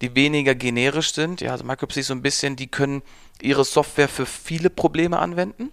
Die 0.00 0.14
weniger 0.14 0.54
generisch 0.54 1.12
sind, 1.12 1.40
ja, 1.40 1.50
also 1.50 1.64
Microsoft 1.64 2.04
so 2.04 2.14
ein 2.14 2.22
bisschen, 2.22 2.54
die 2.54 2.68
können 2.68 3.02
ihre 3.40 3.64
Software 3.64 4.08
für 4.08 4.24
viele 4.24 4.70
Probleme 4.70 5.18
anwenden 5.18 5.72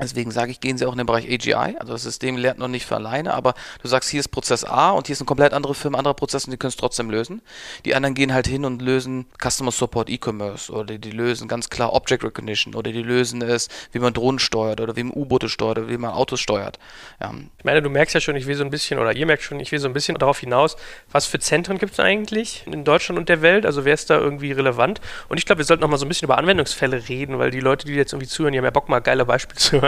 Deswegen 0.00 0.30
sage 0.30 0.50
ich, 0.50 0.60
gehen 0.60 0.76
Sie 0.76 0.86
auch 0.86 0.92
in 0.92 0.98
den 0.98 1.06
Bereich 1.06 1.26
AGI. 1.26 1.76
Also 1.78 1.92
das 1.92 2.02
System 2.02 2.36
lernt 2.36 2.58
noch 2.58 2.68
nicht 2.68 2.86
für 2.86 2.96
alleine, 2.96 3.34
aber 3.34 3.54
du 3.82 3.88
sagst, 3.88 4.10
hier 4.10 4.20
ist 4.20 4.28
Prozess 4.28 4.64
A 4.64 4.90
und 4.90 5.06
hier 5.06 5.14
ist 5.14 5.20
eine 5.20 5.26
komplett 5.26 5.52
andere 5.52 5.74
Firma, 5.74 5.98
anderer 5.98 6.14
Prozess 6.14 6.44
und 6.46 6.50
die 6.50 6.56
können 6.56 6.70
es 6.70 6.76
trotzdem 6.76 7.10
lösen. 7.10 7.42
Die 7.84 7.94
anderen 7.94 8.14
gehen 8.14 8.32
halt 8.32 8.46
hin 8.46 8.64
und 8.64 8.82
lösen 8.82 9.26
Customer 9.40 9.70
Support 9.70 10.10
E-Commerce 10.10 10.72
oder 10.72 10.98
die 10.98 11.10
lösen 11.10 11.48
ganz 11.48 11.70
klar 11.70 11.92
Object 11.92 12.24
Recognition 12.24 12.74
oder 12.74 12.92
die 12.92 13.02
lösen 13.02 13.42
es, 13.42 13.68
wie 13.92 13.98
man 13.98 14.12
Drohnen 14.12 14.38
steuert 14.38 14.80
oder 14.80 14.96
wie 14.96 15.04
man 15.04 15.12
U-Boote 15.14 15.48
steuert 15.48 15.78
oder 15.78 15.88
wie 15.88 15.96
man 15.96 16.12
Autos 16.12 16.40
steuert. 16.40 16.78
Ja. 17.20 17.32
Ich 17.58 17.64
meine, 17.64 17.82
du 17.82 17.90
merkst 17.90 18.14
ja 18.14 18.20
schon, 18.20 18.36
ich 18.36 18.46
will 18.46 18.56
so 18.56 18.64
ein 18.64 18.70
bisschen, 18.70 18.98
oder 18.98 19.14
ihr 19.14 19.26
merkt 19.26 19.42
schon, 19.42 19.60
ich 19.60 19.70
will 19.70 19.78
so 19.78 19.86
ein 19.86 19.92
bisschen 19.92 20.16
darauf 20.18 20.40
hinaus, 20.40 20.76
was 21.12 21.26
für 21.26 21.38
Zentren 21.38 21.78
gibt 21.78 21.92
es 21.92 22.00
eigentlich 22.00 22.64
in 22.66 22.84
Deutschland 22.84 23.18
und 23.18 23.28
der 23.28 23.42
Welt? 23.42 23.64
Also 23.64 23.84
wer 23.84 23.94
ist 23.94 24.10
da 24.10 24.18
irgendwie 24.18 24.52
relevant? 24.52 25.00
Und 25.28 25.38
ich 25.38 25.46
glaube, 25.46 25.58
wir 25.58 25.64
sollten 25.64 25.82
noch 25.82 25.88
mal 25.88 25.98
so 25.98 26.04
ein 26.04 26.08
bisschen 26.08 26.26
über 26.26 26.38
Anwendungsfälle 26.38 27.08
reden, 27.08 27.38
weil 27.38 27.50
die 27.50 27.60
Leute, 27.60 27.86
die 27.86 27.94
jetzt 27.94 28.12
irgendwie 28.12 28.28
zuhören, 28.28 28.52
die 28.52 28.58
haben 28.58 28.64
ja 28.64 28.70
Bock, 28.70 28.88
mal 28.88 29.00
geile 29.00 29.24
Beispiele 29.24 29.58
zu 29.58 29.80
hören. 29.80 29.83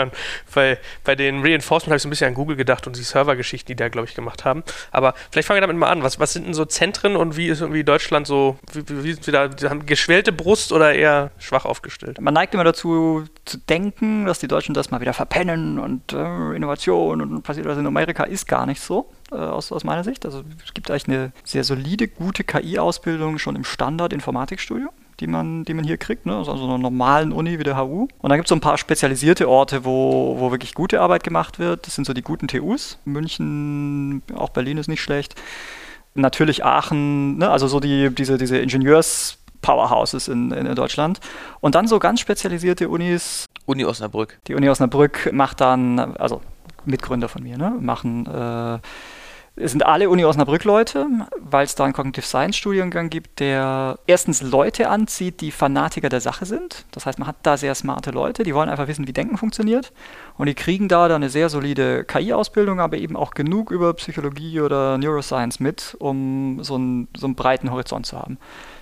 Weil 0.53 0.79
bei 1.03 1.15
den 1.15 1.41
Reinforcement 1.41 1.91
habe 1.91 1.97
ich 1.97 2.01
so 2.01 2.07
ein 2.07 2.11
bisschen 2.11 2.27
an 2.27 2.33
Google 2.33 2.55
gedacht 2.55 2.87
und 2.87 2.95
die 2.95 3.03
Servergeschichten, 3.03 3.67
die 3.67 3.75
da, 3.75 3.89
glaube 3.89 4.07
ich, 4.07 4.15
gemacht 4.15 4.45
haben. 4.45 4.63
Aber 4.91 5.13
vielleicht 5.31 5.47
fangen 5.47 5.57
wir 5.57 5.61
damit 5.61 5.77
mal 5.77 5.89
an. 5.89 6.03
Was, 6.03 6.19
was 6.19 6.33
sind 6.33 6.45
denn 6.45 6.53
so 6.53 6.65
Zentren 6.65 7.15
und 7.15 7.37
wie 7.37 7.47
ist 7.47 7.61
irgendwie 7.61 7.83
Deutschland 7.83 8.27
so, 8.27 8.57
wie, 8.73 8.83
wie 9.03 9.13
sind 9.13 9.25
wir 9.27 9.33
da, 9.33 9.69
haben 9.69 9.85
geschwellte 9.85 10.31
Brust 10.31 10.71
oder 10.71 10.93
eher 10.93 11.31
schwach 11.37 11.65
aufgestellt? 11.65 12.19
Man 12.21 12.33
neigt 12.33 12.53
immer 12.53 12.63
dazu 12.63 13.25
zu 13.45 13.57
denken, 13.57 14.25
dass 14.25 14.39
die 14.39 14.47
Deutschen 14.47 14.73
das 14.73 14.91
mal 14.91 15.01
wieder 15.01 15.13
verpennen 15.13 15.79
und 15.79 16.13
äh, 16.13 16.55
Innovation 16.55 17.21
und 17.21 17.41
passiert 17.43 17.67
was 17.67 17.77
in 17.77 17.85
Amerika 17.87 18.23
ist 18.23 18.47
gar 18.47 18.65
nicht 18.65 18.81
so. 18.81 19.09
Äh, 19.31 19.35
aus, 19.35 19.71
aus 19.71 19.83
meiner 19.83 20.03
Sicht. 20.03 20.25
Also 20.25 20.43
es 20.63 20.73
gibt 20.73 20.89
eigentlich 20.89 21.07
eine 21.07 21.31
sehr 21.43 21.63
solide, 21.63 22.07
gute 22.07 22.43
KI-Ausbildung 22.43 23.39
schon 23.39 23.55
im 23.55 23.65
Standard-Informatikstudium 23.65 24.89
die 25.19 25.27
man, 25.27 25.65
die 25.65 25.73
man 25.73 25.85
hier 25.85 25.97
kriegt, 25.97 26.25
ne? 26.25 26.35
also 26.35 26.51
einer 26.51 26.77
normalen 26.77 27.31
Uni 27.31 27.59
wie 27.59 27.63
der 27.63 27.77
HU. 27.77 28.07
Und 28.19 28.29
dann 28.29 28.37
gibt 28.37 28.45
es 28.45 28.49
so 28.49 28.55
ein 28.55 28.61
paar 28.61 28.77
spezialisierte 28.77 29.49
Orte, 29.49 29.85
wo, 29.85 30.35
wo 30.39 30.51
wirklich 30.51 30.73
gute 30.73 31.01
Arbeit 31.01 31.23
gemacht 31.23 31.59
wird. 31.59 31.87
Das 31.87 31.95
sind 31.95 32.05
so 32.05 32.13
die 32.13 32.21
guten 32.21 32.47
TUs. 32.47 32.99
München, 33.05 34.21
auch 34.35 34.49
Berlin 34.49 34.77
ist 34.77 34.87
nicht 34.87 35.01
schlecht. 35.01 35.35
Natürlich 36.13 36.65
Aachen, 36.65 37.37
ne? 37.37 37.49
also 37.49 37.67
so 37.67 37.79
die, 37.79 38.09
diese, 38.13 38.37
diese 38.37 38.57
Ingenieurs- 38.57 39.37
Powerhouses 39.61 40.27
in, 40.27 40.51
in 40.51 40.75
Deutschland. 40.75 41.19
Und 41.59 41.75
dann 41.75 41.87
so 41.87 41.99
ganz 41.99 42.19
spezialisierte 42.19 42.89
Unis. 42.89 43.45
Uni 43.65 43.83
Osnabrück. 43.85 44.39
Die 44.47 44.55
Uni 44.55 44.69
Osnabrück 44.69 45.31
macht 45.33 45.61
dann, 45.61 45.99
also 45.99 46.41
Mitgründer 46.85 47.27
von 47.27 47.43
mir, 47.43 47.57
ne, 47.57 47.75
machen 47.79 48.25
äh, 48.27 48.79
es 49.59 49.71
sind 49.71 49.85
alle 49.85 50.09
Uni 50.09 50.23
Osnabrück-Leute, 50.23 51.07
weil 51.39 51.65
es 51.65 51.73
da 51.73 51.83
einen 51.83 51.93
Cognitive 51.93 52.25
Science-Studiengang 52.25 53.09
gibt, 53.09 53.39
der 53.39 53.97
erstens 54.05 54.41
Leute 54.41 54.89
anzieht, 54.89 55.41
die 55.41 55.51
Fanatiker 55.51 56.09
der 56.09 56.21
Sache 56.21 56.45
sind. 56.45 56.85
Das 56.91 57.07
heißt, 57.07 57.17
man 57.17 57.27
hat 57.27 57.37
da 57.41 57.57
sehr 57.57 57.73
smarte 57.73 58.11
Leute, 58.11 58.43
die 58.43 58.53
wollen 58.53 58.69
einfach 58.69 58.87
wissen, 58.87 59.07
wie 59.07 59.13
Denken 59.13 59.37
funktioniert. 59.37 59.91
Und 60.37 60.45
die 60.45 60.53
kriegen 60.53 60.87
da 60.87 61.07
dann 61.07 61.23
eine 61.23 61.29
sehr 61.29 61.49
solide 61.49 62.03
KI-Ausbildung, 62.03 62.79
aber 62.79 62.97
eben 62.97 63.15
auch 63.15 63.31
genug 63.31 63.71
über 63.71 63.93
Psychologie 63.95 64.61
oder 64.61 64.99
Neuroscience 64.99 65.59
mit, 65.59 65.95
um 65.99 66.63
so 66.63 66.75
einen, 66.75 67.07
so 67.17 67.25
einen 67.25 67.35
breiten 67.35 67.71
Horizont 67.71 68.05
zu 68.05 68.17
haben 68.17 68.37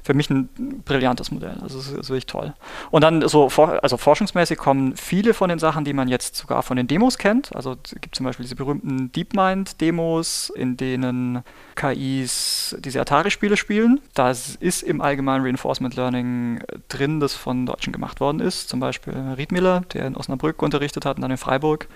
für 0.05 0.13
mich 0.13 0.29
ein 0.29 0.49
brillantes 0.85 1.31
Modell. 1.31 1.57
Also 1.61 1.79
das 1.79 1.87
ist 1.87 2.09
wirklich 2.09 2.27
toll. 2.27 2.53
Und 2.91 3.03
dann 3.03 3.27
so, 3.27 3.49
also 3.81 3.97
forschungsmäßig 3.97 4.55
kommen 4.55 4.95
viele 4.95 5.33
von 5.33 5.49
den 5.49 5.57
Sachen, 5.57 5.83
die 5.83 5.93
man 5.93 6.07
jetzt 6.07 6.35
sogar 6.35 6.61
von 6.61 6.77
den 6.77 6.85
Demos 6.85 7.17
kennt. 7.17 7.55
Also 7.55 7.75
es 7.83 7.95
gibt 7.99 8.13
zum 8.13 8.23
Beispiel 8.23 8.43
diese 8.43 8.55
berühmten 8.55 9.11
DeepMind-Demos, 9.11 10.51
in 10.55 10.77
denen 10.77 11.41
KIs 11.73 12.75
diese 12.81 13.01
Atari-Spiele 13.01 13.57
spielen. 13.57 13.99
Das 14.13 14.55
ist 14.55 14.83
im 14.83 15.01
allgemeinen 15.01 15.43
Reinforcement 15.43 15.95
Learning 15.95 16.61
drin, 16.87 17.19
das 17.19 17.33
von 17.33 17.65
Deutschen 17.65 17.91
gemacht 17.91 18.19
worden 18.19 18.41
ist. 18.41 18.69
Zum 18.69 18.79
Beispiel 18.79 19.13
Ried 19.35 19.51
Miller, 19.51 19.81
der 19.91 20.05
in 20.05 20.15
Osnabrück 20.15 20.61
unterrichtet 20.61 21.03
hat 21.03 21.17
und 21.17 21.23
dann 21.23 21.31
in 21.31 21.37
Freiburg. 21.37 21.87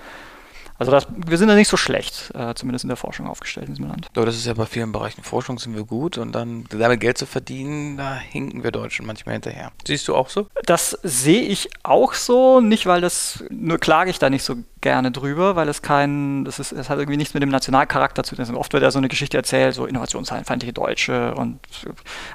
Also 0.79 0.91
das, 0.91 1.07
wir 1.13 1.37
sind 1.37 1.49
da 1.49 1.55
nicht 1.55 1.67
so 1.67 1.75
schlecht, 1.75 2.31
äh, 2.33 2.53
zumindest 2.55 2.85
in 2.85 2.87
der 2.87 2.95
Forschung 2.95 3.27
aufgestellt 3.27 3.67
in 3.67 3.75
diesem 3.75 3.89
Land. 3.89 4.07
Ja, 4.15 4.23
das 4.23 4.35
ist 4.35 4.45
ja 4.45 4.53
bei 4.53 4.65
vielen 4.65 4.93
Bereichen 4.93 5.23
Forschung 5.23 5.59
sind 5.59 5.75
wir 5.75 5.83
gut 5.83 6.17
und 6.17 6.31
dann 6.31 6.65
damit 6.69 7.01
Geld 7.01 7.17
zu 7.17 7.25
verdienen, 7.25 7.97
da 7.97 8.15
hinken 8.15 8.63
wir 8.63 8.71
Deutschen 8.71 9.05
manchmal 9.05 9.33
hinterher. 9.33 9.73
Siehst 9.85 10.07
du 10.07 10.15
auch 10.15 10.29
so? 10.29 10.47
Das 10.65 10.97
sehe 11.03 11.41
ich 11.41 11.69
auch 11.83 12.13
so, 12.13 12.61
nicht 12.61 12.85
weil 12.85 13.01
das, 13.01 13.43
nur 13.49 13.77
klage 13.77 14.09
ich 14.09 14.19
da 14.19 14.29
nicht 14.29 14.43
so 14.43 14.55
gerne 14.81 15.11
drüber, 15.11 15.57
weil 15.57 15.67
es 15.67 15.81
kein, 15.81 16.45
das 16.45 16.59
ist, 16.59 16.71
es 16.71 16.89
hat 16.89 16.99
irgendwie 16.99 17.17
nichts 17.17 17.33
mit 17.33 17.43
dem 17.43 17.49
Nationalcharakter 17.49 18.23
zu 18.23 18.35
tun. 18.35 18.55
Oft 18.55 18.71
wird 18.71 18.83
ja 18.83 18.91
so 18.91 18.99
eine 18.99 19.09
Geschichte 19.09 19.35
erzählt, 19.35 19.75
so 19.75 19.85
innovationsfeindliche 19.85 20.71
Deutsche 20.71 21.35
und 21.35 21.59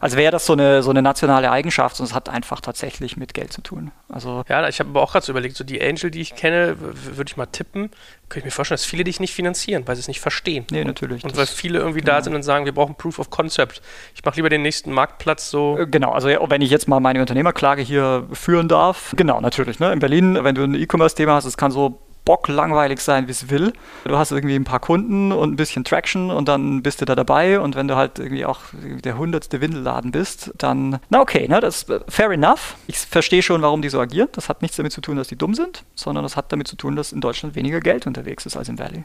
als 0.00 0.16
wäre 0.16 0.30
das 0.30 0.44
so 0.44 0.52
eine, 0.52 0.82
so 0.82 0.90
eine 0.90 1.00
nationale 1.00 1.50
Eigenschaft 1.50 1.98
und 2.00 2.06
es 2.06 2.14
hat 2.14 2.28
einfach 2.28 2.60
tatsächlich 2.60 3.16
mit 3.16 3.32
Geld 3.32 3.52
zu 3.52 3.62
tun. 3.62 3.90
Also 4.08 4.44
ja, 4.48 4.68
ich 4.68 4.80
habe 4.80 4.90
aber 4.90 5.02
auch 5.02 5.12
gerade 5.12 5.24
so 5.24 5.32
überlegt, 5.32 5.56
so 5.56 5.64
die 5.64 5.80
Angel, 5.80 6.10
die 6.10 6.20
ich 6.20 6.34
kenne, 6.34 6.76
würde 6.78 7.30
ich 7.30 7.36
mal 7.36 7.46
tippen, 7.46 7.90
könnte 8.28 8.40
ich 8.40 8.44
mir 8.46 8.50
vorstellen, 8.50 8.76
dass 8.76 8.84
viele 8.84 9.04
dich 9.04 9.20
nicht 9.20 9.34
finanzieren, 9.34 9.86
weil 9.86 9.96
sie 9.96 10.00
es 10.00 10.08
nicht 10.08 10.20
verstehen. 10.20 10.66
Nee, 10.70 10.84
natürlich. 10.84 11.24
Und 11.24 11.36
weil 11.36 11.46
viele 11.46 11.78
irgendwie 11.78 12.00
genau. 12.00 12.12
da 12.12 12.22
sind 12.22 12.34
und 12.34 12.42
sagen, 12.42 12.64
wir 12.64 12.72
brauchen 12.72 12.94
Proof 12.96 13.18
of 13.18 13.30
Concept. 13.30 13.82
Ich 14.14 14.24
mache 14.24 14.36
lieber 14.36 14.48
den 14.48 14.62
nächsten 14.62 14.92
Marktplatz 14.92 15.50
so. 15.50 15.78
Äh, 15.78 15.86
genau, 15.86 16.12
also 16.12 16.28
wenn 16.28 16.62
ich 16.62 16.70
jetzt 16.70 16.88
mal 16.88 17.00
meine 17.00 17.20
Unternehmerklage 17.20 17.82
hier 17.82 18.26
führen 18.32 18.68
darf, 18.68 19.14
genau, 19.16 19.40
natürlich. 19.40 19.78
Ne? 19.78 19.92
In 19.92 19.98
Berlin, 19.98 20.38
wenn 20.42 20.54
du 20.54 20.62
ein 20.62 20.74
E-Commerce-Thema 20.74 21.34
hast, 21.34 21.44
es 21.44 21.56
kann 21.56 21.70
so 21.70 22.00
bocklangweilig 22.24 23.00
sein, 23.00 23.26
wie 23.26 23.32
es 23.32 23.50
will. 23.50 23.72
Du 24.04 24.16
hast 24.16 24.32
irgendwie 24.32 24.54
ein 24.54 24.64
paar 24.64 24.80
Kunden 24.80 25.32
und 25.32 25.52
ein 25.52 25.56
bisschen 25.56 25.84
Traction 25.84 26.30
und 26.30 26.48
dann 26.48 26.82
bist 26.82 27.00
du 27.00 27.04
da 27.04 27.14
dabei 27.14 27.60
und 27.60 27.76
wenn 27.76 27.88
du 27.88 27.96
halt 27.96 28.18
irgendwie 28.18 28.44
auch 28.44 28.60
der 28.72 29.18
hundertste 29.18 29.60
Windelladen 29.60 30.10
bist, 30.10 30.52
dann, 30.58 31.00
na 31.10 31.20
okay, 31.20 31.46
ne, 31.48 31.60
das 31.60 31.82
ist 31.82 31.90
äh, 31.90 32.00
fair 32.08 32.30
enough. 32.30 32.76
Ich 32.86 32.98
verstehe 32.98 33.42
schon, 33.42 33.62
warum 33.62 33.82
die 33.82 33.88
so 33.88 34.00
agieren. 34.00 34.28
Das 34.32 34.48
hat 34.48 34.62
nichts 34.62 34.76
damit 34.76 34.92
zu 34.92 35.00
tun, 35.00 35.16
dass 35.16 35.28
die 35.28 35.36
dumm 35.36 35.54
sind, 35.54 35.84
sondern 35.94 36.24
das 36.24 36.36
hat 36.36 36.52
damit 36.52 36.68
zu 36.68 36.76
tun, 36.76 36.96
dass 36.96 37.12
in 37.12 37.20
Deutschland 37.20 37.54
weniger 37.54 37.80
Geld 37.80 38.06
unterwegs 38.06 38.46
ist 38.46 38.56
als 38.56 38.68
im 38.68 38.78
Valley. 38.78 39.04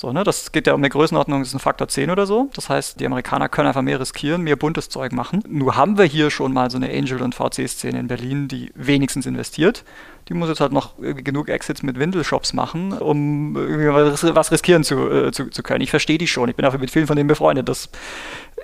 So, 0.00 0.12
ne, 0.12 0.22
das 0.22 0.52
geht 0.52 0.68
ja 0.68 0.74
um 0.74 0.80
eine 0.80 0.90
Größenordnung, 0.90 1.40
das 1.40 1.48
ist 1.48 1.54
ein 1.54 1.58
Faktor 1.58 1.88
10 1.88 2.10
oder 2.10 2.24
so. 2.24 2.48
Das 2.54 2.68
heißt, 2.68 3.00
die 3.00 3.06
Amerikaner 3.06 3.48
können 3.48 3.66
einfach 3.66 3.82
mehr 3.82 3.98
riskieren, 3.98 4.42
mehr 4.42 4.54
buntes 4.54 4.88
Zeug 4.88 5.10
machen. 5.10 5.42
Nur 5.48 5.74
haben 5.74 5.98
wir 5.98 6.04
hier 6.04 6.30
schon 6.30 6.52
mal 6.52 6.70
so 6.70 6.76
eine 6.76 6.88
Angel- 6.88 7.20
und 7.20 7.34
VC-Szene 7.34 7.98
in 7.98 8.06
Berlin, 8.06 8.46
die 8.46 8.70
wenigstens 8.76 9.26
investiert. 9.26 9.82
Die 10.28 10.34
muss 10.34 10.48
jetzt 10.48 10.60
halt 10.60 10.72
noch 10.72 10.96
genug 10.98 11.48
Exits 11.48 11.82
mit 11.82 11.98
Windelshops 11.98 12.52
machen, 12.52 12.92
um 12.92 13.54
was 13.54 14.52
riskieren 14.52 14.84
zu, 14.84 15.10
äh, 15.10 15.32
zu, 15.32 15.48
zu 15.48 15.62
können. 15.62 15.80
Ich 15.80 15.90
verstehe 15.90 16.18
die 16.18 16.26
schon. 16.26 16.50
Ich 16.50 16.56
bin 16.56 16.66
auch 16.66 16.76
mit 16.76 16.90
vielen 16.90 17.06
von 17.06 17.16
denen 17.16 17.28
befreundet. 17.28 17.68
Das 17.68 17.88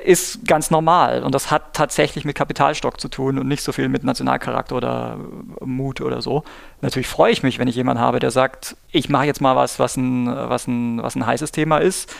ist 0.04 0.46
ganz 0.46 0.70
normal 0.70 1.22
und 1.22 1.34
das 1.34 1.50
hat 1.50 1.72
tatsächlich 1.72 2.26
mit 2.26 2.36
Kapitalstock 2.36 3.00
zu 3.00 3.08
tun 3.08 3.38
und 3.38 3.48
nicht 3.48 3.62
so 3.62 3.72
viel 3.72 3.88
mit 3.88 4.04
Nationalcharakter 4.04 4.76
oder 4.76 5.18
Mut 5.60 6.02
oder 6.02 6.20
so. 6.20 6.44
Natürlich 6.82 7.08
freue 7.08 7.32
ich 7.32 7.42
mich, 7.42 7.58
wenn 7.58 7.68
ich 7.68 7.76
jemanden 7.76 8.02
habe, 8.02 8.20
der 8.20 8.30
sagt, 8.30 8.76
ich 8.90 9.08
mache 9.08 9.24
jetzt 9.24 9.40
mal 9.40 9.56
was, 9.56 9.78
was 9.78 9.96
ein, 9.96 10.26
was, 10.26 10.66
ein, 10.66 11.02
was 11.02 11.14
ein 11.14 11.24
heißes 11.24 11.52
Thema 11.52 11.78
ist, 11.78 12.14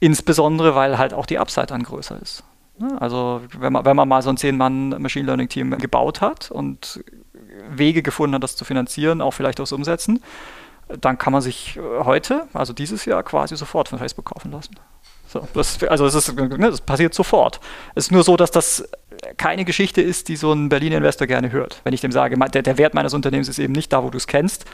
insbesondere 0.00 0.74
weil 0.74 0.98
halt 0.98 1.14
auch 1.14 1.26
die 1.26 1.38
Upside 1.38 1.66
dann 1.66 1.84
größer 1.84 2.20
ist. 2.20 2.42
Also 2.98 3.42
wenn 3.56 3.72
man, 3.72 3.84
wenn 3.84 3.94
man 3.94 4.08
mal 4.08 4.22
so 4.22 4.30
ein 4.30 4.36
10-Mann 4.36 5.00
Machine 5.00 5.26
Learning 5.26 5.48
Team 5.48 5.78
gebaut 5.78 6.20
hat 6.20 6.50
und 6.50 7.04
Wege 7.70 8.02
gefunden 8.02 8.34
hat, 8.34 8.42
das 8.42 8.56
zu 8.56 8.64
finanzieren, 8.64 9.20
auch 9.20 9.32
vielleicht 9.32 9.60
auch 9.60 9.70
umsetzen, 9.72 10.22
dann 11.00 11.18
kann 11.18 11.32
man 11.32 11.42
sich 11.42 11.78
heute, 12.04 12.46
also 12.52 12.72
dieses 12.72 13.04
Jahr 13.04 13.22
quasi 13.22 13.56
sofort 13.56 13.88
von 13.88 13.98
Facebook 13.98 14.26
kaufen 14.26 14.52
lassen. 14.52 14.74
So, 15.26 15.48
das, 15.54 15.82
also 15.84 16.06
es 16.06 16.14
ist, 16.14 16.36
ne, 16.36 16.58
das 16.58 16.80
passiert 16.80 17.14
sofort. 17.14 17.60
Es 17.94 18.06
ist 18.06 18.10
nur 18.12 18.22
so, 18.22 18.36
dass 18.36 18.50
das 18.50 18.88
keine 19.36 19.64
Geschichte 19.64 20.02
ist, 20.02 20.28
die 20.28 20.36
so 20.36 20.52
ein 20.52 20.68
Berliner 20.68 20.98
Investor 20.98 21.26
gerne 21.26 21.50
hört. 21.50 21.80
Wenn 21.84 21.94
ich 21.94 22.00
dem 22.00 22.12
sage, 22.12 22.36
der, 22.36 22.62
der 22.62 22.78
Wert 22.78 22.94
meines 22.94 23.14
Unternehmens 23.14 23.48
ist 23.48 23.58
eben 23.58 23.72
nicht 23.72 23.92
da, 23.92 24.04
wo 24.04 24.10
du 24.10 24.18
es 24.18 24.26
kennst, 24.26 24.66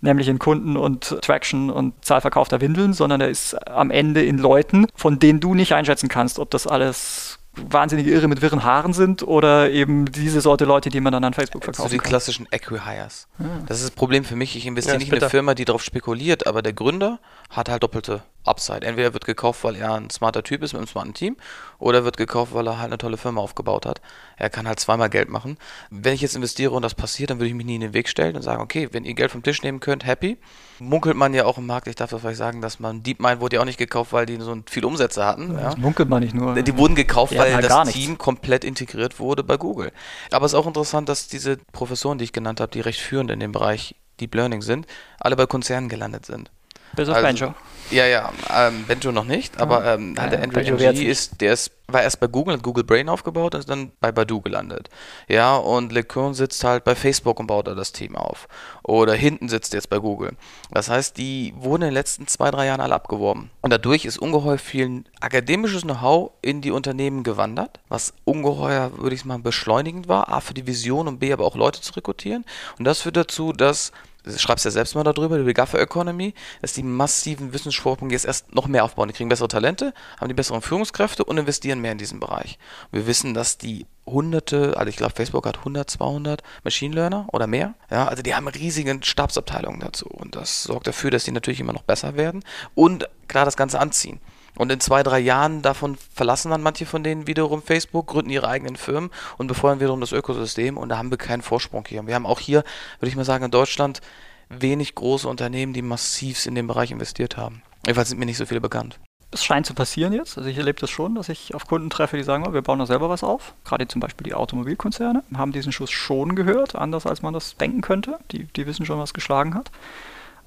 nämlich 0.00 0.28
in 0.28 0.38
Kunden 0.38 0.76
und 0.76 1.20
Traction 1.22 1.70
und 1.70 2.04
Zahl 2.04 2.20
verkaufter 2.20 2.60
Windeln, 2.60 2.94
sondern 2.94 3.20
er 3.20 3.28
ist 3.28 3.54
am 3.68 3.90
Ende 3.90 4.24
in 4.24 4.38
Leuten, 4.38 4.86
von 4.94 5.18
denen 5.18 5.40
du 5.40 5.54
nicht 5.54 5.72
einschätzen 5.74 6.08
kannst, 6.08 6.38
ob 6.38 6.50
das 6.50 6.66
alles 6.66 7.27
wahnsinnige 7.70 8.10
Irre 8.10 8.28
mit 8.28 8.42
wirren 8.42 8.64
Haaren 8.64 8.92
sind 8.92 9.22
oder 9.22 9.70
eben 9.70 10.06
diese 10.06 10.40
Sorte 10.40 10.64
Leute, 10.64 10.88
die 10.90 11.00
man 11.00 11.12
dann 11.12 11.24
an 11.24 11.34
Facebook 11.34 11.64
verkauft. 11.64 11.84
Also 11.84 11.92
die 11.92 11.98
kann. 11.98 12.08
klassischen 12.08 12.46
Acquihires. 12.52 13.28
Ja. 13.38 13.46
Das 13.66 13.78
ist 13.78 13.84
das 13.84 13.90
Problem 13.90 14.24
für 14.24 14.36
mich. 14.36 14.56
Ich 14.56 14.66
investiere 14.66 14.96
Ja, 14.96 14.98
nicht 14.98 15.12
in 15.12 15.18
eine. 15.18 15.30
Firma, 15.30 15.54
die 15.54 15.64
darauf 15.64 15.82
spekuliert, 15.82 16.46
aber 16.46 16.62
der 16.62 16.72
Gründer 16.72 17.18
hat 17.50 17.68
halt 17.68 17.82
doppelte 17.82 18.22
Upside. 18.44 18.86
Entweder 18.86 19.12
wird 19.12 19.26
gekauft, 19.26 19.64
weil 19.64 19.76
er 19.76 19.94
ein 19.94 20.10
smarter 20.10 20.42
Typ 20.42 20.62
ist 20.62 20.72
mit 20.72 20.80
einem 20.80 20.88
smarten 20.88 21.14
Team, 21.14 21.36
oder 21.78 22.04
wird 22.04 22.16
gekauft, 22.16 22.54
weil 22.54 22.66
er 22.66 22.78
halt 22.78 22.86
eine 22.86 22.98
tolle 22.98 23.16
Firma 23.16 23.40
aufgebaut 23.40 23.86
hat. 23.86 24.00
Er 24.36 24.50
kann 24.50 24.66
halt 24.66 24.80
zweimal 24.80 25.10
Geld 25.10 25.28
machen. 25.28 25.58
Wenn 25.90 26.14
ich 26.14 26.22
jetzt 26.22 26.34
investiere 26.34 26.72
und 26.72 26.82
das 26.82 26.94
passiert, 26.94 27.30
dann 27.30 27.38
würde 27.38 27.48
ich 27.48 27.54
mich 27.54 27.66
nie 27.66 27.74
in 27.74 27.80
den 27.80 27.94
Weg 27.94 28.08
stellen 28.08 28.36
und 28.36 28.42
sagen, 28.42 28.62
okay, 28.62 28.88
wenn 28.92 29.04
ihr 29.04 29.14
Geld 29.14 29.30
vom 29.30 29.42
Tisch 29.42 29.62
nehmen 29.62 29.80
könnt, 29.80 30.06
happy. 30.06 30.38
Munkelt 30.78 31.16
man 31.16 31.34
ja 31.34 31.44
auch 31.44 31.58
im 31.58 31.66
Markt, 31.66 31.88
ich 31.88 31.96
darf 31.96 32.10
das 32.10 32.20
vielleicht 32.20 32.38
sagen, 32.38 32.60
dass 32.60 32.80
man 32.80 33.02
DeepMind 33.02 33.40
wurde 33.40 33.56
ja 33.56 33.62
auch 33.62 33.66
nicht 33.66 33.78
gekauft, 33.78 34.12
weil 34.12 34.26
die 34.26 34.36
so 34.40 34.56
viel 34.68 34.84
Umsätze 34.84 35.24
hatten. 35.24 35.52
Ja. 35.54 35.60
Das 35.64 35.76
munkelt 35.76 36.08
man 36.08 36.22
nicht 36.22 36.34
nur. 36.34 36.54
Die 36.54 36.76
wurden 36.76 36.94
gekauft, 36.94 37.32
hatten 37.32 37.52
weil 37.52 37.54
halt 37.54 37.70
das. 37.70 37.88
Team 37.90 38.18
komplett 38.18 38.64
integriert 38.64 39.18
wurde 39.18 39.44
bei 39.44 39.56
Google. 39.56 39.92
Aber 40.30 40.46
es 40.46 40.52
ist 40.52 40.58
auch 40.58 40.66
interessant, 40.66 41.08
dass 41.08 41.28
diese 41.28 41.58
Professoren, 41.72 42.18
die 42.18 42.24
ich 42.24 42.32
genannt 42.32 42.60
habe, 42.60 42.70
die 42.70 42.80
recht 42.80 43.00
führend 43.00 43.30
in 43.30 43.40
dem 43.40 43.52
Bereich 43.52 43.94
Deep 44.20 44.34
Learning 44.34 44.62
sind, 44.62 44.86
alle 45.20 45.36
bei 45.36 45.46
Konzernen 45.46 45.88
gelandet 45.88 46.26
sind. 46.26 46.50
Bis 46.94 47.08
auf 47.08 47.16
also- 47.16 47.26
Benjo. 47.26 47.54
Ja, 47.90 48.06
ja, 48.06 48.32
ähm, 48.54 48.84
Benjo 48.86 49.12
noch 49.12 49.24
nicht, 49.24 49.58
aber 49.60 49.84
ähm, 49.86 50.14
Ja, 50.14 50.22
halt 50.22 50.32
der 50.32 50.42
Andrew 50.42 50.76
Ng 50.76 51.06
ist, 51.06 51.40
der 51.40 51.54
ist, 51.54 51.70
war 51.86 52.02
erst 52.02 52.20
bei 52.20 52.26
Google, 52.26 52.54
hat 52.54 52.62
Google 52.62 52.84
Brain 52.84 53.08
aufgebaut 53.08 53.54
und 53.54 53.60
ist 53.60 53.70
dann 53.70 53.92
bei 54.00 54.12
Baidu 54.12 54.42
gelandet. 54.42 54.90
Ja, 55.26 55.56
und 55.56 55.90
LeCun 55.90 56.34
sitzt 56.34 56.62
halt 56.64 56.84
bei 56.84 56.94
Facebook 56.94 57.40
und 57.40 57.46
baut 57.46 57.66
da 57.66 57.74
das 57.74 57.92
Team 57.92 58.14
auf. 58.14 58.46
Oder 58.82 59.14
hinten 59.14 59.48
sitzt 59.48 59.72
jetzt 59.72 59.88
bei 59.88 59.98
Google. 59.98 60.32
Das 60.70 60.90
heißt, 60.90 61.16
die 61.16 61.54
wurden 61.56 61.82
in 61.82 61.88
den 61.88 61.94
letzten 61.94 62.26
zwei, 62.26 62.50
drei 62.50 62.66
Jahren 62.66 62.82
alle 62.82 62.94
abgeworben. 62.94 63.50
Und 63.62 63.72
dadurch 63.72 64.04
ist 64.04 64.18
ungeheuer 64.18 64.58
viel 64.58 65.04
akademisches 65.20 65.82
Know-how 65.82 66.32
in 66.42 66.60
die 66.60 66.72
Unternehmen 66.72 67.22
gewandert, 67.22 67.80
was 67.88 68.12
ungeheuer, 68.24 68.98
würde 68.98 69.14
ich 69.14 69.24
mal, 69.24 69.38
beschleunigend 69.38 70.08
war. 70.08 70.28
A, 70.28 70.40
für 70.40 70.52
die 70.52 70.66
Vision 70.66 71.08
und 71.08 71.20
B, 71.20 71.32
aber 71.32 71.46
auch 71.46 71.56
Leute 71.56 71.80
zu 71.80 71.94
rekrutieren. 71.94 72.44
Und 72.78 72.84
das 72.84 73.00
führt 73.00 73.16
dazu, 73.16 73.54
dass 73.54 73.92
du 74.32 74.38
schreibst 74.38 74.64
ja 74.64 74.70
selbst 74.70 74.94
mal 74.94 75.04
darüber, 75.04 75.38
die 75.38 75.54
Gaffer 75.54 75.80
Economy, 75.80 76.34
dass 76.62 76.72
die 76.72 76.82
massiven 76.82 77.52
Wissensschwerpunkte 77.52 78.14
jetzt 78.14 78.26
erst 78.26 78.54
noch 78.54 78.66
mehr 78.66 78.84
aufbauen. 78.84 79.08
Die 79.08 79.14
kriegen 79.14 79.28
bessere 79.28 79.48
Talente, 79.48 79.94
haben 80.18 80.28
die 80.28 80.34
besseren 80.34 80.62
Führungskräfte 80.62 81.24
und 81.24 81.38
investieren 81.38 81.80
mehr 81.80 81.92
in 81.92 81.98
diesen 81.98 82.20
Bereich. 82.20 82.58
Wir 82.92 83.06
wissen, 83.06 83.34
dass 83.34 83.58
die 83.58 83.86
hunderte, 84.06 84.76
also 84.76 84.88
ich 84.88 84.96
glaube 84.96 85.14
Facebook 85.14 85.46
hat 85.46 85.58
100, 85.58 85.90
200 85.90 86.42
Machine 86.64 86.94
Learner 86.94 87.26
oder 87.32 87.46
mehr. 87.46 87.74
Ja, 87.90 88.08
also 88.08 88.22
die 88.22 88.34
haben 88.34 88.48
riesige 88.48 88.98
Stabsabteilungen 89.02 89.80
dazu 89.80 90.06
und 90.06 90.34
das 90.34 90.64
sorgt 90.64 90.86
dafür, 90.86 91.10
dass 91.10 91.24
die 91.24 91.32
natürlich 91.32 91.60
immer 91.60 91.72
noch 91.72 91.82
besser 91.82 92.16
werden 92.16 92.44
und 92.74 93.08
klar 93.28 93.44
das 93.44 93.56
Ganze 93.56 93.78
anziehen. 93.80 94.20
Und 94.58 94.70
in 94.70 94.80
zwei, 94.80 95.02
drei 95.02 95.20
Jahren 95.20 95.62
davon 95.62 95.96
verlassen 96.12 96.50
dann 96.50 96.62
manche 96.62 96.84
von 96.84 97.02
denen 97.02 97.26
wiederum 97.26 97.62
Facebook, 97.62 98.08
gründen 98.08 98.30
ihre 98.30 98.48
eigenen 98.48 98.76
Firmen 98.76 99.10
und 99.38 99.46
befeuern 99.46 99.80
wiederum 99.80 100.00
das 100.00 100.12
Ökosystem 100.12 100.76
und 100.76 100.90
da 100.90 100.98
haben 100.98 101.10
wir 101.10 101.18
keinen 101.18 101.42
Vorsprung 101.42 101.84
hier. 101.86 102.06
Wir 102.06 102.14
haben 102.14 102.26
auch 102.26 102.40
hier, 102.40 102.64
würde 102.98 103.08
ich 103.08 103.16
mal 103.16 103.24
sagen, 103.24 103.44
in 103.44 103.50
Deutschland 103.50 104.00
wenig 104.48 104.94
große 104.94 105.28
Unternehmen, 105.28 105.72
die 105.72 105.82
massiv 105.82 106.44
in 106.46 106.54
den 106.54 106.66
Bereich 106.66 106.90
investiert 106.90 107.36
haben. 107.36 107.62
Jedenfalls 107.86 108.08
sind 108.08 108.18
mir 108.18 108.26
nicht 108.26 108.36
so 108.36 108.46
viele 108.46 108.60
bekannt. 108.60 108.98
Es 109.30 109.44
scheint 109.44 109.66
zu 109.66 109.74
passieren 109.74 110.14
jetzt. 110.14 110.38
Also 110.38 110.48
ich 110.48 110.56
erlebe 110.56 110.80
das 110.80 110.88
schon, 110.88 111.14
dass 111.14 111.28
ich 111.28 111.54
auf 111.54 111.66
Kunden 111.66 111.90
treffe, 111.90 112.16
die 112.16 112.22
sagen, 112.22 112.46
oh, 112.48 112.52
wir 112.54 112.62
bauen 112.62 112.78
da 112.78 112.86
selber 112.86 113.10
was 113.10 113.22
auf. 113.22 113.54
Gerade 113.64 113.86
zum 113.86 114.00
Beispiel 114.00 114.24
die 114.24 114.34
Automobilkonzerne 114.34 115.22
haben 115.36 115.52
diesen 115.52 115.70
Schuss 115.70 115.90
schon 115.90 116.34
gehört, 116.34 116.74
anders 116.74 117.06
als 117.06 117.20
man 117.20 117.34
das 117.34 117.56
denken 117.56 117.82
könnte. 117.82 118.18
Die, 118.32 118.44
die 118.44 118.66
wissen 118.66 118.86
schon, 118.86 118.98
was 118.98 119.12
geschlagen 119.12 119.54
hat. 119.54 119.70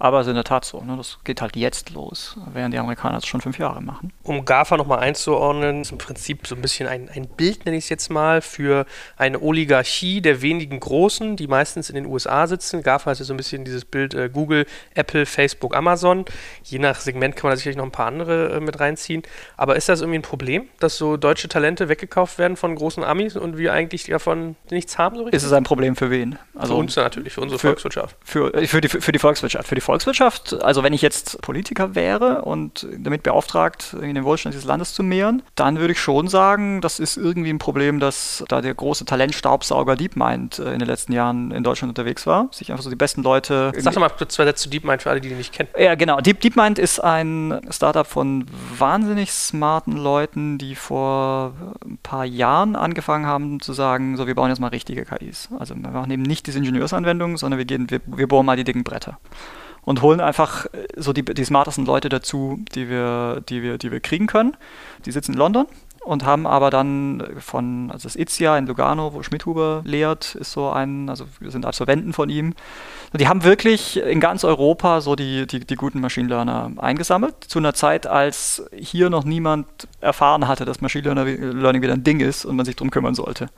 Aber 0.02 0.20
es 0.20 0.26
ist 0.26 0.32
in 0.32 0.36
der 0.36 0.44
Tat 0.44 0.66
so, 0.66 0.82
ne? 0.82 0.98
das 0.98 1.20
geht 1.24 1.44
halt 1.44 1.56
jetzt 1.56 1.92
los, 1.92 2.36
während 2.52 2.74
die 2.74 2.80
Amerikaner 2.80 3.20
es 3.20 3.28
schon 3.28 3.40
fünf 3.40 3.60
Jahre 3.60 3.84
machen. 3.84 4.12
Um 4.24 4.46
GAFA 4.46 4.76
nochmal 4.76 4.98
einzuordnen, 4.98 5.82
ist 5.82 5.92
im 5.92 6.00
Prinzip 6.00 6.48
so 6.48 6.56
ein 6.56 6.62
bisschen 6.64 6.88
ein, 6.88 7.08
ein 7.14 7.28
Bild, 7.28 7.66
nenne 7.66 7.78
ich 7.78 7.84
es 7.84 7.90
jetzt 7.90 8.10
mal, 8.10 8.42
für 8.42 8.88
eine 9.16 9.40
Oligarchie 9.40 10.20
der 10.20 10.42
wenigen 10.42 10.80
Großen, 10.80 11.36
die 11.36 11.46
meistens 11.46 11.90
in 11.90 11.94
den 11.94 12.08
USA 12.08 12.48
sitzen. 12.48 12.82
GAFA 12.82 13.12
ist 13.12 13.20
ja 13.20 13.26
so 13.26 13.34
ein 13.36 13.38
bisschen 13.38 13.64
dieses 13.64 13.86
Bild 13.86 14.16
äh, 14.16 14.28
Google, 14.28 14.66
Apple, 14.96 15.28
Facebook, 15.28 15.76
Amazon. 15.76 16.26
Je 16.64 16.80
nach 16.80 17.00
Segment 17.00 17.36
kann 17.36 17.50
man 17.50 17.52
da 17.52 17.58
sicherlich 17.58 17.78
noch 17.78 17.86
ein 17.86 17.92
paar 17.92 18.08
andere 18.08 18.54
äh, 18.54 18.60
mit 18.60 18.80
reinziehen. 18.80 19.22
Aber 19.56 19.76
ist 19.76 19.88
das 19.88 20.02
irgendwie 20.02 20.18
ein 20.18 20.24
Problem, 20.24 20.68
dass 20.80 20.98
so 20.98 21.16
deutsche 21.16 21.48
Talente 21.48 21.90
weggekauft 21.90 22.40
werden 22.40 22.58
von 22.58 22.74
großen 22.74 23.04
Amis 23.04 23.36
und 23.36 23.56
wir 23.56 23.72
eigentlich 23.72 24.06
davon 24.06 24.56
nichts 24.72 24.98
haben 24.98 25.16
so 25.16 25.26
richtig? 25.26 25.38
Ist 25.38 25.46
es 25.46 25.54
ein 25.54 25.64
Problem 25.64 25.96
für 25.96 26.10
wen? 26.10 26.40
für 26.60 26.74
uns 26.74 26.96
natürlich, 26.96 27.34
für 27.34 27.42
unsere 27.42 27.60
für- 27.60 27.68
Volkswirtschaft. 27.68 28.16
Für, 28.24 28.52
äh, 28.56 28.66
für, 28.66 28.82
die, 28.82 28.90
für 28.90 29.12
die 29.12 29.20
Volkswirtschaft. 29.20 29.68
Für 29.68 29.76
die 29.76 29.82
Volkswirtschaft, 29.82 29.91
also 30.62 30.84
wenn 30.84 30.94
ich 30.94 31.02
jetzt 31.02 31.42
Politiker 31.42 31.96
wäre 31.96 32.44
und 32.44 32.88
damit 32.98 33.24
beauftragt, 33.24 33.96
in 34.00 34.16
den 34.16 34.24
Wohlstand 34.24 34.54
dieses 34.54 34.66
Landes 34.66 34.94
zu 34.94 35.04
mehren, 35.04 35.44
dann 35.56 35.80
würde 35.80 35.94
ich 35.94 36.00
schon 36.00 36.28
sagen, 36.28 36.82
das 36.82 37.00
ist 37.00 37.18
irgendwie 37.18 37.50
ein 37.50 37.60
Problem, 37.60 38.00
dass 38.00 38.44
da 38.48 38.62
der 38.62 38.74
große 38.74 39.06
Talentstaubsauger 39.06 39.96
DeepMind 39.96 40.60
äh, 40.60 40.74
in 40.74 40.80
den 40.80 40.88
letzten 40.88 41.14
Jahren 41.14 41.52
in 41.52 41.64
Deutschland 41.64 41.90
unterwegs 41.90 42.26
war. 42.26 42.48
Sich 42.52 42.72
einfach 42.72 42.84
so 42.84 42.90
die 42.90 42.96
besten 42.96 43.24
Leute. 43.24 43.72
Sag 43.78 43.94
doch 43.94 44.02
mal 44.02 44.10
kurz 44.10 44.36
zwei 44.36 44.46
Sätze 44.46 44.64
zu 44.64 44.70
DeepMind 44.70 45.02
für 45.02 45.10
alle, 45.10 45.22
die 45.22 45.30
die 45.30 45.36
nicht 45.36 45.54
kennen. 45.54 45.70
Ja, 45.78 45.96
genau. 45.96 46.22
Deep, 46.22 46.42
DeepMind 46.42 46.80
ist 46.80 47.00
ein 47.00 47.60
Startup 47.70 48.08
von 48.08 48.46
wahnsinnig 48.78 49.32
smarten 49.32 49.98
Leuten, 49.98 50.58
die 50.58 50.76
vor 50.76 51.54
ein 51.86 51.98
paar 52.04 52.26
Jahren 52.26 52.76
angefangen 52.76 53.26
haben 53.26 53.62
zu 53.62 53.74
sagen, 53.74 54.18
so 54.18 54.28
wir 54.28 54.36
bauen 54.36 54.50
jetzt 54.50 54.60
mal 54.60 54.68
richtige 54.68 55.06
KIs. 55.06 55.50
Also 55.58 55.76
wir 55.76 55.90
machen 55.90 56.12
eben 56.12 56.24
nicht 56.24 56.48
diese 56.48 56.60
Ingenieursanwendungen, 56.60 57.38
sondern 57.38 57.58
wir 57.58 57.66
gehen, 57.66 57.90
wir, 57.90 58.02
wir 58.06 58.28
bohren 58.28 58.46
mal 58.46 58.58
die 58.58 58.64
dicken 58.64 58.84
Bretter. 58.84 59.20
Und 59.84 60.02
holen 60.02 60.20
einfach 60.20 60.66
äh, 60.68 60.88
so 60.96 61.14
die, 61.14 61.24
die 61.24 61.44
smartesten 61.44 61.86
Leute 61.86 62.10
dazu, 62.10 62.60
die 62.76 62.90
wir, 62.90 63.42
die, 63.50 63.64
wir, 63.64 63.78
die 63.78 63.92
wir 63.92 64.00
kriegen 64.00 64.28
können. 64.28 64.56
Die 65.06 65.12
sitzen 65.12 65.34
in 65.34 65.38
London 65.38 65.66
und 66.04 66.26
haben 66.26 66.48
aber 66.48 66.72
dann 66.72 67.24
von, 67.40 67.92
also 67.92 68.08
das 68.08 68.16
ITSIA 68.16 68.58
in 68.58 68.66
Lugano, 68.66 69.14
wo 69.14 69.22
Schmidhuber 69.22 69.84
lehrt, 69.86 70.34
ist 70.36 70.52
so 70.52 70.70
ein, 70.70 71.10
also 71.10 71.26
wir 71.40 71.52
sind 71.52 71.66
Absolventen 71.66 72.12
von 72.12 72.30
ihm. 72.30 72.56
Die 73.14 73.28
haben 73.28 73.44
wirklich 73.44 73.98
in 73.98 74.20
ganz 74.20 74.44
Europa 74.44 75.02
so 75.02 75.16
die, 75.16 75.46
die, 75.46 75.60
die 75.60 75.76
guten 75.76 76.02
Machine 76.02 76.28
Learner 76.28 76.72
eingesammelt, 76.78 77.36
zu 77.44 77.60
einer 77.60 77.76
Zeit, 77.76 78.08
als 78.08 78.64
hier 78.76 79.12
noch 79.12 79.26
niemand 79.26 79.68
erfahren 80.00 80.48
hatte, 80.48 80.66
dass 80.66 80.82
Machine 80.82 81.14
Learning 81.14 81.82
wieder 81.84 81.94
ein 81.94 82.04
Ding 82.04 82.20
ist 82.20 82.46
und 82.46 82.56
man 82.56 82.66
sich 82.66 82.76
drum 82.76 82.90
kümmern 82.90 83.14
sollte. 83.14 83.50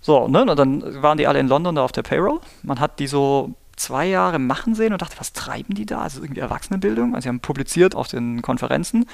So, 0.00 0.26
ne, 0.26 0.42
und 0.42 0.58
dann 0.58 1.02
waren 1.02 1.18
die 1.18 1.26
alle 1.28 1.38
in 1.38 1.48
London 1.48 1.76
da 1.76 1.84
auf 1.84 1.92
der 1.92 2.02
Payroll. 2.02 2.40
Man 2.62 2.80
hat 2.80 2.98
die 2.98 3.06
so 3.06 3.54
zwei 3.78 4.06
Jahre 4.06 4.38
machen 4.38 4.74
sehen 4.74 4.92
und 4.92 5.02
dachte, 5.02 5.18
was 5.18 5.32
treiben 5.32 5.74
die 5.74 5.86
da? 5.86 6.00
Also 6.00 6.22
irgendwie 6.22 6.40
Erwachsenenbildung. 6.40 7.14
Also 7.14 7.24
sie 7.24 7.28
haben 7.28 7.40
publiziert 7.40 7.94
auf 7.94 8.08
den 8.08 8.42
Konferenzen 8.42 9.06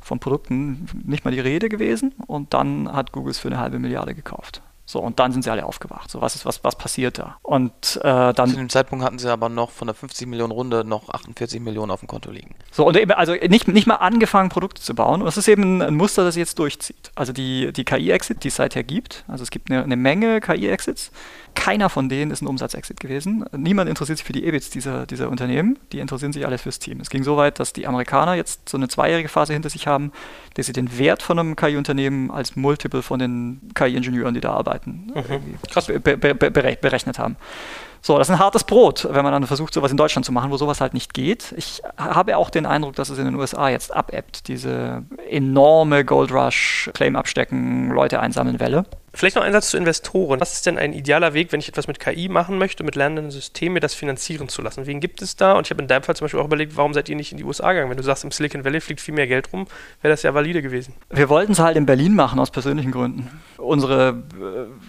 von 0.00 0.20
Produkten 0.20 0.86
nicht 1.04 1.24
mal 1.24 1.30
die 1.30 1.40
Rede 1.40 1.68
gewesen 1.68 2.14
und 2.26 2.54
dann 2.54 2.92
hat 2.92 3.12
Google 3.12 3.30
es 3.30 3.38
für 3.38 3.48
eine 3.48 3.58
halbe 3.58 3.78
Milliarde 3.78 4.14
gekauft. 4.14 4.62
So, 4.90 5.00
und 5.00 5.18
dann 5.18 5.32
sind 5.32 5.44
sie 5.44 5.50
alle 5.50 5.66
aufgewacht. 5.66 6.10
So, 6.10 6.22
was 6.22 6.34
ist, 6.34 6.46
was, 6.46 6.64
was 6.64 6.74
passiert 6.74 7.18
da? 7.18 7.36
Und 7.42 7.72
äh, 7.96 7.98
Zu 7.98 8.32
dann, 8.32 8.56
dem 8.56 8.70
Zeitpunkt 8.70 9.04
hatten 9.04 9.18
sie 9.18 9.30
aber 9.30 9.50
noch 9.50 9.70
von 9.70 9.86
der 9.86 9.94
50 9.94 10.26
Millionen 10.26 10.50
Runde 10.50 10.82
noch 10.82 11.10
48 11.10 11.60
Millionen 11.60 11.90
auf 11.90 12.00
dem 12.00 12.08
Konto 12.08 12.30
liegen. 12.30 12.54
so, 12.70 12.86
und 12.86 12.96
eben, 12.96 13.12
also 13.12 13.34
nicht, 13.34 13.68
nicht 13.68 13.86
mal 13.86 13.96
angefangen, 13.96 14.48
Produkte 14.48 14.80
zu 14.80 14.94
bauen. 14.94 15.20
Und 15.20 15.26
das 15.26 15.36
ist 15.36 15.46
eben 15.46 15.82
ein 15.82 15.94
Muster, 15.94 16.24
das 16.24 16.36
jetzt 16.36 16.58
durchzieht. 16.58 17.12
Also 17.16 17.34
die, 17.34 17.70
die 17.70 17.84
KI-Exit, 17.84 18.44
die 18.44 18.48
es 18.48 18.56
seither 18.56 18.82
gibt, 18.82 19.24
also 19.28 19.42
es 19.42 19.50
gibt 19.50 19.70
eine, 19.70 19.84
eine 19.84 19.96
Menge 19.96 20.40
KI-Exits. 20.40 21.10
Keiner 21.54 21.90
von 21.90 22.08
denen 22.08 22.30
ist 22.30 22.40
ein 22.40 22.46
Umsatzexit 22.46 22.98
gewesen. 22.98 23.44
Niemand 23.54 23.90
interessiert 23.90 24.16
sich 24.16 24.26
für 24.26 24.32
die 24.32 24.46
EBITs 24.46 24.70
dieser, 24.70 25.04
dieser 25.06 25.28
Unternehmen. 25.28 25.78
Die 25.92 25.98
interessieren 25.98 26.32
sich 26.32 26.46
alle 26.46 26.56
fürs 26.56 26.78
Team. 26.78 27.00
Es 27.00 27.10
ging 27.10 27.24
so 27.24 27.36
weit, 27.36 27.58
dass 27.58 27.74
die 27.74 27.86
Amerikaner 27.86 28.34
jetzt 28.34 28.68
so 28.68 28.78
eine 28.78 28.88
zweijährige 28.88 29.28
Phase 29.28 29.52
hinter 29.52 29.68
sich 29.68 29.86
haben, 29.86 30.12
dass 30.58 30.66
sie 30.66 30.72
den 30.72 30.98
Wert 30.98 31.22
von 31.22 31.38
einem 31.38 31.54
KI-Unternehmen 31.56 32.30
als 32.30 32.56
Multiple 32.56 33.00
von 33.02 33.18
den 33.20 33.60
KI-Ingenieuren, 33.74 34.34
die 34.34 34.40
da 34.40 34.52
arbeiten, 34.52 35.10
irgendwie 35.14 35.54
Krass. 35.70 35.86
be 35.86 36.00
be 36.00 36.16
be 36.18 36.34
berech- 36.50 36.80
berechnet 36.80 37.18
haben. 37.18 37.36
So, 38.00 38.18
das 38.18 38.28
ist 38.28 38.34
ein 38.34 38.38
hartes 38.38 38.64
Brot, 38.64 39.06
wenn 39.10 39.22
man 39.24 39.32
dann 39.32 39.46
versucht, 39.46 39.74
sowas 39.74 39.90
in 39.90 39.96
Deutschland 39.96 40.24
zu 40.24 40.32
machen, 40.32 40.50
wo 40.50 40.56
sowas 40.56 40.80
halt 40.80 40.94
nicht 40.94 41.14
geht. 41.14 41.52
Ich 41.56 41.82
habe 41.96 42.36
auch 42.36 42.50
den 42.50 42.66
Eindruck, 42.66 42.94
dass 42.96 43.08
es 43.08 43.18
in 43.18 43.24
den 43.24 43.34
USA 43.34 43.68
jetzt 43.68 43.94
abebbt, 43.94 44.48
diese 44.48 45.04
enorme 45.28 46.04
Gold 46.04 46.32
Rush, 46.32 46.90
Claim 46.94 47.16
abstecken, 47.16 47.90
Leute 47.90 48.20
einsammeln 48.20 48.60
Welle. 48.60 48.84
Vielleicht 49.14 49.36
noch 49.36 49.42
ein 49.42 49.52
Satz 49.52 49.70
zu 49.70 49.76
Investoren. 49.76 50.40
Was 50.40 50.52
ist 50.52 50.66
denn 50.66 50.78
ein 50.78 50.92
idealer 50.92 51.34
Weg, 51.34 51.50
wenn 51.50 51.58
ich 51.58 51.68
etwas 51.68 51.88
mit 51.88 51.98
KI 51.98 52.28
machen 52.28 52.56
möchte, 52.56 52.84
mit 52.84 52.94
lernenden 52.94 53.30
Systemen, 53.30 53.74
mir 53.74 53.80
das 53.80 53.94
finanzieren 53.94 54.48
zu 54.48 54.62
lassen? 54.62 54.86
Wen 54.86 55.00
gibt 55.00 55.22
es 55.22 55.34
da? 55.34 55.54
Und 55.54 55.66
ich 55.66 55.70
habe 55.70 55.82
in 55.82 55.88
deinem 55.88 56.02
Fall 56.02 56.14
zum 56.14 56.26
Beispiel 56.26 56.38
auch 56.38 56.44
überlegt, 56.44 56.76
warum 56.76 56.94
seid 56.94 57.08
ihr 57.08 57.16
nicht 57.16 57.32
in 57.32 57.38
die 57.38 57.44
USA 57.44 57.72
gegangen? 57.72 57.90
Wenn 57.90 57.96
du 57.96 58.02
sagst, 58.02 58.22
im 58.22 58.30
Silicon 58.30 58.64
Valley 58.64 58.80
fliegt 58.80 59.00
viel 59.00 59.14
mehr 59.14 59.26
Geld 59.26 59.52
rum, 59.52 59.66
wäre 60.02 60.12
das 60.12 60.22
ja 60.22 60.34
valide 60.34 60.62
gewesen. 60.62 60.94
Wir 61.10 61.28
wollten 61.28 61.52
es 61.52 61.58
halt 61.58 61.76
in 61.76 61.86
Berlin 61.86 62.14
machen, 62.14 62.38
aus 62.38 62.50
persönlichen 62.50 62.92
Gründen. 62.92 63.40
Unsere 63.56 64.22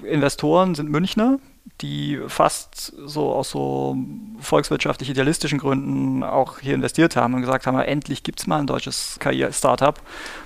äh, 0.03 0.07
Investoren 0.07 0.75
sind 0.75 0.91
Münchner, 0.91 1.39
die 1.81 2.19
fast 2.27 2.93
so 3.05 3.31
aus 3.31 3.51
so 3.51 3.95
volkswirtschaftlich 4.39 5.09
idealistischen 5.09 5.59
Gründen 5.59 6.23
auch 6.23 6.59
hier 6.59 6.75
investiert 6.75 7.15
haben 7.15 7.33
und 7.33 7.41
gesagt 7.41 7.67
haben, 7.67 7.79
endlich 7.79 8.23
gibt 8.23 8.39
es 8.39 8.47
mal 8.47 8.59
ein 8.59 8.67
deutsches 8.67 9.17
KI-Startup, 9.19 9.99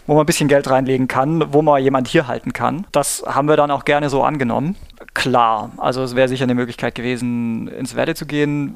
wo 0.05 0.13
man 0.13 0.23
ein 0.23 0.25
bisschen 0.25 0.47
Geld 0.47 0.69
reinlegen 0.69 1.07
kann, 1.07 1.51
wo 1.53 1.61
man 1.61 1.81
jemand 1.81 2.07
hier 2.07 2.27
halten 2.27 2.53
kann. 2.53 2.85
Das 2.91 3.23
haben 3.25 3.47
wir 3.47 3.57
dann 3.57 3.71
auch 3.71 3.85
gerne 3.85 4.09
so 4.09 4.23
angenommen. 4.23 4.75
Klar, 5.13 5.71
also 5.77 6.03
es 6.03 6.15
wäre 6.15 6.27
sicher 6.27 6.43
eine 6.43 6.55
Möglichkeit 6.55 6.95
gewesen, 6.95 7.67
ins 7.67 7.95
Werde 7.95 8.13
zu 8.15 8.25
gehen. 8.25 8.75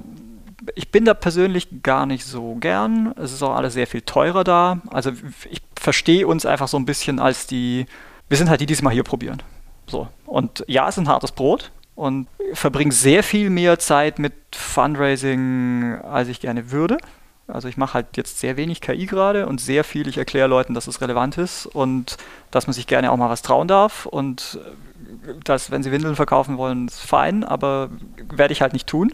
Ich 0.76 0.92
bin 0.92 1.06
da 1.06 1.14
persönlich 1.14 1.84
gar 1.84 2.06
nicht 2.06 2.26
so 2.26 2.56
gern. 2.56 3.14
Es 3.18 3.32
ist 3.32 3.44
auch 3.44 3.56
alles 3.56 3.74
sehr 3.74 3.88
viel 3.88 4.02
teurer 4.02 4.44
da. 4.44 4.82
Also 4.90 5.12
ich 5.50 5.62
verstehe 5.80 6.28
uns 6.28 6.46
einfach 6.46 6.68
so 6.68 6.78
ein 6.78 6.86
bisschen 6.86 7.20
als 7.20 7.48
die 7.48 7.86
wir 8.30 8.38
sind 8.38 8.50
halt 8.50 8.62
die, 8.62 8.66
die 8.66 8.74
es 8.74 8.82
mal 8.82 8.94
hier 8.94 9.04
probieren. 9.04 9.42
So. 9.88 10.08
Und 10.26 10.66
ja, 10.68 10.88
es 10.88 10.96
ist 10.96 11.00
ein 11.00 11.08
hartes 11.08 11.32
Brot 11.32 11.72
und 11.98 12.28
verbringe 12.54 12.92
sehr 12.92 13.24
viel 13.24 13.50
mehr 13.50 13.80
Zeit 13.80 14.20
mit 14.20 14.34
Fundraising, 14.54 16.00
als 16.04 16.28
ich 16.28 16.40
gerne 16.40 16.72
würde. 16.72 17.00
Also 17.48 17.68
ich 17.68 17.76
mache 17.76 17.96
halt 17.96 18.18
jetzt 18.18 18.40
sehr 18.40 18.56
wenig 18.56 18.82
KI 18.82 19.08
gerade 19.08 19.48
und 19.48 19.60
sehr 19.60 19.84
viel, 19.84 20.08
ich 20.08 20.20
erkläre 20.20 20.48
Leuten, 20.48 20.76
dass 20.76 20.86
es 20.86 21.02
relevant 21.02 21.40
ist 21.40 21.66
und 21.66 22.18
dass 22.52 22.68
man 22.68 22.74
sich 22.76 22.86
gerne 22.86 23.12
auch 23.12 23.18
mal 23.18 23.32
was 23.32 23.42
trauen 23.42 23.68
darf 23.68 24.06
und 24.06 24.60
äh, 24.64 25.34
dass, 25.44 25.72
wenn 25.72 25.82
sie 25.82 25.92
Windeln 25.92 26.16
verkaufen 26.16 26.58
wollen, 26.58 26.88
ist 26.88 27.02
fein, 27.02 27.44
aber 27.44 27.90
werde 28.30 28.54
ich 28.54 28.62
halt 28.62 28.74
nicht 28.74 28.88
tun. 28.88 29.12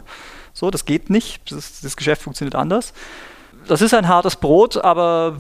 So, 0.51 0.69
das 0.69 0.83
geht 0.83 1.09
nicht. 1.09 1.51
Das, 1.51 1.79
das 1.81 1.95
Geschäft 1.95 2.23
funktioniert 2.23 2.55
anders 2.55 2.93
das 3.67 3.81
ist 3.81 3.93
ein 3.93 4.07
hartes 4.07 4.35
Brot, 4.35 4.77
aber 4.77 5.37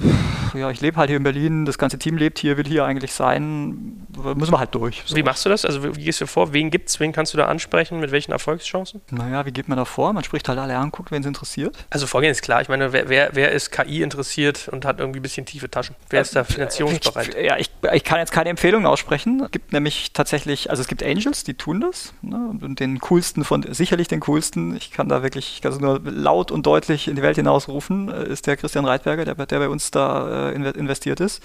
ja, 0.53 0.69
ich 0.69 0.81
lebe 0.81 0.97
halt 0.97 1.09
hier 1.09 1.17
in 1.17 1.23
Berlin, 1.23 1.65
das 1.65 1.77
ganze 1.77 1.97
Team 1.97 2.17
lebt 2.17 2.39
hier, 2.39 2.57
will 2.57 2.65
hier 2.65 2.85
eigentlich 2.85 3.13
sein, 3.13 4.05
müssen 4.35 4.53
wir 4.53 4.59
halt 4.59 4.73
durch. 4.75 5.03
So. 5.05 5.15
Wie 5.15 5.23
machst 5.23 5.45
du 5.45 5.49
das? 5.49 5.65
Also 5.65 5.83
wie 5.95 6.03
gehst 6.03 6.21
du 6.21 6.27
vor? 6.27 6.53
Wen 6.53 6.69
gibt 6.69 6.89
es? 6.89 6.99
Wen 6.99 7.11
kannst 7.11 7.33
du 7.33 7.37
da 7.37 7.47
ansprechen? 7.47 7.99
Mit 7.99 8.11
welchen 8.11 8.31
Erfolgschancen? 8.31 9.01
Naja, 9.11 9.45
wie 9.45 9.51
geht 9.51 9.67
man 9.67 9.77
da 9.77 9.85
vor? 9.85 10.13
Man 10.13 10.23
spricht 10.23 10.47
halt 10.47 10.59
alle 10.59 10.77
an, 10.77 10.91
guckt, 10.91 11.11
wen 11.11 11.21
es 11.21 11.27
interessiert. 11.27 11.75
Also 11.89 12.07
Vorgehen 12.07 12.31
ist 12.31 12.41
klar. 12.41 12.61
Ich 12.61 12.69
meine, 12.69 12.93
wer, 12.93 13.09
wer, 13.09 13.29
wer 13.33 13.51
ist 13.51 13.71
KI 13.71 14.01
interessiert 14.01 14.67
und 14.71 14.85
hat 14.85 14.99
irgendwie 14.99 15.19
ein 15.19 15.23
bisschen 15.23 15.45
tiefe 15.45 15.69
Taschen? 15.69 15.95
Wer 16.09 16.21
ist 16.21 16.35
da 16.35 16.41
äh, 16.41 16.45
finanzierungsbereit? 16.45 17.35
Ja, 17.41 17.57
ich, 17.57 17.71
ich 17.93 18.03
kann 18.03 18.19
jetzt 18.19 18.31
keine 18.31 18.49
Empfehlungen 18.49 18.85
aussprechen. 18.85 19.41
Es 19.43 19.51
gibt 19.51 19.73
nämlich 19.73 20.13
tatsächlich, 20.13 20.69
also 20.69 20.81
es 20.81 20.87
gibt 20.87 21.03
Angels, 21.03 21.43
die 21.43 21.55
tun 21.55 21.81
das. 21.81 22.13
Ne? 22.21 22.35
Und 22.61 22.79
den 22.79 22.99
coolsten 22.99 23.43
von, 23.43 23.65
sicherlich 23.73 24.07
den 24.07 24.19
coolsten, 24.21 24.75
ich 24.75 24.91
kann 24.91 25.09
da 25.09 25.23
wirklich, 25.23 25.53
ich 25.55 25.61
kann 25.61 25.71
es 25.71 25.79
nur 25.79 25.99
laut 26.05 26.51
und 26.51 26.65
deutlich 26.65 27.07
in 27.07 27.15
die 27.15 27.21
Welt 27.21 27.35
hinausrufen, 27.35 28.12
ist 28.21 28.47
der 28.47 28.57
Christian 28.57 28.85
Reitberger, 28.85 29.25
der, 29.25 29.35
der 29.45 29.59
bei 29.59 29.69
uns 29.69 29.91
da 29.91 30.49
äh, 30.49 30.53
investiert 30.53 31.19
ist 31.19 31.41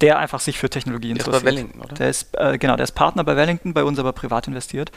der 0.00 0.18
einfach 0.18 0.38
sich 0.38 0.58
für 0.58 0.70
Technologie 0.70 1.10
interessiert. 1.10 1.34
Der 1.34 1.38
ist 1.38 1.44
bei 1.44 1.50
Wellington, 1.50 1.80
oder? 1.80 1.94
Der 1.96 2.08
ist, 2.08 2.28
äh, 2.34 2.56
genau, 2.56 2.76
der 2.76 2.84
ist 2.84 2.92
Partner 2.92 3.24
bei 3.24 3.34
Wellington, 3.34 3.74
bei 3.74 3.82
uns 3.82 3.98
aber 3.98 4.12
privat 4.12 4.46
investiert 4.46 4.92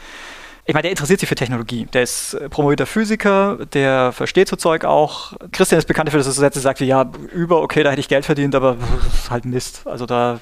ich 0.66 0.74
meine, 0.74 0.84
der 0.84 0.91
interessiert 0.91 1.20
sich 1.20 1.28
für 1.28 1.36
Technologie. 1.36 1.88
Der 1.91 2.03
ist 2.03 2.36
äh, 2.36 2.47
promovierter 2.47 2.86
Physiker, 2.86 3.57
der 3.74 4.12
versteht 4.12 4.47
so 4.47 4.55
Zeug 4.55 4.86
auch. 4.86 5.34
Christian 5.51 5.80
ist 5.80 5.88
bekannt 5.88 6.07
dafür, 6.07 6.20
dass 6.20 6.28
er 6.28 6.34
so 6.34 6.41
Sätze 6.41 6.59
sagt 6.59 6.80
wie, 6.82 6.86
ja, 6.86 7.12
über, 7.34 7.62
okay, 7.62 7.82
da 7.84 7.89
hätte 7.89 7.99
ich 7.99 8.07
Geld 8.07 8.26
verdient, 8.26 8.53
aber 8.53 8.78
ist 9.07 9.30
halt 9.32 9.45
Mist. 9.45 9.82
Also 9.86 10.05
da, 10.05 10.39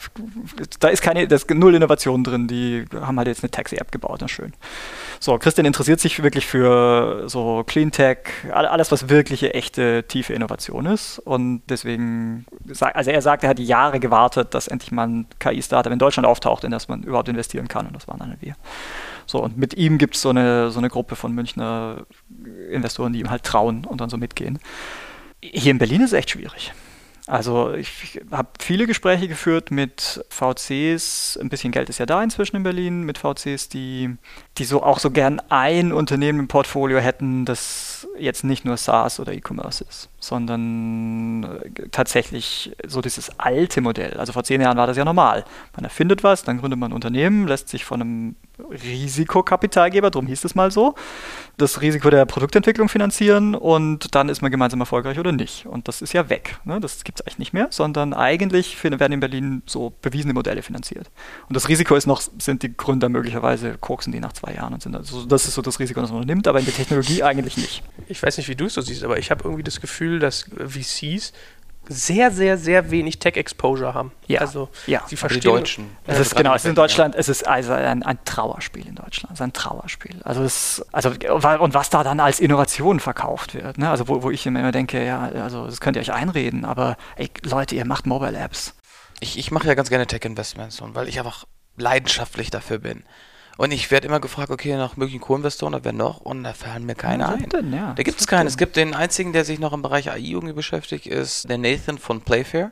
da 0.80 0.89
ist 0.89 1.01
keine, 1.01 1.28
da 1.28 1.36
ist 1.36 1.49
null 1.49 1.74
Innovation 1.74 2.24
drin. 2.24 2.47
Die 2.47 2.86
haben 2.93 3.17
halt 3.17 3.30
jetzt 3.30 3.43
eine 3.43 3.51
Taxi-App 3.51 3.91
gebaut, 3.91 4.20
na 4.22 4.28
schön. 4.28 4.53
So, 5.22 5.38
Christian 5.38 5.65
interessiert 5.65 6.01
sich 6.01 6.22
wirklich 6.22 6.45
für 6.45 7.24
so 7.28 7.63
Clean 7.65 7.91
Tech, 7.91 8.17
alles, 8.51 8.91
was 8.91 9.09
wirkliche, 9.09 9.53
echte, 9.53 10.03
tiefe 10.03 10.34
Innovation 10.34 10.86
ist. 10.86 11.20
Und 11.20 11.61
deswegen, 11.70 12.45
also 12.80 13.11
er 13.11 13.22
sagt, 13.22 13.43
er 13.43 13.49
hat 13.49 13.59
Jahre 13.59 13.99
gewartet, 13.99 14.53
dass 14.53 14.67
endlich 14.67 14.91
mal 14.91 15.07
ein 15.07 15.28
KI-Startup 15.39 15.91
in 15.91 15.99
Deutschland 15.99 16.28
auftaucht, 16.28 16.65
in 16.65 16.72
das 16.72 16.89
man 16.89 17.03
überhaupt 17.03 17.30
investieren 17.30 17.70
kann. 17.70 17.88
Und 17.88 17.95
das 17.95 18.07
waren 18.07 18.20
dann 18.20 18.36
wir. 18.41 18.55
So, 19.30 19.43
und 19.43 19.59
mit 19.59 19.75
ihm 19.75 19.99
gibt 19.99 20.15
es 20.15 20.23
so 20.23 20.30
eine, 20.30 20.71
so 20.71 20.80
eine 20.80 20.89
Gruppe 20.89 21.15
von 21.15 21.36
Münchner 21.36 22.07
Investoren, 22.71 23.13
die 23.13 23.19
ihm 23.19 23.30
halt 23.30 23.43
trauen 23.43 23.86
und 23.86 24.01
dann 24.01 24.09
so 24.09 24.17
mitgehen. 24.17 24.57
Hier 25.39 25.69
in 25.69 25.77
Berlin 25.77 26.01
ist 26.01 26.13
es 26.13 26.17
echt 26.17 26.32
schwierig. 26.32 26.73
Also 27.27 27.75
ich 27.75 28.19
habe 28.32 28.49
viele 28.59 28.88
Gespräche 28.88 29.27
geführt 29.27 29.69
mit 29.69 30.25
VCs, 30.30 31.38
ein 31.39 31.49
bisschen 31.49 31.71
Geld 31.71 31.89
ist 31.89 31.99
ja 31.99 32.07
da 32.07 32.23
inzwischen 32.23 32.55
in 32.55 32.63
Berlin, 32.63 33.03
mit 33.03 33.19
VCs, 33.19 33.69
die, 33.69 34.17
die 34.57 34.63
so 34.63 34.82
auch 34.82 34.97
so 34.97 35.11
gern 35.11 35.39
ein 35.49 35.93
Unternehmen 35.93 36.39
im 36.39 36.47
Portfolio 36.47 36.97
hätten, 36.97 37.45
das 37.45 38.07
jetzt 38.17 38.43
nicht 38.43 38.65
nur 38.65 38.77
SaaS 38.77 39.19
oder 39.19 39.32
E-Commerce 39.34 39.86
ist, 39.88 40.09
sondern 40.30 41.43
äh, 41.43 41.89
tatsächlich 41.91 42.71
so 42.86 43.01
dieses 43.01 43.39
alte 43.39 43.82
Modell. 43.82 44.13
Also 44.17 44.32
vor 44.32 44.43
zehn 44.43 44.61
Jahren 44.61 44.77
war 44.77 44.86
das 44.86 44.95
ja 44.95 45.03
normal. 45.03 45.43
Man 45.75 45.84
erfindet 45.84 46.23
was, 46.23 46.43
dann 46.43 46.59
gründet 46.59 46.80
man 46.80 46.91
ein 46.91 46.95
Unternehmen, 46.95 47.47
lässt 47.47 47.67
sich 47.67 47.84
von 47.84 48.01
einem 48.01 48.36
Risikokapitalgeber, 48.59 50.11
darum 50.11 50.27
hieß 50.27 50.43
es 50.43 50.53
mal 50.53 50.69
so, 50.69 50.95
das 51.57 51.82
Risiko 51.82 52.09
der 52.09 52.25
Produktentwicklung 52.25 52.89
finanzieren 52.89 53.55
und 53.55 54.13
dann 54.15 54.30
ist 54.30 54.41
man 54.41 54.51
gemeinsam 54.51 54.80
erfolgreich 54.80 55.17
oder 55.17 55.32
nicht. 55.32 55.65
Und 55.65 55.88
das 55.88 56.01
ist 56.01 56.13
ja 56.13 56.30
weg. 56.30 56.59
Ne? 56.63 56.80
Das 56.80 57.03
gibt 57.03 57.19
es 57.19 57.25
eigentlich 57.25 57.39
nicht 57.39 57.53
mehr, 57.53 57.67
sondern 57.71 58.13
eigentlich 58.13 58.82
werden 58.84 59.11
in 59.11 59.19
Berlin 59.19 59.63
so 59.65 59.93
bewiesene 60.01 60.34
Modelle 60.34 60.61
finanziert. 60.61 61.09
Und 61.47 61.55
das 61.55 61.69
Risiko 61.69 61.95
ist 61.95 62.05
noch, 62.05 62.21
sind 62.21 62.63
die 62.63 62.75
Gründer 62.75 63.09
möglicherweise 63.09 63.77
koksen 63.80 64.13
die 64.13 64.19
nach 64.19 64.34
zwei 64.34 64.53
Jahren 64.53 64.73
und 64.73 64.84
sind 64.84 64.95
also, 64.95 65.25
das 65.25 65.45
ist 65.45 65.55
so 65.55 65.61
das 65.61 65.80
Risiko, 65.80 66.01
das 66.01 66.11
man 66.11 66.25
nimmt, 66.25 66.47
aber 66.47 66.59
in 66.59 66.65
der 66.65 66.73
Technologie 66.73 67.23
eigentlich 67.23 67.57
nicht. 67.57 67.84
Ich 68.07 68.21
weiß 68.21 68.38
nicht, 68.38 68.49
wie 68.49 68.55
du 68.55 68.65
es 68.65 68.73
so 68.73 68.82
siehst, 68.82 69.03
aber 69.03 69.17
ich 69.17 69.32
habe 69.32 69.43
irgendwie 69.43 69.63
das 69.63 69.82
Gefühl, 69.82 70.18
dass 70.20 70.45
VCs 70.57 71.34
sehr, 71.89 72.30
sehr, 72.30 72.57
sehr 72.57 72.91
wenig 72.91 73.17
Tech-Exposure 73.17 73.95
haben. 73.95 74.11
Ja. 74.28 74.41
Also 74.41 74.70
ja. 74.86 75.01
sie 75.07 75.15
verstehen. 75.15 75.41
Die 75.41 75.47
Deutschen. 75.47 75.97
Es 76.05 76.20
ist, 76.20 76.36
genau, 76.36 76.53
es 76.53 76.63
ist 76.63 76.70
in 76.70 76.76
Deutschland, 76.76 77.15
es 77.15 77.28
ist 77.30 77.47
also 77.47 77.74
ein, 77.74 78.03
ein 78.03 78.20
Trauerspiel 78.26 78.88
in 78.88 78.95
Deutschland. 78.95 79.34
Es 79.34 79.39
ist 79.39 79.41
ein 79.41 79.53
Trauerspiel. 79.53 80.22
Also 80.24 80.43
es, 80.43 80.86
also 80.91 81.09
und 81.09 81.74
was 81.74 81.89
da 81.89 82.03
dann 82.03 82.20
als 82.20 82.39
Innovation 82.39 82.99
verkauft 82.99 83.55
wird, 83.55 83.80
ne? 83.80 83.89
Also 83.89 84.07
wo, 84.07 84.22
wo 84.22 84.30
ich 84.30 84.45
immer 84.45 84.72
denke, 84.72 85.03
ja, 85.03 85.30
also 85.43 85.65
das 85.65 85.82
könnt 85.82 85.97
ihr 85.97 86.01
euch 86.01 86.13
einreden, 86.13 86.63
aber 86.63 86.95
ey, 87.15 87.30
Leute, 87.41 87.76
ihr 87.76 87.86
macht 87.86 88.05
Mobile 88.05 88.38
Apps. 88.38 88.76
Ich, 89.20 89.39
ich 89.39 89.49
mache 89.49 89.67
ja 89.67 89.74
ganz 89.74 89.89
gerne 89.89 90.05
Tech-Investments, 90.05 90.82
weil 90.82 91.09
ich 91.09 91.17
einfach 91.17 91.45
leidenschaftlich 91.76 92.51
dafür 92.51 92.78
bin. 92.78 93.03
Und 93.60 93.72
ich 93.74 93.91
werde 93.91 94.07
immer 94.07 94.22
gefragt, 94.22 94.51
okay, 94.51 94.78
nach 94.78 94.95
möglichen 94.95 95.20
Co-Investoren, 95.20 95.78
wer 95.84 95.91
noch? 95.91 96.22
Und 96.22 96.45
da 96.45 96.53
fallen 96.53 96.86
mir 96.86 96.95
keine 96.95 97.24
ja, 97.24 97.30
ein. 97.32 97.49
Denn, 97.49 97.74
ja, 97.74 97.91
da 97.93 98.03
gibt 98.03 98.22
es 98.22 98.26
keinen. 98.26 98.47
Es 98.47 98.55
gibt 98.55 98.78
den 98.78 98.93
einzigen, 98.93 99.34
der 99.34 99.43
sich 99.43 99.60
noch 99.60 99.74
im 99.74 99.82
Bereich 99.82 100.10
AI 100.10 100.20
irgendwie 100.20 100.53
beschäftigt, 100.53 101.07
ist 101.07 101.49
der 101.49 101.57
Nathan 101.57 101.97
von 101.97 102.22
Playfair. 102.22 102.72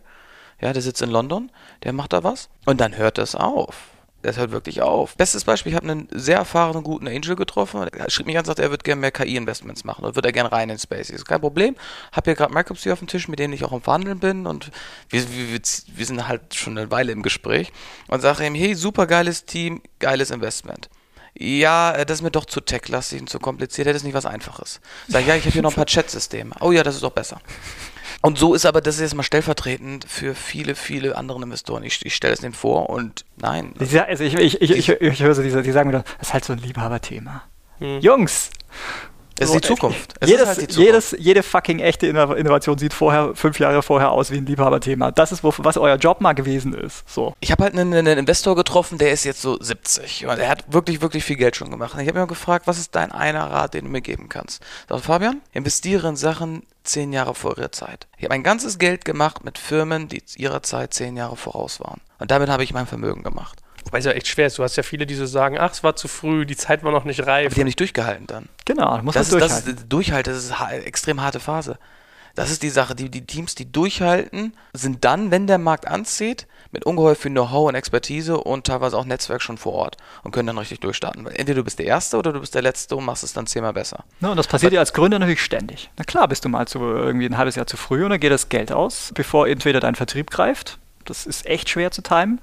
Ja, 0.62 0.72
der 0.72 0.82
sitzt 0.82 1.02
in 1.02 1.10
London, 1.10 1.52
der 1.84 1.92
macht 1.92 2.14
da 2.14 2.24
was. 2.24 2.48
Und 2.66 2.80
dann 2.80 2.96
hört 2.96 3.18
das 3.18 3.36
auf. 3.36 3.90
Das 4.24 4.38
hört 4.38 4.51
wirklich 4.51 4.82
auf. 4.82 5.15
Bestes 5.15 5.43
Beispiel, 5.43 5.72
ich 5.72 5.76
habe 5.76 5.89
einen 5.89 6.07
sehr 6.11 6.38
erfahrenen, 6.38 6.84
guten 6.84 7.07
Angel 7.07 7.36
getroffen. 7.36 7.88
Er 7.88 8.09
schrieb 8.09 8.26
mich 8.26 8.36
an 8.36 8.41
und 8.41 8.47
sagte, 8.47 8.63
er 8.63 8.72
würde 8.72 8.84
gerne 8.84 8.99
mehr 8.99 9.11
KI-Investments 9.11 9.84
machen 9.84 10.05
und 10.05 10.15
würde 10.15 10.30
er 10.30 10.32
gerne 10.32 10.51
rein 10.51 10.70
in 10.70 10.80
Space. 10.80 11.11
ist 11.11 11.26
kein 11.26 11.39
Problem. 11.39 11.76
Habe 12.11 12.32
hier 12.32 12.36
gerade 12.36 12.76
hier 12.76 12.93
auf 12.93 12.99
dem 12.99 13.07
Tisch, 13.07 13.28
mit 13.28 13.38
denen 13.39 13.53
ich 13.53 13.63
auch 13.63 13.72
im 13.72 13.82
Verhandeln 13.82 14.20
bin 14.20 14.47
und 14.47 14.72
wir, 15.09 15.22
wir, 15.32 15.59
wir 15.59 16.05
sind 16.05 16.28
halt 16.28 16.55
schon 16.55 16.78
eine 16.78 16.89
Weile 16.89 17.11
im 17.11 17.22
Gespräch 17.22 17.72
und 18.07 18.22
sage 18.22 18.45
ihm, 18.45 18.55
hey, 18.55 18.74
super 18.74 19.05
geiles 19.05 19.45
Team, 19.45 19.82
geiles 19.99 20.32
Investment. 20.32 20.89
Ja, 21.39 21.91
äh, 21.93 22.05
das 22.05 22.20
ist 22.20 22.24
mir 22.24 22.32
doch 22.32 22.45
zu 22.45 22.61
tech-lastig 22.61 23.22
und 23.22 23.30
zu 23.30 23.39
kompliziert, 23.39 23.88
das 23.88 23.97
ist 23.97 24.03
nicht 24.03 24.15
was 24.15 24.26
Einfaches. 24.26 24.82
Sag 25.07 25.22
ich, 25.22 25.28
ja, 25.28 25.36
ich 25.36 25.43
habe 25.43 25.53
hier 25.53 25.61
noch 25.61 25.72
ein 25.72 25.76
paar 25.76 25.86
Chat-Systeme. 25.88 26.55
Oh 26.59 26.72
ja, 26.72 26.82
das 26.84 26.95
ist 26.95 27.03
doch 27.03 27.11
besser. 27.11 27.39
Und 28.22 28.38
so 28.38 28.53
ist 28.53 28.65
aber, 28.65 28.82
das 28.82 28.95
ist 28.95 29.01
jetzt 29.01 29.15
mal 29.15 29.24
stellvertretend 29.24 30.05
für 30.07 30.36
viele, 30.36 30.76
viele 30.76 31.15
andere 31.15 31.41
Investoren. 31.41 31.84
Ich, 31.84 32.05
ich 32.05 32.15
stelle 32.15 32.34
es 32.34 32.41
denen 32.41 32.53
vor 32.53 32.89
und 32.89 33.26
nein. 33.38 33.74
Also 33.80 34.24
ich, 34.24 34.34
ich, 34.34 34.61
ich, 34.61 34.72
ich, 34.72 34.89
ich 34.89 35.24
höre 35.24 35.36
so, 35.36 35.43
die, 35.43 35.61
die 35.61 35.72
sagen 35.72 35.89
mir, 35.89 36.03
das 36.03 36.28
ist 36.28 36.34
halt 36.34 36.45
so 36.45 36.53
ein 36.53 36.59
Liebhaberthema. 36.59 37.43
Hm. 37.80 37.99
Jungs, 37.99 38.49
es 39.40 39.50
ist 39.50 39.56
die 39.56 39.68
Zukunft. 39.68 40.14
Es 40.20 40.30
jedes, 40.30 40.48
halt 40.48 40.62
die 40.62 40.68
Zukunft. 40.68 40.86
Jedes, 40.88 41.16
jede 41.20 41.44
fucking 41.44 41.80
echte 41.80 42.08
Innovation 42.08 42.78
sieht 42.78 42.94
vorher, 42.94 43.36
fünf 43.36 43.60
Jahre 43.60 43.82
vorher 43.84 44.12
aus 44.12 44.32
wie 44.32 44.38
ein 44.38 44.46
Liebhaberthema. 44.46 45.12
Das 45.12 45.32
ist, 45.32 45.44
was 45.44 45.78
euer 45.78 45.96
Job 45.98 46.22
mal 46.22 46.34
gewesen 46.34 46.74
ist. 46.74 47.04
So. 47.10 47.36
Ich 47.40 47.52
habe 47.52 47.64
halt 47.64 47.74
einen, 47.74 47.94
einen, 47.94 48.18
Investor 48.18 48.56
getroffen, 48.56 48.98
der 48.98 49.12
ist 49.12 49.24
jetzt 49.24 49.42
so 49.42 49.58
70 49.60 50.26
und 50.26 50.40
er 50.40 50.50
hat 50.50 50.72
wirklich, 50.72 51.02
wirklich 51.02 51.24
viel 51.24 51.36
Geld 51.36 51.56
schon 51.56 51.70
gemacht. 51.70 51.94
Und 51.94 52.00
ich 52.00 52.08
habe 52.08 52.20
mir 52.20 52.28
gefragt, 52.28 52.68
was 52.68 52.80
ist 52.80 52.96
dein 52.96 53.12
einer 53.12 53.52
Rat, 53.52 53.74
den 53.74 53.86
du 53.86 53.92
mir 53.92 54.02
geben 54.02 54.30
kannst? 54.30 54.62
Sagt 54.90 55.06
Fabian, 55.06 55.42
investiere 55.54 56.08
in 56.10 56.16
Sachen 56.16 56.64
zehn 56.84 57.14
Jahre 57.14 57.36
vor 57.36 57.58
ihrer 57.58 57.72
Zeit. 57.72 58.08
Ich 58.18 58.24
habe 58.24 58.34
mein 58.34 58.44
ganzes 58.44 58.80
Geld 58.80 59.06
gemacht 59.06 59.44
mit 59.44 59.58
Firmen, 59.58 60.08
die 60.08 60.24
ihrer 60.38 60.64
Zeit 60.64 60.94
zehn 60.94 61.18
Jahre 61.18 61.36
voraus 61.36 61.80
waren. 61.80 62.02
Und 62.20 62.32
damit 62.32 62.50
habe 62.50 62.64
ich 62.64 62.74
mein 62.74 62.88
Vermögen 62.88 63.24
gemacht. 63.24 63.62
Wobei 63.88 64.00
es 64.00 64.06
ja 64.06 64.12
echt 64.12 64.28
schwer 64.28 64.48
ist. 64.48 64.58
Du 64.58 64.64
hast 64.64 64.76
ja 64.76 64.84
viele, 64.84 65.06
die 65.06 65.16
so 65.16 65.26
sagen, 65.26 65.58
ach, 65.58 65.72
es 65.72 65.82
war 65.82 65.96
zu 65.96 66.10
früh, 66.10 66.46
die 66.46 66.58
Zeit 66.58 66.84
war 66.84 66.92
noch 66.92 67.06
nicht 67.06 67.26
reif. 67.26 67.46
Aber 67.46 67.56
die 67.56 67.62
haben 67.62 67.68
nicht 67.68 67.80
durchgehalten 67.80 68.28
dann. 68.28 68.50
Genau, 68.66 69.02
muss 69.02 69.14
das, 69.14 69.32
man 69.32 69.40
durchhalten. 69.40 69.66
Das 69.72 69.82
ist, 69.84 69.88
durchhalten, 69.88 70.34
das 70.34 70.44
ist 70.44 70.62
eine 70.62 70.84
extrem 70.84 71.22
harte 71.22 71.40
Phase. 71.40 71.80
Das 72.36 72.52
ist 72.52 72.64
die 72.64 72.70
Sache. 72.70 72.96
Die, 72.96 73.10
die 73.10 73.26
Teams, 73.26 73.56
die 73.56 73.72
durchhalten, 73.72 74.56
sind 74.74 75.06
dann, 75.06 75.32
wenn 75.32 75.48
der 75.48 75.58
Markt 75.58 75.88
anzieht, 75.88 76.48
mit 76.72 76.86
ungeheuer 76.86 77.16
viel 77.16 77.32
Know-how 77.32 77.70
und 77.70 77.76
Expertise 77.76 78.38
und 78.38 78.68
teilweise 78.68 78.98
auch 78.98 79.06
Netzwerk 79.06 79.42
schon 79.42 79.58
vor 79.58 79.72
Ort 79.72 79.98
und 80.24 80.32
können 80.32 80.48
dann 80.48 80.58
richtig 80.58 80.82
durchstarten. 80.82 81.26
Entweder 81.26 81.56
du 81.56 81.64
bist 81.64 81.80
der 81.80 81.86
Erste 81.86 82.18
oder 82.18 82.34
du 82.34 82.42
bist 82.42 82.54
der 82.56 82.62
Letzte 82.62 82.98
und 82.98 83.06
machst 83.06 83.24
es 83.24 83.32
dann 83.32 83.48
zehnmal 83.48 83.74
besser. 83.74 84.04
Ja, 84.20 84.30
und 84.30 84.38
das 84.38 84.48
passiert 84.48 84.74
dir 84.74 84.80
als 84.80 84.92
Gründer 84.92 85.18
natürlich 85.18 85.42
ständig. 85.42 85.90
Na 85.96 86.04
klar, 86.04 86.28
bist 86.28 86.44
du 86.44 86.50
mal 86.50 86.68
zu, 86.68 86.80
irgendwie 86.80 87.26
ein 87.26 87.38
halbes 87.38 87.56
Jahr 87.56 87.68
zu 87.68 87.78
früh 87.78 88.04
und 88.04 88.10
dann 88.10 88.20
geht 88.20 88.34
das 88.34 88.50
Geld 88.50 88.74
aus, 88.74 89.12
bevor 89.16 89.48
entweder 89.48 89.80
dein 89.80 89.96
Vertrieb 89.96 90.30
greift. 90.30 90.78
Das 91.06 91.26
ist 91.26 91.46
echt 91.46 91.70
schwer 91.70 91.90
zu 91.90 92.02
timen 92.02 92.42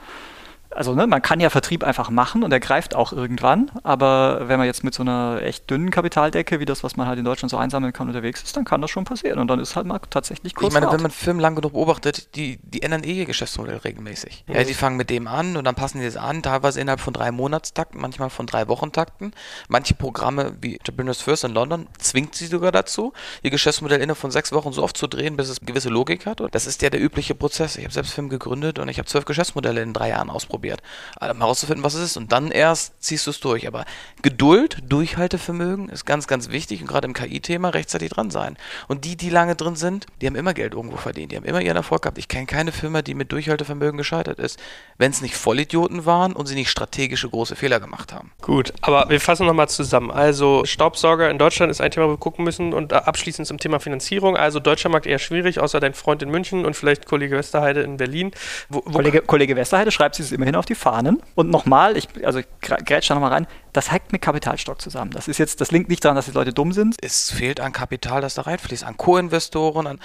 also 0.74 0.94
ne, 0.94 1.06
man 1.06 1.22
kann 1.22 1.40
ja 1.40 1.50
Vertrieb 1.50 1.84
einfach 1.84 2.10
machen 2.10 2.42
und 2.42 2.52
er 2.52 2.60
greift 2.60 2.94
auch 2.94 3.12
irgendwann, 3.12 3.70
aber 3.82 4.48
wenn 4.48 4.58
man 4.58 4.66
jetzt 4.66 4.84
mit 4.84 4.94
so 4.94 5.02
einer 5.02 5.40
echt 5.42 5.70
dünnen 5.70 5.90
Kapitaldecke, 5.90 6.60
wie 6.60 6.64
das, 6.64 6.82
was 6.82 6.96
man 6.96 7.06
halt 7.06 7.18
in 7.18 7.24
Deutschland 7.24 7.50
so 7.50 7.56
einsammeln 7.56 7.92
kann, 7.92 8.08
unterwegs 8.08 8.42
ist, 8.42 8.56
dann 8.56 8.64
kann 8.64 8.80
das 8.80 8.90
schon 8.90 9.04
passieren 9.04 9.38
und 9.38 9.48
dann 9.48 9.60
ist 9.60 9.76
halt 9.76 9.86
mal 9.86 10.00
tatsächlich 10.10 10.54
kurz 10.54 10.74
Ich 10.74 10.80
meine, 10.80 10.92
wenn 10.92 11.02
man 11.02 11.10
Firmen 11.10 11.40
lang 11.40 11.54
genug 11.54 11.72
beobachtet, 11.72 12.34
die, 12.34 12.58
die 12.62 12.82
ändern 12.82 13.04
eh 13.04 13.12
ihr 13.12 13.26
Geschäftsmodell 13.26 13.78
regelmäßig. 13.78 14.44
Mhm. 14.46 14.54
Ja, 14.54 14.64
die 14.64 14.74
fangen 14.74 14.96
mit 14.96 15.10
dem 15.10 15.28
an 15.28 15.56
und 15.56 15.64
dann 15.64 15.74
passen 15.74 16.00
die 16.00 16.04
das 16.04 16.16
an, 16.16 16.42
teilweise 16.42 16.80
innerhalb 16.80 17.00
von 17.00 17.12
drei 17.12 17.30
Monatstakten, 17.30 18.00
manchmal 18.00 18.30
von 18.30 18.46
drei 18.46 18.68
Wochentakten. 18.68 19.32
Manche 19.68 19.94
Programme 19.94 20.56
wie 20.60 20.74
Entrepreneurs 20.76 21.20
First 21.20 21.44
in 21.44 21.52
London 21.52 21.86
zwingt 21.98 22.34
sie 22.34 22.46
sogar 22.46 22.72
dazu, 22.72 23.12
ihr 23.42 23.50
Geschäftsmodell 23.50 24.00
innerhalb 24.00 24.18
von 24.18 24.30
sechs 24.30 24.52
Wochen 24.52 24.72
so 24.72 24.82
oft 24.82 24.96
zu 24.96 25.06
drehen, 25.06 25.36
bis 25.36 25.48
es 25.48 25.60
gewisse 25.60 25.88
Logik 25.88 26.26
hat. 26.26 26.40
Und 26.40 26.54
das 26.54 26.66
ist 26.66 26.82
ja 26.82 26.90
der 26.90 27.00
übliche 27.00 27.34
Prozess. 27.34 27.76
Ich 27.76 27.84
habe 27.84 27.94
selbst 27.94 28.12
Firmen 28.12 28.30
gegründet 28.30 28.78
und 28.78 28.88
ich 28.88 28.98
habe 28.98 29.06
zwölf 29.06 29.24
Geschäftsmodelle 29.24 29.82
in 29.82 29.92
drei 29.92 30.10
Jahren 30.10 30.30
ausprobiert 30.30 30.63
ausprobiert. 30.64 30.82
Also 31.16 31.34
mal 31.34 31.46
rauszufinden, 31.46 31.84
was 31.84 31.94
es 31.94 32.02
ist 32.10 32.16
und 32.16 32.32
dann 32.32 32.50
erst 32.50 33.02
ziehst 33.02 33.26
du 33.26 33.30
es 33.30 33.40
durch. 33.40 33.66
Aber 33.66 33.84
Geduld, 34.22 34.78
Durchhaltevermögen 34.88 35.88
ist 35.88 36.04
ganz, 36.04 36.26
ganz 36.26 36.50
wichtig 36.50 36.80
und 36.80 36.86
gerade 36.86 37.06
im 37.06 37.14
KI-Thema 37.14 37.70
rechtzeitig 37.70 38.10
dran 38.10 38.30
sein. 38.30 38.56
Und 38.88 39.04
die, 39.04 39.16
die 39.16 39.30
lange 39.30 39.54
drin 39.54 39.76
sind, 39.76 40.06
die 40.20 40.26
haben 40.26 40.36
immer 40.36 40.54
Geld 40.54 40.74
irgendwo 40.74 40.96
verdient. 40.96 41.32
Die 41.32 41.36
haben 41.36 41.44
immer 41.44 41.60
ihren 41.60 41.76
Erfolg 41.76 42.02
gehabt. 42.02 42.18
Ich 42.18 42.28
kenne 42.28 42.46
keine 42.46 42.72
Firma, 42.72 43.02
die 43.02 43.14
mit 43.14 43.32
Durchhaltevermögen 43.32 43.98
gescheitert 43.98 44.38
ist, 44.38 44.58
wenn 44.98 45.10
es 45.10 45.22
nicht 45.22 45.36
Vollidioten 45.36 46.06
waren 46.06 46.32
und 46.32 46.46
sie 46.46 46.54
nicht 46.54 46.70
strategische 46.70 47.28
große 47.28 47.56
Fehler 47.56 47.80
gemacht 47.80 48.12
haben. 48.12 48.32
Gut, 48.40 48.72
aber 48.80 49.08
wir 49.08 49.20
fassen 49.20 49.46
nochmal 49.46 49.68
zusammen. 49.68 50.10
Also 50.10 50.64
Staubsauger 50.64 51.30
in 51.30 51.38
Deutschland 51.38 51.70
ist 51.70 51.80
ein 51.80 51.90
Thema, 51.90 52.06
wo 52.06 52.12
wir 52.12 52.18
gucken 52.18 52.44
müssen 52.44 52.72
und 52.72 52.92
abschließend 52.92 53.46
zum 53.46 53.58
Thema 53.58 53.80
Finanzierung. 53.80 54.36
Also 54.36 54.60
deutscher 54.60 54.88
Markt 54.88 55.06
eher 55.06 55.18
schwierig, 55.18 55.60
außer 55.60 55.80
dein 55.80 55.94
Freund 55.94 56.22
in 56.22 56.30
München 56.30 56.64
und 56.64 56.74
vielleicht 56.74 57.06
Kollege 57.06 57.36
Westerheide 57.36 57.82
in 57.82 57.96
Berlin. 57.96 58.32
Wo, 58.68 58.82
wo 58.86 59.04
Kollege, 59.04 59.20
Kollege 59.22 59.56
Westerheide 59.56 59.90
schreibt 59.90 60.14
sich 60.14 60.26
das 60.26 60.32
immerhin 60.32 60.53
auf 60.58 60.66
die 60.66 60.74
Fahnen. 60.74 61.22
Und 61.34 61.50
nochmal, 61.50 61.96
ich, 61.96 62.08
also 62.24 62.38
ich 62.38 62.46
grätsch 62.60 63.08
da 63.08 63.14
nochmal 63.14 63.32
rein, 63.32 63.46
das 63.72 63.90
hängt 63.90 64.12
mit 64.12 64.22
Kapitalstock 64.22 64.80
zusammen. 64.80 65.10
Das 65.10 65.28
ist 65.28 65.38
jetzt, 65.38 65.60
das 65.60 65.70
liegt 65.70 65.88
nicht 65.88 66.04
daran, 66.04 66.16
dass 66.16 66.26
die 66.26 66.32
Leute 66.32 66.52
dumm 66.52 66.72
sind. 66.72 66.96
Es 67.00 67.30
fehlt 67.30 67.60
an 67.60 67.72
Kapital, 67.72 68.20
das 68.20 68.34
da 68.34 68.42
reinfließt, 68.42 68.84
an 68.84 68.96
Co-Investoren, 68.96 69.86
an 69.86 70.00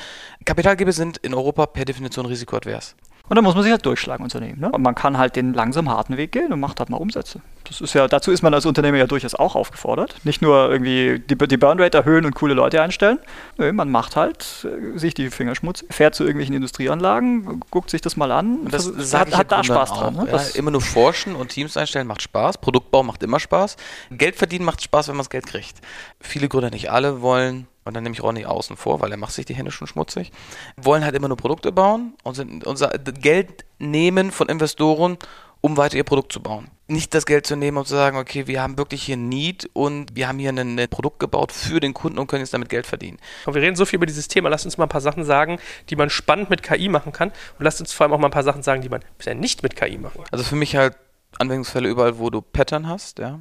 Kapitalgeber 0.46 0.92
sind 0.92 1.18
in 1.18 1.34
Europa 1.34 1.66
per 1.66 1.86
Definition 1.86 2.26
risikoadvers. 2.26 2.96
Und 3.30 3.36
dann 3.36 3.44
muss 3.44 3.54
man 3.54 3.64
sich 3.64 3.72
halt 3.72 3.86
durchschlagen, 3.86 4.24
Unternehmen. 4.24 4.60
Ne? 4.60 4.72
Und 4.72 4.82
man 4.82 4.96
kann 4.96 5.18
halt 5.18 5.36
den 5.36 5.54
langsam 5.54 5.88
harten 5.90 6.18
Weg 6.18 6.32
gehen 6.32 6.52
und 6.52 6.60
macht 6.60 6.80
halt 6.80 6.90
mal 6.90 6.98
Umsätze. 6.98 7.42
Das 7.64 7.80
ist 7.80 7.94
ja, 7.94 8.08
dazu 8.08 8.32
ist 8.32 8.42
man 8.42 8.54
als 8.54 8.66
Unternehmer 8.66 8.98
ja 8.98 9.06
durchaus 9.06 9.36
auch 9.36 9.56
aufgefordert. 9.56 10.16
Nicht 10.24 10.42
nur 10.42 10.72
irgendwie 10.72 11.20
die, 11.20 11.36
die 11.36 11.58
Burnrate 11.58 12.00
erhöhen 12.00 12.26
und 12.26 12.34
coole 12.34 12.56
Leute 12.56 12.82
einstellen. 12.82 13.20
Nö, 13.58 13.72
man 13.72 13.92
macht 13.92 14.16
halt 14.16 14.66
äh, 14.66 14.98
sich 14.98 15.14
die 15.14 15.30
Finger 15.30 15.54
schmutzig, 15.54 15.94
fährt 15.94 16.16
zu 16.16 16.24
irgendwelchen 16.24 16.56
Industrieanlagen, 16.56 17.62
guckt 17.70 17.92
sich 17.92 18.02
das 18.02 18.18
mal 18.18 18.32
an 18.32 18.62
und 18.62 18.74
das 18.74 19.14
hat, 19.14 19.38
hat 19.38 19.52
da 19.52 19.64
Spaß 19.64 19.94
dran. 19.94 20.16
Ne? 20.16 20.28
Ja, 20.32 20.42
immer 20.56 20.72
nur 20.72 20.82
forschen 20.82 21.36
und 21.36 21.50
Teams 21.50 21.78
einstellen 21.78 22.08
macht 22.08 22.24
Spaß. 22.24 22.58
Produktbau 22.58 23.04
macht 23.04 23.22
immer 23.22 23.40
Spaß. 23.40 23.78
Geld 24.10 24.36
verdienen 24.36 24.66
macht 24.66 24.82
Spaß, 24.82 25.08
wenn 25.08 25.16
man 25.16 25.24
das 25.24 25.30
Geld 25.30 25.46
kriegt. 25.46 25.78
Viele 26.20 26.50
Gründer, 26.50 26.72
nicht 26.72 26.90
alle, 26.90 27.22
wollen 27.22 27.68
und 27.90 27.96
dann 27.96 28.04
nehme 28.04 28.14
ich 28.14 28.24
Ronny 28.24 28.46
außen 28.46 28.78
vor, 28.78 29.02
weil 29.02 29.12
er 29.12 29.18
macht 29.18 29.34
sich 29.34 29.46
die 29.46 29.56
Hände 29.56 29.72
schon 29.72 29.88
schmutzig, 29.88 30.32
wollen 30.78 31.04
halt 31.04 31.16
immer 31.16 31.28
nur 31.28 31.38
Produkte 31.38 31.72
bauen 31.72 32.14
und 32.24 32.36
sind 32.36 32.66
unser 32.66 32.90
Geld 32.90 33.66
nehmen 33.80 34.32
von 34.32 34.48
Investoren, 34.48 35.18
um 35.62 35.76
weiter 35.76 35.98
ihr 35.98 36.04
Produkt 36.04 36.32
zu 36.32 36.40
bauen. 36.40 36.70
Nicht 36.88 37.14
das 37.16 37.26
Geld 37.26 37.48
zu 37.48 37.56
nehmen 37.56 37.78
und 37.78 37.88
zu 37.88 37.96
sagen, 37.96 38.18
okay, 38.18 38.46
wir 38.46 38.62
haben 38.62 38.78
wirklich 38.78 39.04
hier 39.04 39.18
Need 39.18 39.70
und 39.74 40.16
wir 40.16 40.28
haben 40.28 40.38
hier 40.38 40.52
ein, 40.52 40.88
Produkt 40.90 41.20
gebaut 41.20 41.52
für 41.52 41.80
den 41.80 41.96
Kunden 41.96 42.20
und 42.20 42.28
können 42.28 42.42
jetzt 42.42 42.54
damit 42.54 42.70
Geld 42.70 42.86
verdienen. 42.86 43.18
Und 43.46 43.56
wir 43.56 43.62
reden 43.62 43.76
so 43.76 43.86
viel 43.86 43.98
über 43.98 44.06
dieses 44.06 44.28
Thema. 44.28 44.50
Lasst 44.50 44.66
uns 44.66 44.78
mal 44.78 44.86
ein 44.86 44.90
paar 44.90 45.02
Sachen 45.02 45.26
sagen, 45.26 45.60
die 45.90 45.96
man 45.96 46.10
spannend 46.10 46.50
mit 46.50 46.62
KI 46.62 46.90
machen 46.90 47.12
kann. 47.12 47.30
Und 47.30 47.66
lasst 47.66 47.82
uns 47.82 47.92
vor 47.92 48.06
allem 48.06 48.14
auch 48.14 48.20
mal 48.20 48.28
ein 48.28 48.32
paar 48.32 48.44
Sachen 48.44 48.64
sagen, 48.64 48.82
die 48.82 48.90
man 48.90 49.04
bisher 49.18 49.36
nicht 49.36 49.64
mit 49.64 49.76
KI 49.76 49.98
machen 49.98 50.18
kann. 50.18 50.32
Also 50.32 50.44
für 50.44 50.56
mich 50.56 50.76
halt 50.76 50.96
Anwendungsfälle 51.38 51.90
überall, 51.90 52.20
wo 52.20 52.30
du 52.30 52.42
Pattern 52.42 52.88
hast, 52.88 53.20
ja. 53.20 53.40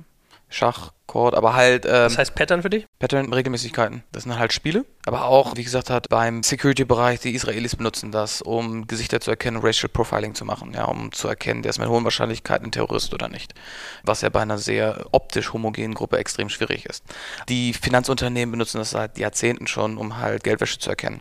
Schach, 0.49 0.93
Chord, 1.07 1.35
aber 1.35 1.55
halt. 1.55 1.85
Ähm, 1.85 1.93
Was 1.93 2.19
heißt 2.19 2.35
Pattern 2.35 2.63
für 2.63 2.71
dich? 2.71 2.87
Pattern, 2.99 3.33
Regelmäßigkeiten. 3.33 4.03
Das 4.13 4.23
sind 4.23 4.39
halt 4.39 4.53
Spiele. 4.53 4.85
Aber 5.07 5.25
auch, 5.25 5.57
wie 5.57 5.65
gesagt, 5.65 5.91
hat 5.91 6.09
beim 6.09 6.43
Security-Bereich, 6.43 7.21
die 7.21 7.35
Israelis 7.35 7.77
benutzen 7.77 8.13
das, 8.13 8.43
um 8.43 8.87
Gesichter 8.87 9.21
zu 9.21 9.31
erkennen, 9.31 9.59
Racial 9.63 9.89
Profiling 9.89 10.35
zu 10.35 10.45
machen, 10.45 10.73
ja, 10.75 10.85
um 10.85 11.11
zu 11.13 11.29
erkennen, 11.29 11.63
der 11.63 11.71
ist 11.71 11.79
mit 11.79 11.89
hohen 11.89 12.05
Wahrscheinlichkeit 12.05 12.63
ein 12.63 12.71
Terrorist 12.71 13.13
oder 13.15 13.29
nicht. 13.29 13.55
Was 14.05 14.21
ja 14.21 14.29
bei 14.29 14.41
einer 14.41 14.59
sehr 14.59 15.07
optisch 15.13 15.53
homogenen 15.53 15.95
Gruppe 15.95 16.19
extrem 16.19 16.49
schwierig 16.49 16.87
ist. 16.87 17.05
Die 17.49 17.73
Finanzunternehmen 17.73 18.53
benutzen 18.53 18.79
das 18.79 18.91
seit 18.91 19.19
Jahrzehnten 19.19 19.67
schon, 19.67 19.97
um 19.97 20.19
halt 20.19 20.45
Geldwäsche 20.45 20.79
zu 20.79 20.91
erkennen. 20.91 21.21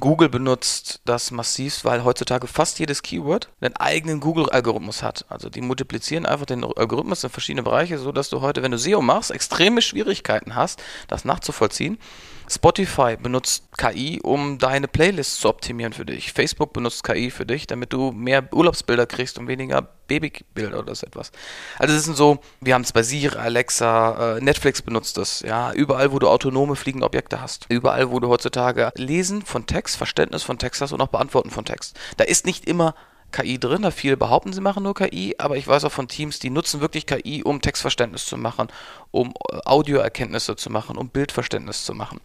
Google 0.00 0.28
benutzt 0.28 1.00
das 1.04 1.32
massiv, 1.32 1.84
weil 1.84 2.04
heutzutage 2.04 2.46
fast 2.46 2.78
jedes 2.78 3.02
Keyword 3.02 3.48
einen 3.60 3.74
eigenen 3.76 4.20
Google-Algorithmus 4.20 5.02
hat. 5.02 5.24
Also 5.28 5.50
die 5.50 5.60
multiplizieren 5.60 6.24
einfach 6.24 6.46
den 6.46 6.62
Algorithmus 6.64 7.24
in 7.24 7.30
verschiedene 7.30 7.64
Bereiche, 7.64 7.98
sodass 7.98 8.28
du 8.28 8.40
heute, 8.40 8.62
wenn 8.62 8.70
du 8.70 8.78
SEO 8.78 9.02
machst, 9.02 9.32
extreme 9.32 9.82
Schwierigkeiten 9.82 10.54
hast, 10.54 10.80
das 11.08 11.24
nachzuvollziehen. 11.24 11.98
Spotify 12.50 13.16
benutzt 13.16 13.64
KI, 13.76 14.20
um 14.22 14.58
deine 14.58 14.88
Playlists 14.88 15.40
zu 15.40 15.48
optimieren 15.48 15.92
für 15.92 16.04
dich. 16.04 16.32
Facebook 16.32 16.72
benutzt 16.72 17.04
KI 17.04 17.30
für 17.30 17.44
dich, 17.44 17.66
damit 17.66 17.92
du 17.92 18.12
mehr 18.12 18.52
Urlaubsbilder 18.52 19.06
kriegst 19.06 19.38
und 19.38 19.48
weniger 19.48 19.82
Babybilder 19.82 20.78
oder 20.78 20.94
so 20.94 21.06
etwas. 21.06 21.30
Also 21.78 21.94
das 21.94 22.04
sind 22.04 22.16
so, 22.16 22.38
wir 22.60 22.74
haben 22.74 22.82
es 22.82 22.92
bei 22.92 23.02
Siri, 23.02 23.36
Alexa, 23.36 24.36
äh, 24.36 24.40
Netflix 24.40 24.80
benutzt 24.80 25.18
das, 25.18 25.40
ja, 25.40 25.72
überall, 25.72 26.12
wo 26.12 26.18
du 26.18 26.28
autonome 26.28 26.76
fliegende 26.76 27.06
Objekte 27.06 27.40
hast. 27.40 27.66
Überall, 27.68 28.10
wo 28.10 28.18
du 28.18 28.28
heutzutage 28.28 28.90
Lesen 28.96 29.42
von 29.42 29.66
Text, 29.66 29.96
Verständnis 29.96 30.42
von 30.42 30.58
Text 30.58 30.80
hast 30.80 30.92
und 30.92 31.00
auch 31.00 31.08
Beantworten 31.08 31.50
von 31.50 31.64
Text. 31.64 31.98
Da 32.16 32.24
ist 32.24 32.46
nicht 32.46 32.66
immer 32.66 32.94
KI 33.32 33.58
drin. 33.58 33.82
Da 33.82 33.90
viele 33.90 34.16
behaupten, 34.16 34.52
sie 34.52 34.60
machen 34.60 34.82
nur 34.82 34.94
KI, 34.94 35.34
aber 35.38 35.56
ich 35.56 35.66
weiß 35.66 35.84
auch 35.84 35.92
von 35.92 36.08
Teams, 36.08 36.38
die 36.38 36.50
nutzen 36.50 36.80
wirklich 36.80 37.06
KI, 37.06 37.42
um 37.44 37.60
Textverständnis 37.60 38.26
zu 38.26 38.36
machen, 38.36 38.68
um 39.10 39.34
äh, 39.50 39.58
Audioerkenntnisse 39.64 40.56
zu 40.56 40.70
machen, 40.70 40.96
um 40.96 41.08
Bildverständnis 41.08 41.84
zu 41.84 41.94
machen. 41.94 42.20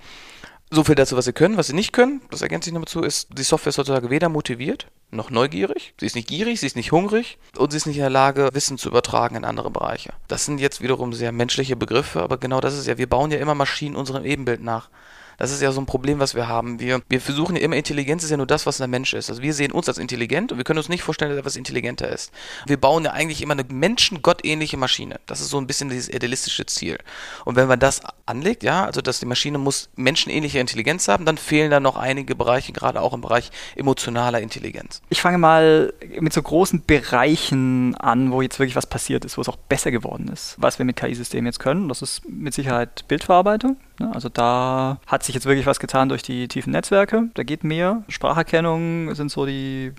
So 0.72 0.84
viel 0.84 0.96
dazu, 0.96 1.16
was 1.16 1.26
sie 1.26 1.34
können. 1.34 1.58
Was 1.58 1.68
sie 1.68 1.74
nicht 1.74 1.94
können, 1.94 2.22
das 2.32 2.42
ergänzt 2.42 2.66
sich 2.66 2.74
noch 2.74 2.82
dazu, 2.82 3.02
ist, 3.02 3.28
die 3.38 3.44
Software 3.44 3.70
ist 3.70 3.78
heutzutage 3.78 4.10
weder 4.10 4.30
motiviert 4.30 4.88
noch 5.14 5.30
neugierig. 5.30 5.94
Sie 6.00 6.06
ist 6.06 6.16
nicht 6.16 6.28
gierig, 6.28 6.60
sie 6.60 6.66
ist 6.66 6.76
nicht 6.76 6.92
hungrig 6.92 7.38
und 7.58 7.72
sie 7.72 7.78
ist 7.78 7.86
nicht 7.86 7.98
in 7.98 8.02
der 8.02 8.10
Lage, 8.10 8.50
Wissen 8.54 8.78
zu 8.78 8.90
übertragen 8.90 9.36
in 9.36 9.46
andere 9.46 9.70
Bereiche. 9.70 10.14
Das 10.28 10.46
sind 10.46 10.60
jetzt 10.60 10.82
wiederum 10.82 11.14
sehr 11.14 11.32
menschliche 11.32 11.76
Begriffe, 11.76 12.22
aber 12.22 12.38
genau 12.38 12.60
das 12.60 12.78
ist 12.78 12.88
ja, 12.88 12.98
wir 12.98 13.08
bauen 13.08 13.32
ja 13.32 13.38
immer 13.38 13.56
Maschinen 13.56 13.96
unserem 13.96 14.26
Ebenbild 14.26 14.62
nach. 14.62 14.90
Das 15.38 15.52
ist 15.52 15.62
ja 15.62 15.72
so 15.72 15.82
ein 15.82 15.86
Problem, 15.86 16.20
was 16.20 16.36
wir 16.36 16.48
haben. 16.48 16.80
Wir, 16.80 17.02
wir 17.10 17.22
versuchen 17.22 17.56
ja 17.56 17.62
immer, 17.62 17.76
Intelligenz 17.76 18.24
ist 18.24 18.30
ja 18.30 18.38
nur 18.38 18.48
das, 18.48 18.66
was 18.66 18.80
ein 18.82 18.90
Mensch 18.90 19.14
ist. 19.14 19.30
Also 19.30 19.42
wir 19.42 19.54
sehen 19.54 19.72
uns 19.72 19.88
als 19.88 19.98
intelligent 19.98 20.52
und 20.52 20.58
wir 20.58 20.64
können 20.64 20.80
uns 20.80 20.90
nicht 20.90 21.04
vorstellen, 21.04 21.32
dass 21.32 21.40
etwas 21.40 21.56
intelligenter 21.56 22.10
ist. 22.10 22.32
Wir 22.66 22.78
bauen 22.78 23.06
ja 23.06 23.12
eigentlich 23.12 23.42
immer 23.42 23.54
eine 23.54 23.64
menschengottähnliche 23.64 24.78
Maschine. 24.78 25.20
Das 25.26 25.42
ist 25.42 25.50
so 25.50 25.58
ein 25.58 25.68
bisschen 25.68 25.90
dieses 25.90 26.10
idealistische 26.10 26.66
Ziel. 26.66 26.98
Und 27.46 27.56
wenn 27.56 27.68
man 27.68 27.80
das 27.80 28.02
anlegt, 28.26 28.64
ja, 28.64 28.86
also 28.86 29.02
dass 29.02 29.20
die 29.20 29.26
Maschine 29.26 29.58
muss 29.58 29.90
menschenähnliche 29.96 30.60
Intelligenz 30.60 31.08
haben, 31.08 31.26
dann 31.26 31.38
fehlen 31.38 31.72
da 31.72 31.80
noch 31.80 31.98
einige 31.98 32.36
Bereiche, 32.36 32.74
gerade 32.74 33.02
auch 33.02 33.14
im 33.14 33.22
Bereich 33.22 33.52
emotionaler 33.76 34.42
Intelligenz. 34.42 35.02
Ich 35.10 35.22
fange 35.22 35.38
mal 35.38 35.94
mit 36.20 36.34
so 36.34 36.42
großen 36.42 36.84
Bereichen 36.86 37.96
an, 37.96 38.32
wo 38.32 38.42
jetzt 38.42 38.60
wirklich 38.60 38.76
was 38.76 38.88
passiert 38.88 39.26
ist, 39.26 39.38
wo 39.38 39.42
es 39.42 39.50
auch 39.50 39.58
besser 39.58 39.92
geworden 39.92 40.28
ist. 40.28 40.56
Was 40.58 40.80
wir 40.80 40.86
mit 40.86 40.96
KI-Systemen 40.96 41.46
jetzt 41.46 41.60
können, 41.60 41.90
das 41.90 42.02
ist 42.02 42.28
mit 42.28 42.54
Sicherheit 42.54 43.08
Bildverarbeitung. 43.08 43.78
Ne? 44.04 44.12
Also 44.14 44.30
da 44.30 45.00
hat 45.08 45.24
sich 45.24 45.36
jetzt 45.36 45.46
wirklich 45.46 45.66
was 45.66 45.80
getan 45.80 46.10
durch 46.10 46.24
die 46.24 46.48
tiefen 46.48 46.72
Netzwerke. 46.72 47.30
Da 47.34 47.44
geht 47.44 47.64
mehr. 47.64 48.04
Spracherkennung 48.08 49.14
sind 49.16 49.32
so 49.32 49.46
die 49.46 49.94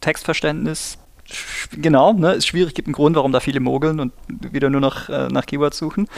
Textverständnis. 0.00 0.98
Genau, 1.72 2.12
ne, 2.12 2.32
ist 2.32 2.46
schwierig, 2.46 2.74
gibt 2.74 2.88
einen 2.88 2.94
Grund, 2.94 3.16
warum 3.16 3.32
da 3.32 3.40
viele 3.40 3.60
mogeln 3.60 4.00
und 4.00 4.12
wieder 4.28 4.70
nur 4.70 4.80
noch 4.80 5.08
äh, 5.08 5.28
nach 5.28 5.46
Keywords 5.46 5.78
suchen 5.78 6.08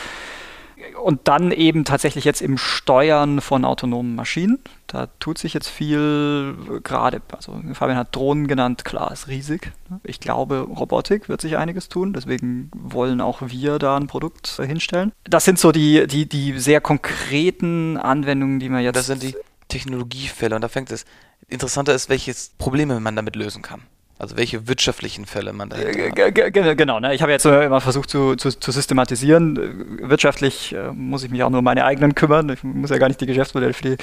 und 1.02 1.28
dann 1.28 1.52
eben 1.52 1.84
tatsächlich 1.84 2.24
jetzt 2.24 2.42
im 2.42 2.58
Steuern 2.58 3.40
von 3.40 3.64
autonomen 3.64 4.14
Maschinen. 4.14 4.58
Da 4.86 5.08
tut 5.18 5.38
sich 5.38 5.54
jetzt 5.54 5.68
viel 5.68 6.56
gerade. 6.82 7.20
Also 7.32 7.60
Fabian 7.72 7.98
hat 7.98 8.14
Drohnen 8.14 8.46
genannt, 8.46 8.84
klar, 8.84 9.12
ist 9.12 9.28
riesig. 9.28 9.72
Ich 10.02 10.20
glaube, 10.20 10.60
Robotik 10.60 11.28
wird 11.28 11.40
sich 11.40 11.56
einiges 11.56 11.88
tun. 11.88 12.12
Deswegen 12.12 12.70
wollen 12.74 13.20
auch 13.20 13.42
wir 13.46 13.78
da 13.78 13.96
ein 13.96 14.06
Produkt 14.06 14.60
hinstellen. 14.64 15.12
Das 15.24 15.44
sind 15.44 15.58
so 15.58 15.72
die, 15.72 16.06
die, 16.06 16.28
die 16.28 16.58
sehr 16.58 16.80
konkreten 16.80 17.96
Anwendungen, 17.96 18.60
die 18.60 18.68
man 18.68 18.82
jetzt. 18.82 18.96
Das 18.96 19.06
sind 19.06 19.22
die 19.22 19.34
Technologiefälle 19.68 20.54
und 20.54 20.60
da 20.60 20.68
fängt 20.68 20.90
es. 20.90 21.04
Interessanter 21.48 21.94
ist, 21.94 22.08
welche 22.08 22.34
Probleme 22.58 23.00
man 23.00 23.16
damit 23.16 23.36
lösen 23.36 23.62
kann. 23.62 23.82
Also 24.16 24.36
welche 24.36 24.68
wirtschaftlichen 24.68 25.26
Fälle 25.26 25.52
man 25.52 25.70
da 25.70 25.76
hat. 25.76 26.76
Genau, 26.76 27.00
ne? 27.00 27.14
ich 27.14 27.20
habe 27.20 27.32
jetzt 27.32 27.44
immer 27.46 27.80
versucht 27.80 28.08
zu, 28.08 28.36
zu, 28.36 28.50
zu 28.50 28.70
systematisieren. 28.70 29.98
Wirtschaftlich 30.08 30.72
äh, 30.72 30.92
muss 30.92 31.24
ich 31.24 31.30
mich 31.30 31.42
auch 31.42 31.50
nur 31.50 31.58
um 31.58 31.64
meine 31.64 31.84
eigenen 31.84 32.14
kümmern. 32.14 32.48
Ich 32.50 32.62
muss 32.62 32.90
ja 32.90 32.98
gar 32.98 33.08
nicht 33.08 33.20
die 33.20 33.26
Geschäftsmodelle 33.26 33.72
für 33.72 33.82
die, 33.82 33.96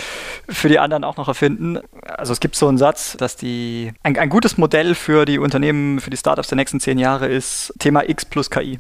für 0.49 0.67
die 0.67 0.79
anderen 0.79 1.05
auch 1.05 1.15
noch 1.15 1.29
erfinden. 1.29 1.79
Also 2.03 2.33
es 2.33 2.41
gibt 2.41 2.57
so 2.57 2.67
einen 2.67 2.77
Satz, 2.77 3.15
dass 3.15 3.37
die 3.37 3.93
ein, 4.03 4.17
ein 4.17 4.29
gutes 4.29 4.57
Modell 4.57 4.95
für 4.95 5.23
die 5.23 5.39
Unternehmen, 5.39 6.01
für 6.01 6.09
die 6.09 6.17
Startups 6.17 6.49
der 6.49 6.57
nächsten 6.57 6.81
zehn 6.81 6.99
Jahre 6.99 7.27
ist 7.27 7.73
Thema 7.79 8.07
X 8.07 8.25
plus 8.25 8.49
KI. 8.49 8.79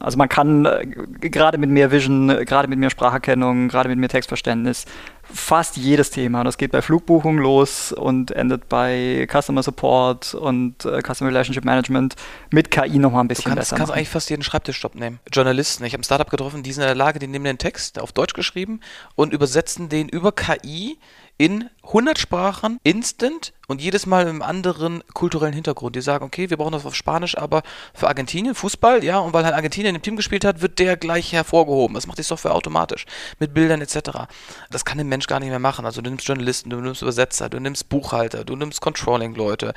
Also 0.00 0.18
man 0.18 0.28
kann 0.28 0.66
äh, 0.66 0.86
gerade 1.20 1.58
mit 1.58 1.70
mehr 1.70 1.92
Vision, 1.92 2.28
gerade 2.44 2.66
mit 2.66 2.78
mehr 2.78 2.90
Spracherkennung, 2.90 3.68
gerade 3.68 3.88
mit 3.88 3.98
mehr 3.98 4.08
Textverständnis 4.08 4.84
fast 5.32 5.76
jedes 5.76 6.10
Thema. 6.10 6.44
Das 6.44 6.58
geht 6.58 6.72
bei 6.72 6.82
Flugbuchungen 6.82 7.42
los 7.42 7.92
und 7.92 8.30
endet 8.30 8.68
bei 8.68 9.26
Customer 9.30 9.62
Support 9.62 10.34
und 10.34 10.84
äh, 10.84 11.02
Customer 11.02 11.30
Relationship 11.30 11.64
Management 11.64 12.16
mit 12.50 12.70
KI 12.70 12.98
nochmal 12.98 13.24
ein 13.24 13.28
bisschen 13.28 13.44
du 13.44 13.50
kannst, 13.50 13.70
besser. 13.70 13.76
Du 13.76 13.80
kannst 13.80 13.92
eigentlich 13.92 14.08
fast 14.08 14.30
jeden 14.30 14.42
Schreibtischjob 14.42 14.94
nehmen. 14.94 15.20
Journalisten, 15.32 15.84
ich 15.84 15.92
habe 15.92 16.00
ein 16.00 16.04
Startup 16.04 16.30
getroffen, 16.30 16.62
die 16.62 16.72
sind 16.72 16.82
in 16.82 16.88
der 16.88 16.94
Lage, 16.94 17.18
die 17.18 17.26
nehmen 17.26 17.44
den 17.44 17.58
Text 17.58 18.00
auf 18.00 18.12
Deutsch 18.12 18.34
geschrieben 18.34 18.80
und 19.14 19.32
übersetzen 19.32 19.88
den 19.88 20.08
über 20.08 20.32
KI 20.32 20.98
in 21.38 21.68
100 21.84 22.18
Sprachen 22.18 22.78
instant 22.82 23.52
und 23.68 23.80
jedes 23.80 24.06
Mal 24.06 24.24
mit 24.24 24.30
einem 24.30 24.42
anderen 24.42 25.02
kulturellen 25.12 25.52
Hintergrund. 25.52 25.96
Die 25.96 26.00
sagen, 26.00 26.24
okay, 26.24 26.50
wir 26.50 26.56
brauchen 26.56 26.72
das 26.72 26.86
auf 26.86 26.94
Spanisch, 26.94 27.36
aber 27.36 27.62
für 27.94 28.06
Argentinien, 28.08 28.54
Fußball, 28.54 29.02
ja, 29.02 29.18
und 29.18 29.32
weil 29.32 29.44
halt 29.44 29.54
Argentinien 29.54 29.94
im 29.94 30.02
Team 30.02 30.16
gespielt 30.16 30.44
hat, 30.44 30.60
wird 30.60 30.78
der 30.78 30.96
gleich 30.96 31.32
hervorgehoben. 31.32 31.94
Das 31.94 32.06
macht 32.06 32.18
die 32.18 32.22
Software 32.22 32.54
automatisch. 32.54 33.06
Mit 33.38 33.54
Bildern 33.54 33.80
etc. 33.80 34.28
Das 34.70 34.84
kann 34.84 35.00
ein 35.00 35.08
Mensch 35.08 35.26
gar 35.26 35.40
nicht 35.40 35.48
mehr 35.50 35.58
machen. 35.58 35.84
Also 35.84 36.00
du 36.00 36.10
nimmst 36.10 36.26
Journalisten, 36.26 36.70
du 36.70 36.80
nimmst 36.80 37.02
Übersetzer, 37.02 37.48
du 37.48 37.58
nimmst 37.58 37.88
Buchhalter, 37.88 38.44
du 38.44 38.54
nimmst 38.54 38.80
Controlling-Leute. 38.80 39.74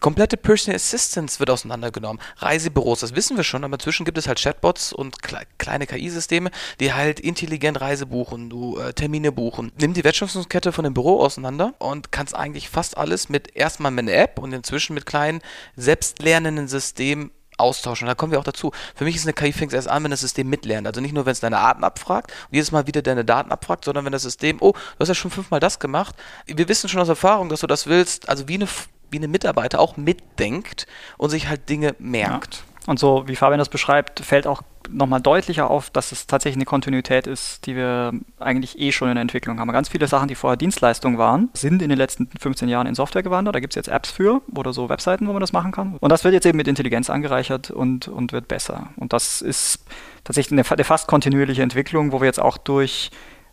Komplette 0.00 0.36
Personal 0.36 0.76
Assistance 0.76 1.40
wird 1.40 1.50
auseinandergenommen. 1.50 2.20
Reisebüros, 2.36 3.00
das 3.00 3.14
wissen 3.14 3.36
wir 3.36 3.44
schon, 3.44 3.64
aber 3.64 3.74
inzwischen 3.74 4.04
gibt 4.04 4.18
es 4.18 4.28
halt 4.28 4.40
Chatbots 4.40 4.92
und 4.92 5.22
kle 5.22 5.44
kleine 5.58 5.86
KI-Systeme, 5.86 6.50
die 6.80 6.92
halt 6.92 7.20
intelligent 7.20 7.80
Reise 7.80 8.06
buchen, 8.06 8.50
du 8.50 8.78
äh, 8.78 8.92
Termine 8.92 9.32
buchen. 9.32 9.72
Nimm 9.78 9.94
die 9.94 10.04
Wertschöpfungskette 10.04 10.72
von 10.72 10.84
dem 10.84 10.94
Büro 10.94 11.20
auseinander 11.20 11.74
und 11.78 12.12
kannst 12.12 12.34
eigentlich 12.34 12.68
fast 12.68 12.98
alles 12.98 13.13
alles 13.14 13.28
mit 13.28 13.54
erstmal 13.54 13.92
mit 13.92 14.08
einer 14.08 14.18
App 14.18 14.38
und 14.40 14.52
inzwischen 14.52 14.94
mit 14.94 15.06
kleinen 15.06 15.40
selbstlernenden 15.76 16.66
Systemen 16.66 17.30
austauschen. 17.56 18.06
Und 18.06 18.08
da 18.08 18.16
kommen 18.16 18.32
wir 18.32 18.40
auch 18.40 18.44
dazu. 18.44 18.72
Für 18.96 19.04
mich 19.04 19.14
ist 19.14 19.24
eine 19.24 19.32
KI 19.32 19.52
fängt 19.52 19.72
erst 19.72 19.88
an, 19.88 20.02
wenn 20.02 20.10
das 20.10 20.20
System 20.20 20.50
mitlernt. 20.50 20.88
Also 20.88 21.00
nicht 21.00 21.14
nur, 21.14 21.24
wenn 21.24 21.32
es 21.32 21.38
deine 21.38 21.54
Daten 21.54 21.84
abfragt 21.84 22.32
und 22.48 22.54
jedes 22.54 22.72
Mal 22.72 22.88
wieder 22.88 23.02
deine 23.02 23.24
Daten 23.24 23.52
abfragt, 23.52 23.84
sondern 23.84 24.04
wenn 24.04 24.12
das 24.12 24.22
System, 24.22 24.56
oh, 24.60 24.72
du 24.72 24.98
hast 24.98 25.08
ja 25.08 25.14
schon 25.14 25.30
fünfmal 25.30 25.60
das 25.60 25.78
gemacht. 25.78 26.16
Wir 26.46 26.68
wissen 26.68 26.88
schon 26.88 27.00
aus 27.00 27.08
Erfahrung, 27.08 27.48
dass 27.48 27.60
du 27.60 27.68
das 27.68 27.86
willst, 27.86 28.28
also 28.28 28.48
wie 28.48 28.54
eine, 28.54 28.66
wie 29.10 29.18
eine 29.18 29.28
Mitarbeiter 29.28 29.78
auch 29.78 29.96
mitdenkt 29.96 30.88
und 31.16 31.30
sich 31.30 31.48
halt 31.48 31.68
Dinge 31.68 31.94
merkt. 32.00 32.56
Ja. 32.56 32.90
Und 32.90 32.98
so, 32.98 33.28
wie 33.28 33.36
Fabian 33.36 33.60
das 33.60 33.68
beschreibt, 33.68 34.18
fällt 34.20 34.48
auch 34.48 34.62
nochmal 34.90 35.20
deutlicher 35.20 35.70
auf, 35.70 35.90
dass 35.90 36.12
es 36.12 36.26
tatsächlich 36.26 36.56
eine 36.56 36.64
Kontinuität 36.64 37.26
ist, 37.26 37.66
die 37.66 37.76
wir 37.76 38.12
eigentlich 38.38 38.78
eh 38.78 38.92
schon 38.92 39.08
in 39.08 39.14
der 39.14 39.22
Entwicklung 39.22 39.58
haben. 39.58 39.70
Ganz 39.72 39.88
viele 39.88 40.06
Sachen, 40.06 40.28
die 40.28 40.34
vorher 40.34 40.56
Dienstleistungen 40.56 41.18
waren, 41.18 41.48
sind 41.54 41.82
in 41.82 41.88
den 41.88 41.98
letzten 41.98 42.28
15 42.38 42.68
Jahren 42.68 42.86
in 42.86 42.94
Software 42.94 43.22
gewandert. 43.22 43.54
Da 43.54 43.60
gibt 43.60 43.72
es 43.72 43.76
jetzt 43.76 43.88
Apps 43.88 44.10
für 44.10 44.42
oder 44.54 44.72
so 44.72 44.88
Webseiten, 44.88 45.26
wo 45.28 45.32
man 45.32 45.40
das 45.40 45.52
machen 45.52 45.72
kann. 45.72 45.96
Und 46.00 46.10
das 46.10 46.24
wird 46.24 46.34
jetzt 46.34 46.46
eben 46.46 46.56
mit 46.56 46.68
Intelligenz 46.68 47.10
angereichert 47.10 47.70
und, 47.70 48.08
und 48.08 48.32
wird 48.32 48.48
besser. 48.48 48.88
Und 48.96 49.12
das 49.12 49.42
ist 49.42 49.84
tatsächlich 50.24 50.58
eine, 50.58 50.68
eine 50.68 50.84
fast 50.84 51.06
kontinuierliche 51.06 51.62
Entwicklung, 51.62 52.12
wo 52.12 52.20
wir 52.20 52.26
jetzt 52.26 52.40
auch 52.40 52.58
durch 52.58 53.10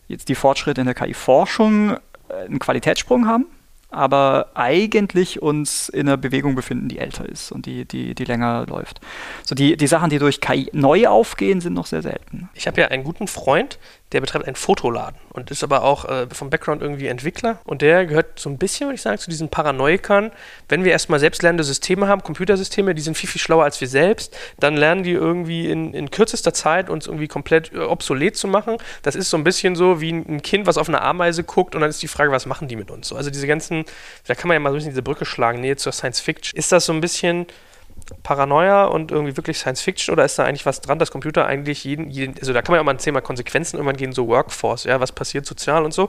jetzt 0.08 0.28
die 0.28 0.34
Fortschritte 0.34 0.80
in 0.80 0.86
der 0.86 0.94
KI-Forschung 0.94 1.92
äh, 1.92 1.98
einen 2.46 2.58
Qualitätssprung 2.58 3.26
haben 3.26 3.46
aber 3.92 4.50
eigentlich 4.54 5.42
uns 5.42 5.88
in 5.88 6.08
einer 6.08 6.16
Bewegung 6.16 6.54
befinden, 6.54 6.88
die 6.88 6.98
älter 6.98 7.28
ist 7.28 7.52
und 7.52 7.66
die, 7.66 7.84
die, 7.84 8.14
die 8.14 8.24
länger 8.24 8.66
läuft. 8.66 9.00
So 9.44 9.54
die, 9.54 9.76
die 9.76 9.86
Sachen, 9.86 10.10
die 10.10 10.18
durch 10.18 10.40
KI 10.40 10.70
neu 10.72 11.06
aufgehen, 11.06 11.60
sind 11.60 11.74
noch 11.74 11.86
sehr 11.86 12.02
selten. 12.02 12.48
Ich 12.54 12.66
habe 12.66 12.80
ja 12.80 12.88
einen 12.88 13.04
guten 13.04 13.28
Freund, 13.28 13.78
der 14.12 14.20
betreibt 14.20 14.46
einen 14.46 14.56
Fotoladen 14.56 15.18
und 15.30 15.50
ist 15.50 15.64
aber 15.64 15.82
auch 15.82 16.04
äh, 16.04 16.26
vom 16.32 16.50
Background 16.50 16.82
irgendwie 16.82 17.06
Entwickler. 17.06 17.58
Und 17.64 17.82
der 17.82 18.06
gehört 18.06 18.38
so 18.38 18.50
ein 18.50 18.58
bisschen, 18.58 18.88
würde 18.88 18.96
ich 18.96 19.02
sagen, 19.02 19.18
zu 19.18 19.30
diesen 19.30 19.48
Paranoikern. 19.48 20.30
Wenn 20.68 20.84
wir 20.84 20.92
erstmal 20.92 21.18
selbstlernende 21.18 21.64
Systeme 21.64 22.08
haben, 22.08 22.22
Computersysteme, 22.22 22.94
die 22.94 23.02
sind 23.02 23.16
viel, 23.16 23.28
viel 23.28 23.40
schlauer 23.40 23.64
als 23.64 23.80
wir 23.80 23.88
selbst, 23.88 24.36
dann 24.60 24.76
lernen 24.76 25.02
die 25.02 25.12
irgendwie 25.12 25.70
in, 25.70 25.94
in 25.94 26.10
kürzester 26.10 26.52
Zeit 26.52 26.90
uns 26.90 27.06
irgendwie 27.06 27.28
komplett 27.28 27.72
äh, 27.72 27.78
obsolet 27.78 28.36
zu 28.36 28.48
machen. 28.48 28.76
Das 29.02 29.14
ist 29.14 29.30
so 29.30 29.36
ein 29.36 29.44
bisschen 29.44 29.76
so 29.76 30.00
wie 30.00 30.12
ein 30.12 30.42
Kind, 30.42 30.66
was 30.66 30.76
auf 30.76 30.88
eine 30.88 31.00
Ameise 31.00 31.42
guckt 31.42 31.74
und 31.74 31.80
dann 31.80 31.90
ist 31.90 32.02
die 32.02 32.08
Frage, 32.08 32.30
was 32.30 32.46
machen 32.46 32.68
die 32.68 32.76
mit 32.76 32.90
uns? 32.90 33.08
So, 33.08 33.16
also 33.16 33.30
diese 33.30 33.46
ganzen, 33.46 33.84
da 34.26 34.34
kann 34.34 34.48
man 34.48 34.56
ja 34.56 34.60
mal 34.60 34.70
so 34.70 34.74
ein 34.74 34.78
bisschen 34.78 34.92
diese 34.92 35.02
Brücke 35.02 35.24
schlagen, 35.24 35.60
Nähe 35.60 35.76
zur 35.76 35.92
Science 35.92 36.20
Fiction. 36.20 36.58
Ist 36.58 36.70
das 36.70 36.84
so 36.86 36.92
ein 36.92 37.00
bisschen 37.00 37.46
Paranoia 38.22 38.84
und 38.84 39.10
irgendwie 39.10 39.36
wirklich 39.36 39.58
Science 39.58 39.80
Fiction 39.82 40.12
oder 40.12 40.24
ist 40.24 40.38
da 40.38 40.44
eigentlich 40.44 40.66
was 40.66 40.80
dran, 40.80 40.98
dass 40.98 41.10
Computer 41.10 41.46
eigentlich 41.46 41.84
jeden, 41.84 42.10
jeden 42.10 42.38
also 42.38 42.52
da 42.52 42.62
kann 42.62 42.72
man 42.72 42.76
ja 42.76 42.80
auch 42.82 42.86
mal 42.86 42.92
ein 42.92 42.98
Thema 42.98 43.20
Konsequenzen 43.20 43.76
irgendwann 43.76 43.96
gehen, 43.96 44.12
so 44.12 44.28
Workforce, 44.28 44.84
ja, 44.84 45.00
was 45.00 45.12
passiert 45.12 45.46
sozial 45.46 45.84
und 45.84 45.92
so. 45.92 46.08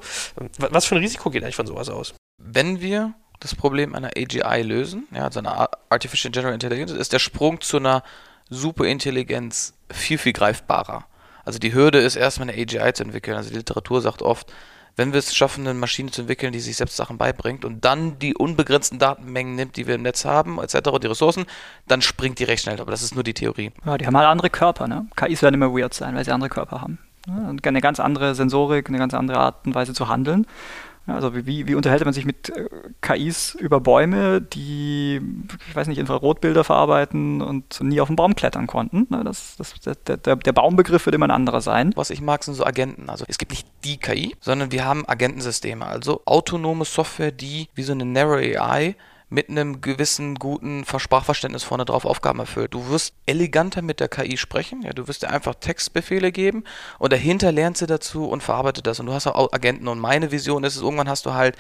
Was 0.57 0.85
für 0.85 0.95
ein 0.95 1.01
Risiko 1.01 1.29
geht 1.29 1.43
eigentlich 1.43 1.55
von 1.55 1.67
sowas 1.67 1.89
aus? 1.89 2.13
Wenn 2.37 2.81
wir 2.81 3.13
das 3.39 3.55
Problem 3.55 3.95
einer 3.95 4.11
AGI 4.17 4.61
lösen, 4.61 5.07
ja, 5.13 5.25
also 5.25 5.39
einer 5.39 5.69
Artificial 5.89 6.31
General 6.31 6.53
Intelligence, 6.53 6.91
ist 6.91 7.13
der 7.13 7.19
Sprung 7.19 7.61
zu 7.61 7.77
einer 7.77 8.03
Superintelligenz 8.49 9.73
viel, 9.91 10.17
viel 10.17 10.33
greifbarer. 10.33 11.05
Also 11.45 11.59
die 11.59 11.73
Hürde 11.73 11.99
ist 11.99 12.15
erstmal 12.15 12.49
eine 12.49 12.61
AGI 12.61 12.93
zu 12.93 13.03
entwickeln. 13.03 13.35
Also 13.35 13.49
die 13.49 13.57
Literatur 13.57 14.01
sagt 14.01 14.21
oft, 14.21 14.53
wenn 14.95 15.11
wir 15.11 15.19
es 15.19 15.35
schaffen, 15.35 15.67
eine 15.67 15.77
Maschine 15.77 16.11
zu 16.11 16.21
entwickeln, 16.21 16.53
die 16.53 16.59
sich 16.59 16.77
selbst 16.77 16.95
Sachen 16.95 17.17
beibringt 17.17 17.65
und 17.65 17.83
dann 17.83 18.19
die 18.19 18.35
unbegrenzten 18.35 18.99
Datenmengen 18.99 19.55
nimmt, 19.55 19.75
die 19.75 19.87
wir 19.87 19.95
im 19.95 20.03
Netz 20.03 20.25
haben, 20.25 20.59
etc., 20.59 20.89
und 20.89 21.03
die 21.03 21.07
Ressourcen, 21.07 21.45
dann 21.87 22.01
springt 22.01 22.39
die 22.39 22.43
recht 22.43 22.63
schnell. 22.63 22.79
Aber 22.79 22.91
das 22.91 23.01
ist 23.01 23.15
nur 23.15 23.23
die 23.23 23.33
Theorie. 23.33 23.71
Ja, 23.85 23.97
die 23.97 24.05
haben 24.05 24.15
halt 24.15 24.27
andere 24.27 24.49
Körper, 24.49 24.87
ne? 24.87 25.07
KIs 25.15 25.41
werden 25.41 25.55
immer 25.55 25.73
weird 25.73 25.93
sein, 25.93 26.15
weil 26.15 26.23
sie 26.25 26.31
andere 26.31 26.49
Körper 26.49 26.81
haben. 26.81 26.99
Eine 27.25 27.81
ganz 27.81 27.99
andere 27.99 28.35
Sensorik, 28.35 28.89
eine 28.89 28.97
ganz 28.97 29.13
andere 29.13 29.37
Art 29.37 29.65
und 29.65 29.73
Weise 29.73 29.93
zu 29.93 30.09
handeln. 30.09 30.45
Also 31.05 31.35
wie, 31.35 31.67
wie 31.67 31.75
unterhält 31.75 32.05
man 32.05 32.13
sich 32.13 32.25
mit 32.25 32.49
äh, 32.49 32.69
KIs 33.01 33.55
über 33.55 33.81
Bäume, 33.81 34.39
die, 34.41 35.19
ich 35.67 35.75
weiß 35.75 35.87
nicht, 35.87 35.97
Infrarotbilder 35.97 36.63
verarbeiten 36.63 37.41
und 37.41 37.81
nie 37.81 37.99
auf 37.99 38.07
den 38.07 38.15
Baum 38.15 38.35
klettern 38.35 38.67
konnten? 38.67 39.07
Das, 39.25 39.57
das, 39.57 39.73
der, 39.81 40.17
der, 40.17 40.37
der 40.37 40.53
Baumbegriff 40.53 41.05
wird 41.05 41.15
immer 41.15 41.27
ein 41.27 41.31
anderer 41.31 41.59
sein. 41.59 41.91
Was 41.95 42.09
ich 42.09 42.21
mag, 42.21 42.43
sind 42.43 42.53
so 42.53 42.65
Agenten. 42.65 43.09
Also 43.09 43.25
es 43.27 43.37
gibt 43.37 43.51
nicht 43.51 43.67
die 43.83 43.97
KI, 43.97 44.35
sondern 44.39 44.71
wir 44.71 44.85
haben 44.85 45.07
Agentensysteme, 45.07 45.85
also 45.85 46.21
autonome 46.25 46.85
Software, 46.85 47.31
die 47.31 47.67
wie 47.75 47.83
so 47.83 47.91
eine 47.91 48.05
Narrow 48.05 48.37
AI 48.37 48.95
mit 49.33 49.49
einem 49.49 49.81
gewissen 49.81 50.35
guten 50.35 50.85
Sprachverständnis 50.85 51.63
vorne 51.63 51.85
drauf 51.85 52.05
Aufgaben 52.05 52.39
erfüllt. 52.39 52.75
Du 52.75 52.89
wirst 52.89 53.15
eleganter 53.25 53.81
mit 53.81 53.99
der 53.99 54.07
KI 54.07 54.37
sprechen, 54.37 54.83
ja, 54.83 54.91
du 54.91 55.07
wirst 55.07 55.23
dir 55.23 55.31
einfach 55.31 55.55
Textbefehle 55.55 56.31
geben 56.31 56.63
und 56.99 57.11
dahinter 57.11 57.51
lernt 57.51 57.77
sie 57.77 57.87
dazu 57.87 58.29
und 58.29 58.43
verarbeitet 58.43 58.85
das. 58.85 58.99
Und 58.99 59.07
du 59.07 59.13
hast 59.13 59.25
auch 59.25 59.51
Agenten 59.51 59.87
und 59.87 59.97
meine 59.97 60.31
Vision 60.31 60.63
ist 60.63 60.75
es, 60.75 60.83
irgendwann 60.83 61.09
hast 61.09 61.25
du 61.25 61.33
halt 61.33 61.57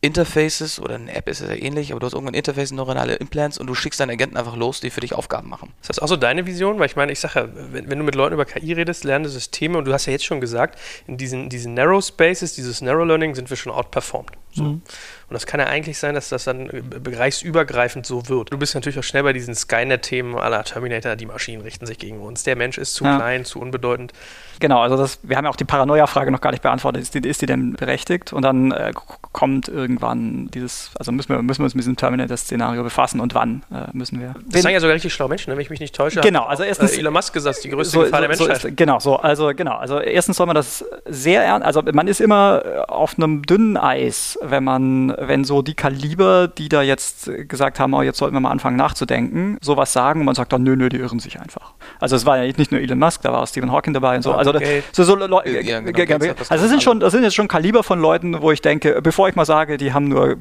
Interfaces 0.00 0.78
oder 0.78 0.94
eine 0.94 1.12
App 1.12 1.28
ist 1.28 1.40
ja 1.40 1.48
ähnlich, 1.48 1.90
aber 1.90 1.98
du 1.98 2.06
hast 2.06 2.12
irgendwann 2.12 2.34
Interfaces, 2.34 2.70
neuronale 2.70 3.16
Implants 3.16 3.58
und 3.58 3.66
du 3.66 3.74
schickst 3.74 3.98
deinen 3.98 4.10
Agenten 4.10 4.36
einfach 4.36 4.54
los, 4.54 4.78
die 4.78 4.90
für 4.90 5.00
dich 5.00 5.12
Aufgaben 5.12 5.48
machen. 5.48 5.72
Ist 5.80 5.90
das 5.90 5.98
auch 5.98 6.06
so 6.06 6.16
deine 6.16 6.46
Vision? 6.46 6.78
Weil 6.78 6.86
ich 6.86 6.94
meine, 6.94 7.10
ich 7.10 7.18
sage 7.18 7.40
ja, 7.40 7.48
wenn, 7.72 7.90
wenn, 7.90 7.98
du 7.98 8.04
mit 8.04 8.14
Leuten 8.14 8.34
über 8.34 8.44
KI 8.44 8.74
redest, 8.74 9.02
lernende 9.02 9.28
Systeme 9.28 9.76
und 9.76 9.86
du 9.86 9.92
hast 9.92 10.06
ja 10.06 10.12
jetzt 10.12 10.24
schon 10.24 10.40
gesagt, 10.40 10.78
in 11.08 11.16
diesen, 11.16 11.48
diesen 11.48 11.74
Narrow 11.74 12.00
Spaces, 12.00 12.54
dieses 12.54 12.80
Narrow 12.80 13.04
Learning 13.04 13.34
sind 13.34 13.50
wir 13.50 13.56
schon 13.56 13.72
outperformed. 13.72 14.30
So. 14.52 14.62
Mhm. 14.62 14.82
Und 15.28 15.34
das 15.34 15.44
kann 15.46 15.60
ja 15.60 15.66
eigentlich 15.66 15.98
sein, 15.98 16.14
dass 16.14 16.30
das 16.30 16.44
dann 16.44 16.70
bereichsübergreifend 17.02 18.06
so 18.06 18.28
wird. 18.28 18.50
Du 18.50 18.58
bist 18.58 18.74
natürlich 18.74 18.98
auch 18.98 19.02
schnell 19.04 19.24
bei 19.24 19.34
diesen 19.34 19.54
Skynet-Themen 19.54 20.36
aller 20.36 20.64
Terminator, 20.64 21.16
die 21.16 21.26
Maschinen 21.26 21.62
richten 21.62 21.84
sich 21.84 21.98
gegen 21.98 22.20
uns. 22.20 22.44
Der 22.44 22.56
Mensch 22.56 22.78
ist 22.78 22.94
zu 22.94 23.04
ja. 23.04 23.16
klein, 23.16 23.44
zu 23.44 23.60
unbedeutend. 23.60 24.12
Genau, 24.60 24.80
also 24.80 24.96
das, 24.96 25.20
wir 25.22 25.36
haben 25.36 25.44
ja 25.44 25.50
auch 25.50 25.56
die 25.56 25.64
Paranoia-Frage 25.64 26.30
noch 26.30 26.40
gar 26.40 26.50
nicht 26.50 26.62
beantwortet. 26.62 27.02
Ist 27.02 27.14
die, 27.14 27.28
ist 27.28 27.42
die 27.42 27.46
denn 27.46 27.74
berechtigt? 27.74 28.32
Und 28.32 28.42
dann 28.42 28.72
äh, 28.72 28.92
kommt 29.32 29.68
irgendwann 29.68 30.48
dieses, 30.48 30.90
also 30.98 31.12
müssen 31.12 31.28
wir, 31.28 31.42
müssen 31.42 31.60
wir 31.60 31.64
uns 31.64 31.74
mit 31.74 31.82
diesem 31.82 31.96
Terminator-Szenario 31.96 32.82
befassen 32.82 33.20
und 33.20 33.34
wann 33.34 33.62
äh, 33.70 33.86
müssen 33.92 34.20
wir. 34.20 34.34
Das 34.46 34.62
sagen 34.62 34.74
ja 34.74 34.80
sogar 34.80 34.94
richtig 34.94 35.12
schlaue 35.12 35.28
Menschen, 35.28 35.50
ne? 35.50 35.56
wenn 35.56 35.62
ich 35.62 35.70
mich 35.70 35.80
nicht 35.80 35.94
täusche. 35.94 36.20
Genau, 36.20 36.44
also 36.44 36.64
erstens. 36.64 36.92
Äh, 36.92 37.00
Elon 37.00 37.12
Musk 37.12 37.32
gesagt, 37.32 37.62
die 37.62 37.68
größte 37.68 37.92
so, 37.92 38.00
Gefahr 38.00 38.18
so, 38.18 38.20
der 38.22 38.28
Menschheit. 38.28 38.60
So 38.62 38.68
ist, 38.68 38.76
genau, 38.76 38.98
so, 38.98 39.16
also 39.16 39.52
genau, 39.54 39.76
also 39.76 40.00
erstens 40.00 40.38
soll 40.38 40.46
man 40.46 40.56
das 40.56 40.84
sehr 41.06 41.44
ernst, 41.44 41.66
also 41.66 41.82
man 41.92 42.08
ist 42.08 42.20
immer 42.20 42.62
äh, 42.64 42.78
auf 42.88 43.16
einem 43.16 43.42
dünnen 43.42 43.76
Eis, 43.76 44.38
wenn 44.42 44.64
man, 44.64 45.10
wenn 45.20 45.44
so 45.44 45.62
die 45.62 45.74
Kaliber, 45.74 46.48
die 46.48 46.68
da 46.68 46.82
jetzt 46.82 47.30
gesagt 47.48 47.80
haben, 47.80 47.94
oh, 47.94 48.02
jetzt 48.02 48.18
sollten 48.18 48.34
wir 48.34 48.40
mal 48.40 48.50
anfangen 48.50 48.76
nachzudenken, 48.76 49.58
sowas 49.60 49.92
sagen 49.92 50.20
und 50.20 50.26
man 50.26 50.34
sagt 50.34 50.52
dann, 50.52 50.62
nö, 50.62 50.76
nö, 50.76 50.88
die 50.88 50.98
irren 50.98 51.18
sich 51.18 51.40
einfach. 51.40 51.72
Also 52.00 52.16
es 52.16 52.26
war 52.26 52.42
ja 52.42 52.52
nicht 52.56 52.72
nur 52.72 52.80
Elon 52.80 52.98
Musk, 52.98 53.22
da 53.22 53.32
war 53.32 53.42
auch 53.42 53.46
Stephen 53.46 53.72
Hawking 53.72 53.94
dabei 53.94 54.16
und 54.16 54.22
so. 54.22 54.32
Also, 54.32 54.54
okay. 54.54 54.82
so, 54.92 55.04
so 55.04 55.16
Leute, 55.16 55.60
ja, 55.60 55.80
genau, 55.80 56.16
also 56.24 56.46
das 56.48 56.68
sind 56.68 56.82
schon, 56.82 57.00
das 57.00 57.12
sind 57.12 57.22
jetzt 57.22 57.34
schon 57.34 57.48
Kaliber 57.48 57.82
von 57.82 58.00
Leuten, 58.00 58.40
wo 58.40 58.50
ich 58.52 58.62
denke, 58.62 59.00
bevor 59.02 59.28
ich 59.28 59.34
mal 59.34 59.44
sage, 59.44 59.76
die 59.76 59.92
haben 59.92 60.08
nur 60.08 60.36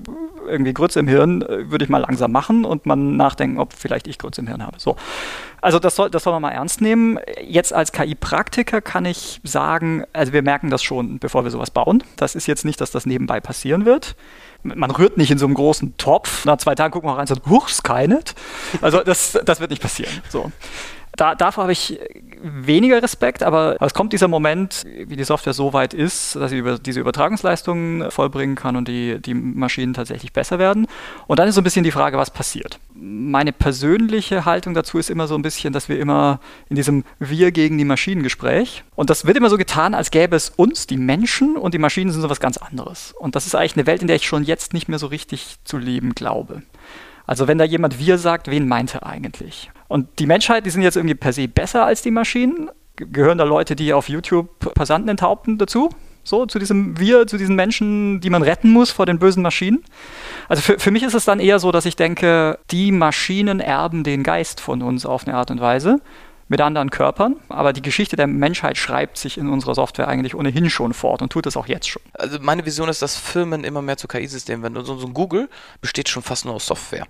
irgendwie 0.47 0.73
Grütze 0.73 0.99
im 0.99 1.07
Hirn, 1.07 1.43
würde 1.47 1.84
ich 1.84 1.89
mal 1.89 1.99
langsam 1.99 2.32
machen 2.32 2.65
und 2.65 2.86
man 2.86 3.17
nachdenken, 3.17 3.59
ob 3.59 3.73
vielleicht 3.73 4.07
ich 4.07 4.17
Grütze 4.17 4.41
im 4.41 4.47
Hirn 4.47 4.65
habe. 4.65 4.80
So. 4.80 4.95
Also 5.61 5.80
das 5.80 5.95
soll, 5.95 6.09
das 6.09 6.23
soll 6.23 6.34
man 6.34 6.41
mal 6.41 6.51
ernst 6.51 6.82
nehmen. 6.82 7.19
Jetzt 7.43 7.73
als 7.73 7.91
KI-Praktiker 7.91 8.82
kann 8.82 9.05
ich 9.05 9.41
sagen, 9.43 10.05
also 10.13 10.34
wir 10.34 10.41
merken 10.41 10.69
das 10.69 10.84
schon, 10.84 11.19
bevor 11.19 11.43
wir 11.43 11.51
sowas 11.51 11.71
bauen. 11.71 12.03
Das 12.15 12.36
ist 12.36 12.47
jetzt 12.47 12.63
nicht, 12.63 12.80
dass 12.80 12.91
das 12.91 13.05
nebenbei 13.05 13.39
passieren 13.39 13.86
wird 13.86 14.15
man 14.76 14.91
rührt 14.91 15.18
nicht 15.18 15.32
in 15.32 15.38
so 15.38 15.45
einem 15.45 15.55
großen 15.55 15.97
Topf. 15.97 16.45
Nach 16.45 16.57
zwei 16.57 16.76
Tagen 16.76 16.91
gucken 16.91 17.09
wir 17.09 17.13
rein 17.13 17.22
und 17.22 17.28
sagen, 17.28 17.41
huch, 17.49 17.70
Skynet. 17.70 18.36
Also 18.82 19.01
das, 19.01 19.38
das 19.45 19.59
wird 19.59 19.72
nicht 19.72 19.82
passieren. 19.82 20.11
So 20.30 20.51
da, 21.18 21.36
davor 21.36 21.63
habe 21.63 21.74
ich 21.74 21.99
weniger 22.41 23.01
Respekt, 23.01 23.43
aber 23.43 23.78
es 23.82 23.93
kommt 23.93 24.13
dieser 24.13 24.28
Moment, 24.28 24.86
wie 25.07 25.15
die 25.15 25.24
Software 25.24 25.53
so 25.53 25.74
weit 25.74 25.93
ist, 25.93 26.36
dass 26.36 26.51
sie 26.51 26.59
über 26.59 26.78
diese 26.78 26.99
Übertragungsleistungen 26.99 28.11
vollbringen 28.11 28.55
kann 28.55 28.76
und 28.76 28.88
die, 28.88 29.20
die 29.20 29.34
Maschinen 29.34 29.93
tatsächlich 29.93 30.32
besser 30.32 30.59
werden. 30.59 30.88
Und 31.26 31.39
dann 31.39 31.47
ist 31.47 31.55
so 31.55 31.61
ein 31.61 31.63
bisschen 31.63 31.84
die 31.84 31.91
Frage, 31.91 32.18
was 32.18 32.30
passiert. 32.30 32.80
Meine 32.93 33.51
persönliche 33.51 34.45
Haltung 34.45 34.76
dazu 34.76 34.99
ist 34.99 35.09
immer 35.09 35.28
so 35.28 35.36
ein 35.36 35.41
bisschen, 35.41 35.74
dass 35.74 35.89
wir 35.89 35.99
immer 35.99 36.39
in 36.70 36.76
diesem 36.76 37.03
Wir 37.20 37.51
gegen 37.51 37.78
die 37.78 37.86
Maschinen 37.86 38.24
Gespräch 38.24 38.84
und 38.95 39.09
das 39.09 39.26
wird 39.26 39.38
immer 39.38 39.49
so 39.49 39.57
getan, 39.57 39.95
als 39.95 40.11
gäbe 40.11 40.36
es 40.36 40.49
uns, 40.49 40.88
die 40.88 40.97
Menschen, 40.97 41.57
und 41.57 41.74
die 41.74 41.80
Maschinen 41.80 42.11
sind 42.11 42.22
so 42.22 42.30
was 42.30 42.39
ganz 42.39 42.57
anderes. 42.57 43.13
Und 43.18 43.36
das 43.36 43.47
ist 43.47 43.55
eigentlich 43.55 43.76
eine 43.76 43.88
Welt, 43.88 44.01
in 44.01 44.07
der 44.07 44.18
ich 44.18 44.28
schon 44.28 44.43
jetzt 44.43 44.74
nicht 44.74 44.88
mehr 44.88 44.99
so 44.99 45.07
richtig 45.07 45.57
zu 45.63 45.78
leben 45.78 46.13
glaube. 46.13 46.61
Also 47.26 47.47
wenn 47.47 47.57
da 47.57 47.65
jemand 47.65 47.99
wir 47.99 48.18
sagt, 48.18 48.49
wen 48.49 48.68
meint 48.68 48.95
er 48.95 49.05
eigentlich? 49.05 49.70
Und 49.88 50.20
die 50.20 50.26
Menschheit, 50.26 50.66
die 50.66 50.70
sind 50.70 50.82
jetzt 50.82 50.98
irgendwie 50.98 51.16
per 51.16 51.34
se 51.34 51.48
besser 51.48 51.86
als 51.86 52.02
die 52.02 52.12
Maschinen. 52.12 52.70
Gehören 52.96 53.38
da 53.38 53.44
Leute, 53.44 53.76
die 53.76 53.94
auf 53.94 54.10
YouTube 54.10 54.74
Passanten 54.74 55.10
enthaupten 55.10 55.58
dazu? 55.58 55.90
So, 56.24 56.46
zu 56.46 56.60
diesem 56.60 57.00
Wir, 57.00 57.26
zu 57.26 57.38
diesen 57.38 57.56
Menschen, 57.56 58.20
die 58.20 58.30
man 58.30 58.42
retten 58.42 58.70
muss 58.70 58.92
vor 58.92 59.06
den 59.06 59.18
bösen 59.18 59.42
Maschinen. 59.42 59.86
Also 60.50 60.62
für, 60.62 60.78
für 60.78 60.92
mich 60.92 61.04
ist 61.04 61.14
es 61.14 61.24
dann 61.24 61.40
eher 61.40 61.60
so, 61.60 61.72
dass 61.72 61.86
ich 61.86 61.96
denke, 61.96 62.60
die 62.70 62.92
Maschinen 62.92 63.62
erben 63.62 64.04
den 64.04 64.24
Geist 64.24 64.60
von 64.60 64.82
uns 64.82 65.06
auf 65.06 65.26
eine 65.26 65.38
Art 65.38 65.52
und 65.52 65.62
Weise 65.62 66.02
mit 66.50 66.62
anderen 66.62 66.90
Körpern, 66.90 67.36
aber 67.50 67.74
die 67.74 67.82
Geschichte 67.82 68.16
der 68.16 68.28
Menschheit 68.28 68.78
schreibt 68.78 69.18
sich 69.18 69.38
in 69.38 69.50
unserer 69.50 69.76
Software 69.76 70.08
eigentlich 70.08 70.36
ohnehin 70.36 70.70
schon 70.70 70.94
fort 70.94 71.22
und 71.22 71.32
tut 71.32 71.46
es 71.46 71.58
auch 71.58 71.68
jetzt 71.68 71.90
schon. 71.90 72.02
Also 72.14 72.40
meine 72.42 72.66
Vision 72.66 72.90
ist, 72.90 73.02
dass 73.02 73.18
Firmen 73.18 73.64
immer 73.64 73.82
mehr 73.82 73.98
zu 73.98 74.08
KI-Systemen 74.08 74.64
werden. 74.64 74.86
So, 74.86 74.98
so 74.98 75.08
ein 75.08 75.14
Google 75.14 75.50
besteht 75.82 76.10
schon 76.10 76.24
fast 76.24 76.46
nur 76.46 76.56
aus 76.56 76.66
Software. 76.66 77.06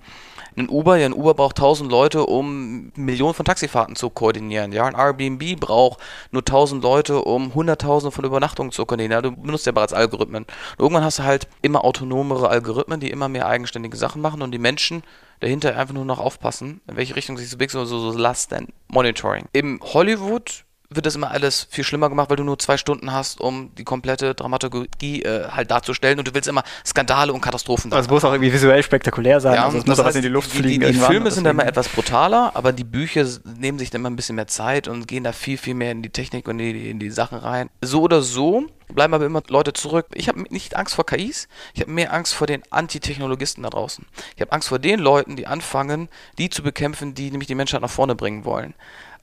Ein 0.57 0.69
Uber, 0.69 0.97
ja, 0.97 1.05
ein 1.05 1.13
Uber 1.13 1.35
braucht 1.35 1.59
1000 1.59 1.91
Leute, 1.91 2.25
um 2.25 2.91
Millionen 2.95 3.35
von 3.35 3.45
Taxifahrten 3.45 3.95
zu 3.95 4.09
koordinieren. 4.09 4.71
Ja, 4.71 4.85
ein 4.85 4.95
Airbnb 4.95 5.59
braucht 5.59 5.99
nur 6.31 6.41
1000 6.41 6.81
Leute, 6.81 7.21
um 7.21 7.53
Hunderttausende 7.53 8.11
von 8.11 8.25
Übernachtungen 8.25 8.71
zu 8.71 8.85
koordinieren. 8.87 9.11
Ja, 9.11 9.21
du 9.21 9.35
benutzt 9.35 9.67
ja 9.67 9.71
bereits 9.71 9.93
Algorithmen. 9.93 10.45
Und 10.45 10.79
irgendwann 10.79 11.03
hast 11.03 11.19
du 11.19 11.23
halt 11.23 11.47
immer 11.61 11.85
autonomere 11.85 12.49
Algorithmen, 12.49 12.99
die 12.99 13.11
immer 13.11 13.29
mehr 13.29 13.47
eigenständige 13.47 13.97
Sachen 13.97 14.19
machen 14.19 14.41
und 14.41 14.51
die 14.51 14.57
Menschen 14.57 15.03
dahinter 15.41 15.77
einfach 15.77 15.93
nur 15.93 16.05
noch 16.05 16.19
aufpassen, 16.19 16.81
in 16.87 16.97
welche 16.97 17.15
Richtung 17.15 17.37
sich 17.37 17.49
so 17.49 17.57
bewegt, 17.57 17.73
so, 17.73 17.85
so 17.85 18.11
Last 18.17 18.51
and 18.51 18.73
Monitoring. 18.87 19.45
Im 19.53 19.79
Hollywood 19.83 20.65
wird 20.89 21.05
das 21.05 21.15
immer 21.15 21.31
alles 21.31 21.67
viel 21.69 21.83
schlimmer 21.83 22.09
gemacht, 22.09 22.29
weil 22.29 22.37
du 22.37 22.43
nur 22.43 22.57
zwei 22.59 22.77
Stunden 22.77 23.11
hast, 23.11 23.41
um 23.41 23.73
die 23.75 23.83
komplette 23.83 24.33
Dramaturgie 24.33 25.21
äh, 25.21 25.49
halt 25.49 25.69
darzustellen 25.69 26.17
und 26.17 26.27
du 26.27 26.33
willst 26.33 26.47
immer 26.47 26.63
Skandale 26.85 27.33
und 27.33 27.41
Katastrophen. 27.41 27.91
Also 27.91 28.07
es 28.07 28.09
muss 28.09 28.23
auch 28.23 28.31
irgendwie 28.31 28.53
visuell 28.53 28.81
spektakulär 28.83 29.41
sein, 29.41 29.55
ja, 29.55 29.65
also 29.65 29.79
es 29.79 29.85
muss 29.85 29.99
auch 29.99 30.05
was 30.05 30.15
in 30.15 30.21
die 30.21 30.29
Luft 30.29 30.51
fliegen. 30.51 30.81
Die, 30.81 30.93
die, 30.93 30.93
die 30.93 30.99
Filme 30.99 31.29
sind 31.31 31.43
dann 31.43 31.55
immer 31.55 31.65
etwas 31.65 31.89
brutaler, 31.89 32.51
aber 32.53 32.71
die 32.71 32.85
Bücher 32.85 33.25
nehmen 33.43 33.79
sich 33.79 33.89
dann 33.89 34.01
immer 34.01 34.09
ein 34.09 34.15
bisschen 34.15 34.35
mehr 34.35 34.47
Zeit 34.47 34.87
und 34.87 35.07
gehen 35.07 35.23
da 35.23 35.33
viel, 35.33 35.57
viel 35.57 35.73
mehr 35.73 35.91
in 35.91 36.01
die 36.01 36.09
Technik 36.09 36.47
und 36.47 36.59
in 36.59 36.73
die, 36.73 36.89
in 36.89 36.99
die 36.99 37.09
Sachen 37.09 37.37
rein. 37.37 37.69
So 37.81 38.01
oder 38.01 38.21
so 38.21 38.65
bleiben 38.93 39.13
aber 39.13 39.25
immer 39.25 39.43
Leute 39.49 39.73
zurück. 39.73 40.07
Ich 40.13 40.29
habe 40.29 40.41
nicht 40.41 40.77
Angst 40.77 40.95
vor 40.95 41.05
KIs, 41.05 41.49
ich 41.73 41.81
habe 41.81 41.91
mehr 41.91 42.13
Angst 42.13 42.33
vor 42.33 42.47
den 42.47 42.63
Antitechnologisten 42.69 43.63
da 43.63 43.69
draußen. 43.69 44.05
Ich 44.35 44.41
habe 44.41 44.53
Angst 44.53 44.69
vor 44.69 44.79
den 44.79 44.99
Leuten, 44.99 45.35
die 45.35 45.47
anfangen, 45.47 46.07
die 46.37 46.49
zu 46.49 46.63
bekämpfen, 46.63 47.13
die 47.13 47.29
nämlich 47.29 47.47
die 47.47 47.55
Menschheit 47.55 47.81
nach 47.81 47.89
vorne 47.89 48.15
bringen 48.15 48.45
wollen. 48.45 48.73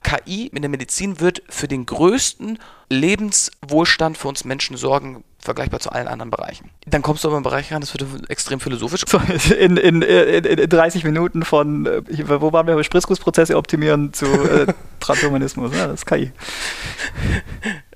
KI 0.04 0.46
in 0.46 0.62
der 0.62 0.68
Medizin 0.68 1.18
wird 1.18 1.42
für 1.48 1.66
den 1.66 1.86
größten 1.86 2.60
Lebenswohlstand 2.88 4.16
für 4.16 4.28
uns 4.28 4.44
Menschen 4.44 4.76
sorgen, 4.76 5.24
vergleichbar 5.40 5.80
zu 5.80 5.90
allen 5.90 6.06
anderen 6.06 6.30
Bereichen. 6.30 6.70
Dann 6.86 7.02
kommst 7.02 7.24
du 7.24 7.28
aber 7.28 7.36
im 7.36 7.42
Bereich 7.42 7.72
rein, 7.72 7.80
das 7.80 7.92
wird 7.94 8.30
extrem 8.30 8.60
philosophisch. 8.60 9.02
So, 9.06 9.18
in, 9.54 9.76
in, 9.76 10.02
in, 10.02 10.44
in 10.44 10.68
30 10.68 11.04
Minuten 11.04 11.42
von, 11.44 11.86
äh, 11.86 12.02
wo 12.28 12.52
waren 12.52 12.66
wir, 12.66 12.82
Spritzgussprozesse 12.84 13.56
optimieren 13.56 14.12
zu 14.12 14.26
äh, 14.26 14.66
Transhumanismus, 15.00 15.72
ja, 15.76 15.86
das 15.86 16.00
ist 16.00 16.06
KI. 16.06 16.32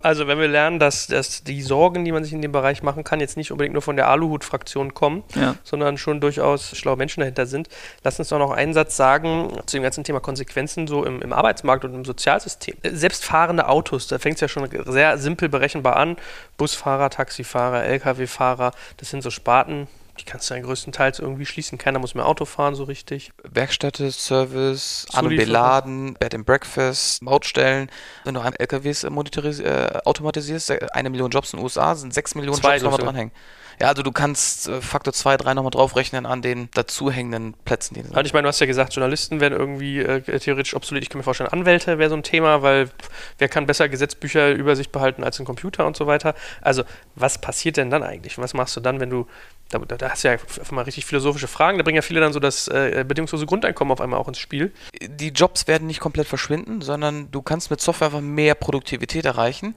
Also 0.00 0.26
wenn 0.26 0.38
wir 0.38 0.48
lernen, 0.48 0.78
dass, 0.78 1.06
dass 1.06 1.42
die 1.42 1.62
Sorgen, 1.62 2.04
die 2.04 2.12
man 2.12 2.24
sich 2.24 2.32
in 2.32 2.42
dem 2.42 2.52
Bereich 2.52 2.82
machen 2.82 3.04
kann, 3.04 3.20
jetzt 3.20 3.36
nicht 3.36 3.50
unbedingt 3.50 3.72
nur 3.72 3.82
von 3.82 3.96
der 3.96 4.08
Aluhut-Fraktion 4.08 4.94
kommen, 4.94 5.24
ja. 5.34 5.56
sondern 5.64 5.98
schon 5.98 6.20
durchaus 6.20 6.76
schlaue 6.76 6.96
Menschen 6.96 7.20
dahinter 7.20 7.46
sind, 7.46 7.68
lass 8.04 8.18
uns 8.18 8.28
doch 8.28 8.38
noch 8.38 8.50
einen 8.50 8.74
Satz 8.74 8.96
sagen 8.96 9.50
zu 9.66 9.76
dem 9.76 9.82
ganzen 9.82 10.04
Thema 10.04 10.20
Konsequenzen 10.20 10.86
so 10.86 11.04
im, 11.04 11.20
im 11.22 11.32
Arbeitsmarkt 11.32 11.84
und 11.84 11.94
im 11.94 12.04
Sozialsystem. 12.04 12.76
Selbstfahrende 12.82 13.68
Autos, 13.68 14.06
da 14.06 14.18
fängt 14.18 14.36
es 14.36 14.40
ja 14.40 14.48
schon 14.48 14.68
sehr 14.86 15.18
simpel 15.18 15.48
berechenbar 15.48 15.96
an. 15.96 16.16
Busfahrer, 16.56 17.10
Taxifahrer, 17.10 17.84
Lkw-Fahrer, 17.84 18.72
das 18.96 19.10
sind 19.10 19.22
so 19.22 19.30
Sparten, 19.30 19.88
die 20.20 20.24
kannst 20.24 20.50
du 20.50 20.54
ja 20.54 20.60
größtenteils 20.60 21.18
irgendwie 21.18 21.46
schließen. 21.46 21.78
Keiner 21.78 21.98
muss 21.98 22.14
mehr 22.14 22.26
Auto 22.26 22.44
fahren, 22.44 22.74
so 22.74 22.84
richtig. 22.84 23.32
Werkstätte, 23.42 24.10
Service, 24.10 25.06
An- 25.12 25.26
und 25.26 25.36
Beladen, 25.36 26.14
Bed 26.14 26.34
and 26.34 26.46
Breakfast, 26.46 27.22
Mautstellen. 27.22 27.90
Wenn 28.24 28.34
du 28.34 28.40
LKWs 28.40 29.04
äh, 29.04 30.00
automatisierst, 30.04 30.70
äh, 30.70 30.86
eine 30.92 31.10
Million 31.10 31.30
Jobs 31.30 31.52
in 31.52 31.58
den 31.58 31.64
USA, 31.64 31.94
sind 31.94 32.12
sechs 32.12 32.34
Millionen 32.34 32.58
Zwei 32.60 32.76
Jobs 32.76 32.82
nochmal 32.82 33.00
dranhängen. 33.00 33.32
Ja, 33.80 33.88
also 33.88 34.02
du 34.02 34.12
kannst 34.12 34.68
äh, 34.68 34.80
Faktor 34.80 35.12
2, 35.12 35.36
3 35.36 35.54
nochmal 35.54 35.70
draufrechnen 35.70 36.26
an 36.26 36.42
den 36.42 36.68
dazuhängenden 36.72 37.54
Plätzen. 37.64 37.94
Die 37.94 38.00
also 38.00 38.20
ich 38.20 38.32
meine, 38.32 38.44
du 38.44 38.48
hast 38.48 38.60
ja 38.60 38.66
gesagt, 38.66 38.94
Journalisten 38.94 39.40
werden 39.40 39.58
irgendwie 39.58 40.00
äh, 40.00 40.20
theoretisch 40.38 40.74
obsolet. 40.74 41.02
Ich 41.02 41.10
kann 41.10 41.18
mir 41.18 41.24
vorstellen, 41.24 41.50
Anwälte 41.50 41.98
wäre 41.98 42.10
so 42.10 42.16
ein 42.16 42.22
Thema, 42.22 42.62
weil 42.62 42.90
wer 43.38 43.48
kann 43.48 43.66
besser 43.66 43.88
Gesetzbücher 43.88 44.50
über 44.50 44.76
sich 44.76 44.90
behalten 44.90 45.22
als 45.24 45.38
ein 45.38 45.44
Computer 45.44 45.86
und 45.86 45.96
so 45.96 46.06
weiter. 46.06 46.34
Also 46.60 46.82
was 47.14 47.40
passiert 47.40 47.76
denn 47.76 47.90
dann 47.90 48.02
eigentlich? 48.02 48.38
Was 48.38 48.54
machst 48.54 48.76
du 48.76 48.80
dann, 48.80 49.00
wenn 49.00 49.10
du 49.10 49.26
da, 49.70 49.78
da, 49.78 50.10
hast 50.10 50.24
du 50.24 50.28
ja 50.28 50.32
einfach 50.32 50.70
mal 50.70 50.82
richtig 50.82 51.04
philosophische 51.04 51.46
Fragen. 51.46 51.76
Da 51.76 51.84
bringen 51.84 51.96
ja 51.96 52.02
viele 52.02 52.20
dann 52.20 52.32
so 52.32 52.40
das 52.40 52.68
äh, 52.68 53.04
bedingungslose 53.06 53.44
Grundeinkommen 53.44 53.92
auf 53.92 54.00
einmal 54.00 54.18
auch 54.18 54.28
ins 54.28 54.38
Spiel. 54.38 54.72
Die 55.02 55.28
Jobs 55.28 55.66
werden 55.66 55.86
nicht 55.86 56.00
komplett 56.00 56.26
verschwinden, 56.26 56.80
sondern 56.80 57.30
du 57.30 57.42
kannst 57.42 57.70
mit 57.70 57.80
Software 57.80 58.06
einfach 58.06 58.20
mehr 58.22 58.54
Produktivität 58.54 59.26
erreichen. 59.26 59.74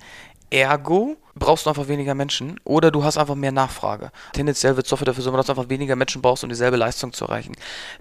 Ergo 0.52 1.18
brauchst 1.34 1.66
du 1.66 1.70
einfach 1.70 1.88
weniger 1.88 2.14
Menschen 2.14 2.60
oder 2.66 2.91
du 2.91 3.04
hast 3.04 3.18
einfach 3.18 3.36
mehr 3.36 3.54
Nachfrage. 3.54 4.12
Tendenziell 4.34 4.76
wird 4.76 4.86
Software 4.86 5.06
dafür 5.06 5.24
sorgen, 5.24 5.38
dass 5.38 5.45
du 5.45 5.54
einfach 5.54 5.70
weniger 5.70 5.95
Menschen 5.95 6.22
brauchst, 6.22 6.43
um 6.43 6.49
dieselbe 6.49 6.76
Leistung 6.78 7.14
zu 7.14 7.26
erreichen. 7.26 7.54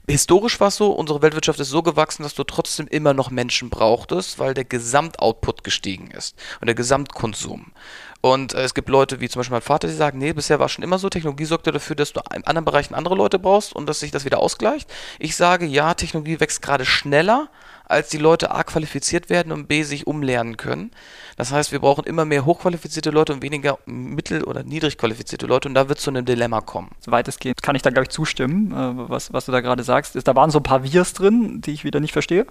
Historisch 0.09 0.59
war 0.59 0.69
es 0.69 0.77
so, 0.77 0.91
unsere 0.91 1.23
Weltwirtschaft 1.23 1.61
ist 1.61 1.71
so 1.71 1.83
gewachsen, 1.83 2.25
dass 2.25 2.35
du 2.35 2.43
trotzdem 2.43 2.89
immer 2.89 3.15
noch 3.15 3.31
Menschen 3.31 3.71
brauchtest, 3.71 4.39
weil 4.41 4.55
der 4.55 4.65
Gesamtoutput 4.65 5.63
gestiegen 5.63 6.11
ist 6.11 6.37
und 6.61 6.67
der 6.67 6.75
Gesamtkonsum. 6.75 7.73
Und 8.21 8.53
äh, 8.53 8.63
es 8.63 8.75
gibt 8.75 8.89
Leute 8.89 9.21
wie 9.21 9.29
zum 9.29 9.41
Beispiel 9.41 9.55
mein 9.55 9.63
Vater, 9.63 9.89
die 9.89 9.95
sagen, 9.95 10.19
nee, 10.19 10.33
bisher 10.33 10.59
war 10.59 10.69
schon 10.69 10.85
immer 10.85 10.99
so, 10.99 11.09
Technologie 11.09 11.45
sorgt 11.45 11.67
dafür, 11.67 11.97
dass 11.97 12.13
du 12.13 12.21
in 12.35 12.45
anderen 12.45 12.65
Bereichen 12.65 12.95
andere 12.95 13.15
Leute 13.15 13.39
brauchst 13.39 13.75
und 13.75 13.87
dass 13.87 14.01
sich 14.01 14.11
das 14.11 14.25
wieder 14.25 14.39
ausgleicht. 14.39 14.91
Ich 15.19 15.37
sage, 15.37 15.67
ja, 15.67 15.95
Technologie 15.95 16.41
wächst 16.41 16.63
gerade 16.63 16.85
schneller, 16.85 17.49
als 17.91 18.09
die 18.09 18.19
Leute 18.19 18.53
A 18.53 18.63
qualifiziert 18.63 19.31
werden 19.31 19.53
und 19.53 19.67
B 19.67 19.83
sich 19.83 20.07
umlernen 20.07 20.57
können. 20.57 20.91
Das 21.37 21.53
heißt, 21.53 21.73
wir 21.73 21.81
brauchen 21.81 22.05
immer 22.05 22.25
mehr 22.25 22.45
hochqualifizierte 22.45 23.11
Leute 23.11 23.33
und 23.33 23.43
weniger 23.43 23.79
mittel- 23.87 24.45
oder 24.45 24.63
niedrig 24.63 24.99
qualifizierte 24.99 25.47
Leute 25.47 25.69
und 25.69 25.75
da 25.75 25.89
wird 25.89 25.99
es 25.99 26.05
zu 26.05 26.11
einem 26.11 26.25
Dilemma 26.25 26.61
kommen. 26.61 26.91
Weitestgehend 27.07 27.63
kann 27.63 27.77
ich 27.77 27.83
da, 27.83 27.91
glaube 27.91 28.05
ich, 28.05 28.11
zustimmen, 28.11 28.73
äh, 28.73 29.09
was, 29.09 29.33
was 29.33 29.47
du 29.47 29.53
da 29.53 29.61
gerade 29.61 29.83
sagst. 29.83 30.17
Da 30.27 30.37
waren 30.37 30.51
so 30.51 30.59
ein 30.59 30.63
paar 30.63 30.85
Wirs 30.85 31.13
drin, 31.13 31.61
die 31.61 31.73
ich 31.73 31.85
wieder 31.85 32.01
nicht 32.01 32.13
verstehe. 32.13 32.47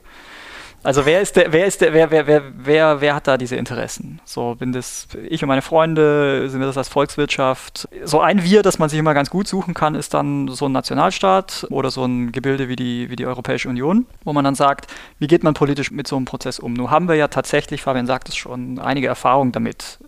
Also 0.81 1.05
wer 1.05 1.19
ist 1.19 1.35
der, 1.35 1.51
wer 1.51 1.65
ist 1.65 1.81
der, 1.81 1.93
wer, 1.93 2.09
wer, 2.09 2.25
wer, 2.25 2.43
wer, 2.55 3.01
wer 3.01 3.15
hat 3.15 3.27
da 3.27 3.37
diese 3.37 3.57
Interessen? 3.57 4.21
So 4.23 4.55
bin 4.55 4.71
das 4.71 5.07
ich 5.29 5.43
und 5.43 5.49
meine 5.49 5.61
Freunde, 5.61 6.49
sind 6.49 6.61
wir 6.61 6.67
das 6.67 6.77
als 6.77 6.87
Volkswirtschaft. 6.87 7.89
So 8.05 8.21
ein 8.21 8.43
Wir, 8.43 8.61
das 8.61 8.79
man 8.79 8.87
sich 8.87 8.97
immer 8.97 9.13
ganz 9.13 9.29
gut 9.29 9.47
suchen 9.47 9.73
kann, 9.73 9.93
ist 9.93 10.13
dann 10.13 10.47
so 10.47 10.67
ein 10.67 10.71
Nationalstaat 10.71 11.67
oder 11.69 11.91
so 11.91 12.05
ein 12.05 12.31
Gebilde 12.31 12.69
wie 12.69 12.77
die, 12.77 13.09
wie 13.09 13.17
die 13.17 13.25
Europäische 13.25 13.67
Union, 13.67 14.05
wo 14.23 14.31
man 14.31 14.45
dann 14.45 14.55
sagt, 14.55 14.87
wie 15.19 15.27
geht 15.27 15.43
man 15.43 15.53
politisch 15.53 15.91
mit 15.91 16.07
so 16.07 16.15
einem 16.15 16.25
Prozess 16.25 16.59
um? 16.59 16.73
Nun 16.73 16.89
haben 16.89 17.09
wir 17.09 17.15
ja 17.15 17.27
tatsächlich, 17.27 17.81
Fabian 17.81 18.07
sagt 18.07 18.29
es 18.29 18.37
schon, 18.37 18.79
einige 18.79 19.07
Erfahrungen 19.07 19.51
damit, 19.51 19.99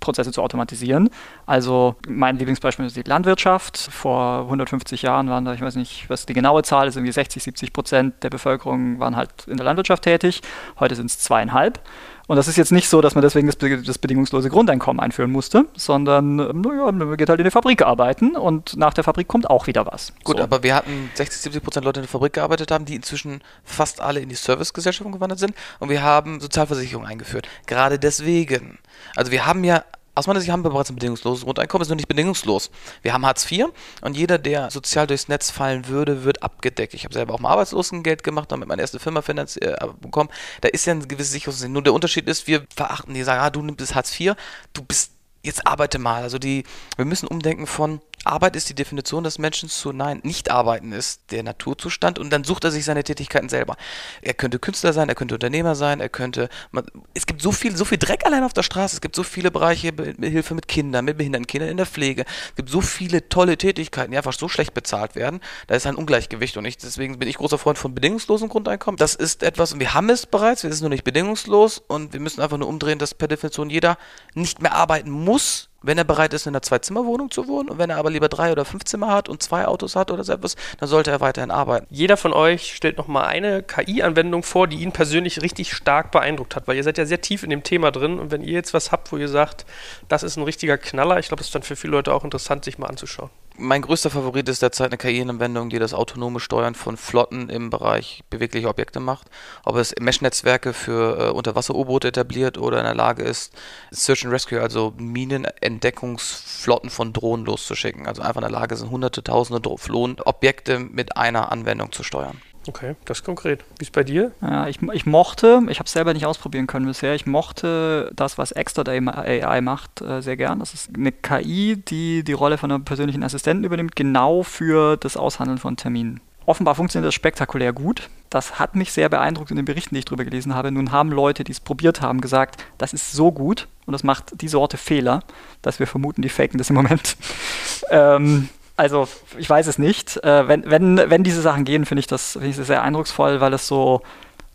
Prozesse 0.00 0.32
zu 0.32 0.42
automatisieren. 0.42 1.10
Also 1.46 1.96
mein 2.06 2.38
Lieblingsbeispiel 2.38 2.86
ist 2.86 2.96
die 2.96 3.02
Landwirtschaft. 3.02 3.76
Vor 3.76 4.42
150 4.42 5.02
Jahren 5.02 5.28
waren 5.28 5.44
da, 5.44 5.54
ich 5.54 5.60
weiß 5.60 5.76
nicht, 5.76 6.08
was 6.08 6.26
die 6.26 6.32
genaue 6.32 6.62
Zahl 6.62 6.88
ist, 6.88 6.96
irgendwie 6.96 7.12
60, 7.12 7.42
70 7.42 7.72
Prozent 7.72 8.22
der 8.22 8.30
Bevölkerung 8.30 8.98
waren 9.00 9.16
halt 9.16 9.46
in 9.46 9.56
der 9.56 9.64
Landwirtschaft 9.64 10.04
tätig 10.04 10.17
tätig. 10.18 10.42
Heute 10.78 10.94
sind 10.94 11.06
es 11.06 11.18
zweieinhalb. 11.18 11.80
Und 12.26 12.36
das 12.36 12.46
ist 12.46 12.56
jetzt 12.56 12.72
nicht 12.72 12.90
so, 12.90 13.00
dass 13.00 13.14
man 13.14 13.22
deswegen 13.22 13.46
das, 13.46 13.56
das 13.56 13.96
bedingungslose 13.96 14.50
Grundeinkommen 14.50 15.00
einführen 15.00 15.32
musste, 15.32 15.64
sondern 15.76 16.36
naja, 16.36 16.92
man 16.92 17.16
geht 17.16 17.30
halt 17.30 17.40
in 17.40 17.44
der 17.44 17.50
Fabrik 17.50 17.80
arbeiten 17.80 18.36
und 18.36 18.76
nach 18.76 18.92
der 18.92 19.02
Fabrik 19.02 19.28
kommt 19.28 19.48
auch 19.48 19.66
wieder 19.66 19.86
was. 19.86 20.12
Gut, 20.24 20.36
so. 20.36 20.42
aber 20.42 20.62
wir 20.62 20.74
hatten 20.74 21.10
60, 21.14 21.40
70 21.40 21.62
Prozent 21.62 21.86
Leute 21.86 22.00
in 22.00 22.04
der 22.04 22.10
Fabrik 22.10 22.34
gearbeitet 22.34 22.70
haben, 22.70 22.84
die 22.84 22.96
inzwischen 22.96 23.40
fast 23.64 24.02
alle 24.02 24.20
in 24.20 24.28
die 24.28 24.34
Servicegesellschaft 24.34 25.10
gewandert 25.10 25.38
sind 25.38 25.54
und 25.78 25.88
wir 25.88 26.02
haben 26.02 26.38
Sozialversicherung 26.38 27.06
eingeführt. 27.06 27.48
Gerade 27.66 27.98
deswegen. 27.98 28.78
Also 29.16 29.32
wir 29.32 29.46
haben 29.46 29.64
ja 29.64 29.82
aus 30.18 30.26
meiner 30.26 30.40
Sicht 30.40 30.50
haben 30.50 30.64
wir 30.64 30.70
bereits 30.70 30.90
ein 30.90 30.96
bedingungsloses 30.96 31.44
Grundeinkommen, 31.44 31.82
ist 31.82 31.88
nur 31.88 31.96
nicht 31.96 32.08
bedingungslos. 32.08 32.70
Wir 33.02 33.12
haben 33.12 33.24
Hartz 33.24 33.50
IV 33.50 33.66
und 34.02 34.16
jeder, 34.16 34.38
der 34.38 34.70
sozial 34.70 35.06
durchs 35.06 35.28
Netz 35.28 35.50
fallen 35.50 35.88
würde, 35.88 36.24
wird 36.24 36.42
abgedeckt. 36.42 36.94
Ich 36.94 37.04
habe 37.04 37.14
selber 37.14 37.34
auch 37.34 37.40
mal 37.40 37.50
Arbeitslosengeld 37.50 38.22
gemacht, 38.22 38.50
damit 38.50 38.68
meine 38.68 38.82
erste 38.82 38.98
Firma 38.98 39.22
äh, 39.28 39.76
bekommen. 40.00 40.30
Da 40.60 40.68
ist 40.68 40.86
ja 40.86 40.94
ein 40.94 41.06
gewisses 41.06 41.32
Sicherungssystem. 41.32 41.72
Nur 41.72 41.82
der 41.82 41.94
Unterschied 41.94 42.28
ist, 42.28 42.46
wir 42.46 42.64
verachten 42.74 43.14
die, 43.14 43.22
sagen, 43.22 43.40
ah, 43.40 43.50
du 43.50 43.62
nimmst 43.62 43.94
Hartz 43.94 44.18
IV, 44.18 44.34
du 44.72 44.82
bist 44.82 45.12
jetzt 45.42 45.66
arbeite 45.66 45.98
mal. 45.98 46.22
Also 46.22 46.38
die, 46.38 46.64
wir 46.96 47.04
müssen 47.04 47.26
umdenken 47.26 47.66
von, 47.66 48.00
Arbeit 48.24 48.56
ist 48.56 48.68
die 48.68 48.74
Definition 48.74 49.24
des 49.24 49.38
Menschen 49.38 49.68
zu 49.68 49.92
Nein. 49.92 50.20
Nicht 50.22 50.50
arbeiten 50.50 50.92
ist 50.92 51.30
der 51.30 51.42
Naturzustand 51.42 52.18
und 52.18 52.30
dann 52.30 52.44
sucht 52.44 52.64
er 52.64 52.70
sich 52.70 52.84
seine 52.84 53.04
Tätigkeiten 53.04 53.48
selber. 53.48 53.76
Er 54.22 54.34
könnte 54.34 54.58
Künstler 54.58 54.92
sein, 54.92 55.08
er 55.08 55.14
könnte 55.14 55.34
Unternehmer 55.34 55.74
sein, 55.74 56.00
er 56.00 56.08
könnte. 56.08 56.48
Man, 56.70 56.84
es 57.14 57.26
gibt 57.26 57.42
so 57.42 57.52
viel, 57.52 57.76
so 57.76 57.84
viel 57.84 57.98
Dreck 57.98 58.26
allein 58.26 58.44
auf 58.44 58.52
der 58.52 58.62
Straße. 58.62 58.96
Es 58.96 59.00
gibt 59.00 59.16
so 59.16 59.22
viele 59.22 59.50
Bereiche 59.50 59.92
mit 59.92 60.18
Hilfe 60.18 60.54
mit 60.54 60.68
Kindern, 60.68 61.04
mit 61.04 61.16
behinderten 61.16 61.46
Kindern 61.46 61.70
in 61.70 61.76
der 61.76 61.86
Pflege. 61.86 62.24
Es 62.50 62.56
gibt 62.56 62.70
so 62.70 62.80
viele 62.80 63.28
tolle 63.28 63.56
Tätigkeiten, 63.56 64.10
die 64.10 64.16
einfach 64.16 64.32
so 64.32 64.48
schlecht 64.48 64.74
bezahlt 64.74 65.14
werden. 65.14 65.40
Da 65.66 65.74
ist 65.74 65.86
ein 65.86 65.96
Ungleichgewicht 65.96 66.56
und 66.56 66.64
ich, 66.64 66.76
deswegen 66.76 67.18
bin 67.18 67.28
ich 67.28 67.36
großer 67.36 67.58
Freund 67.58 67.78
von 67.78 67.94
bedingungslosem 67.94 68.48
Grundeinkommen. 68.48 68.98
Das 68.98 69.14
ist 69.14 69.42
etwas, 69.42 69.72
und 69.72 69.80
wir 69.80 69.94
haben 69.94 70.10
es 70.10 70.26
bereits, 70.26 70.62
wir 70.62 70.72
sind 70.72 70.82
nur 70.82 70.90
nicht 70.90 71.04
bedingungslos 71.04 71.82
und 71.86 72.12
wir 72.12 72.20
müssen 72.20 72.40
einfach 72.40 72.58
nur 72.58 72.68
umdrehen, 72.68 72.98
dass 72.98 73.14
per 73.14 73.28
Definition 73.28 73.70
jeder 73.70 73.98
nicht 74.34 74.60
mehr 74.62 74.74
arbeiten 74.74 75.10
muss, 75.10 75.68
Wenn 75.80 75.96
er 75.96 76.04
bereit 76.04 76.34
ist, 76.34 76.46
in 76.46 76.50
einer 76.50 76.62
Zwei-Zimmer-Wohnung 76.62 77.30
zu 77.30 77.46
wohnen 77.46 77.68
und 77.68 77.78
wenn 77.78 77.90
er 77.90 77.98
aber 77.98 78.10
lieber 78.10 78.28
drei 78.28 78.50
oder 78.50 78.64
fünf 78.64 78.84
Zimmer 78.84 79.08
hat 79.08 79.28
und 79.28 79.42
zwei 79.42 79.66
Autos 79.66 79.94
hat 79.94 80.10
oder 80.10 80.24
so 80.24 80.32
etwas, 80.32 80.56
dann 80.78 80.88
sollte 80.88 81.10
er 81.10 81.20
weiterhin 81.20 81.52
arbeiten. 81.52 81.86
Jeder 81.90 82.16
von 82.16 82.32
euch 82.32 82.74
stellt 82.74 82.98
nochmal 82.98 83.26
eine 83.26 83.62
KI-Anwendung 83.62 84.42
vor, 84.42 84.66
die 84.66 84.82
ihn 84.82 84.92
persönlich 84.92 85.40
richtig 85.40 85.72
stark 85.72 86.10
beeindruckt 86.10 86.56
hat, 86.56 86.66
weil 86.66 86.76
ihr 86.76 86.84
seid 86.84 86.98
ja 86.98 87.06
sehr 87.06 87.20
tief 87.20 87.44
in 87.44 87.50
dem 87.50 87.62
Thema 87.62 87.92
drin 87.92 88.18
und 88.18 88.30
wenn 88.32 88.42
ihr 88.42 88.54
jetzt 88.54 88.74
was 88.74 88.90
habt, 88.90 89.12
wo 89.12 89.16
ihr 89.16 89.28
sagt, 89.28 89.66
das 90.08 90.22
ist 90.24 90.36
ein 90.36 90.42
richtiger 90.42 90.78
Knaller, 90.78 91.18
ich 91.18 91.28
glaube, 91.28 91.40
das 91.40 91.46
ist 91.46 91.54
dann 91.54 91.62
für 91.62 91.76
viele 91.76 91.92
Leute 91.92 92.12
auch 92.12 92.24
interessant, 92.24 92.64
sich 92.64 92.78
mal 92.78 92.88
anzuschauen 92.88 93.30
mein 93.58 93.82
größter 93.82 94.10
Favorit 94.10 94.48
ist 94.48 94.62
derzeit 94.62 94.88
eine 94.88 94.98
KI-Anwendung, 94.98 95.68
die 95.68 95.78
das 95.78 95.92
autonome 95.92 96.40
Steuern 96.40 96.74
von 96.74 96.96
Flotten 96.96 97.48
im 97.48 97.70
Bereich 97.70 98.22
bewegliche 98.30 98.68
Objekte 98.68 99.00
macht. 99.00 99.26
Ob 99.64 99.76
es 99.76 99.94
Mesh-Netzwerke 99.98 100.72
für 100.72 101.18
äh, 101.18 101.30
Unterwasser-U-Boote 101.30 102.08
etabliert 102.08 102.58
oder 102.58 102.78
in 102.78 102.84
der 102.84 102.94
Lage 102.94 103.22
ist, 103.22 103.52
Search 103.90 104.24
and 104.24 104.32
Rescue, 104.32 104.60
also 104.60 104.94
Minenentdeckungsflotten 104.96 106.90
von 106.90 107.12
Drohnen 107.12 107.44
loszuschicken. 107.44 108.06
Also 108.06 108.22
einfach 108.22 108.40
in 108.40 108.48
der 108.48 108.50
Lage 108.50 108.76
sind, 108.76 108.90
hunderte, 108.90 109.22
tausende 109.22 109.68
Objekte 109.68 110.78
mit 110.78 111.16
einer 111.16 111.52
Anwendung 111.52 111.92
zu 111.92 112.02
steuern. 112.02 112.40
Okay, 112.68 112.96
das 113.06 113.20
ist 113.20 113.24
konkret. 113.24 113.64
Wie 113.78 113.84
ist 113.84 113.92
bei 113.92 114.04
dir? 114.04 114.30
Ja, 114.42 114.68
ich, 114.68 114.82
ich 114.92 115.06
mochte, 115.06 115.62
ich 115.70 115.78
habe 115.78 115.86
es 115.86 115.92
selber 115.92 116.12
nicht 116.12 116.26
ausprobieren 116.26 116.66
können 116.66 116.84
bisher, 116.84 117.14
ich 117.14 117.24
mochte 117.24 118.10
das, 118.14 118.36
was 118.36 118.52
Extra.ai 118.52 119.60
macht, 119.62 120.02
äh, 120.02 120.20
sehr 120.20 120.36
gern. 120.36 120.58
Das 120.58 120.74
ist 120.74 120.90
eine 120.94 121.10
KI, 121.10 121.76
die 121.76 122.22
die 122.24 122.32
Rolle 122.34 122.58
von 122.58 122.70
einem 122.70 122.84
persönlichen 122.84 123.22
Assistenten 123.22 123.64
übernimmt, 123.64 123.96
genau 123.96 124.42
für 124.42 124.98
das 124.98 125.16
Aushandeln 125.16 125.56
von 125.56 125.78
Terminen. 125.78 126.20
Offenbar 126.44 126.74
funktioniert 126.74 127.08
das 127.08 127.14
spektakulär 127.14 127.72
gut. 127.72 128.10
Das 128.28 128.58
hat 128.58 128.76
mich 128.76 128.92
sehr 128.92 129.08
beeindruckt 129.08 129.50
in 129.50 129.56
den 129.56 129.64
Berichten, 129.64 129.94
die 129.94 130.00
ich 130.00 130.04
darüber 130.04 130.24
gelesen 130.24 130.54
habe. 130.54 130.70
Nun 130.70 130.92
haben 130.92 131.10
Leute, 131.10 131.44
die 131.44 131.52
es 131.52 131.60
probiert 131.60 132.02
haben, 132.02 132.20
gesagt, 132.20 132.62
das 132.76 132.92
ist 132.92 133.12
so 133.12 133.32
gut 133.32 133.66
und 133.86 133.92
das 133.92 134.04
macht 134.04 134.42
die 134.42 134.48
Sorte 134.48 134.76
Fehler, 134.76 135.22
dass 135.62 135.78
wir 135.78 135.86
vermuten, 135.86 136.20
die 136.20 136.28
faken 136.28 136.58
das 136.58 136.68
im 136.68 136.76
Moment. 136.76 137.16
ähm, 137.90 138.50
also 138.78 139.08
ich 139.36 139.50
weiß 139.50 139.66
es 139.66 139.78
nicht. 139.78 140.22
Äh, 140.24 140.46
wenn, 140.48 140.70
wenn, 140.70 140.96
wenn 141.10 141.24
diese 141.24 141.42
Sachen 141.42 141.64
gehen, 141.64 141.84
finde 141.84 142.00
ich, 142.00 142.06
das, 142.06 142.32
find 142.32 142.46
ich 142.46 142.56
das 142.56 142.68
sehr 142.68 142.82
eindrucksvoll, 142.82 143.40
weil 143.40 143.52
es 143.52 143.66
so 143.66 144.02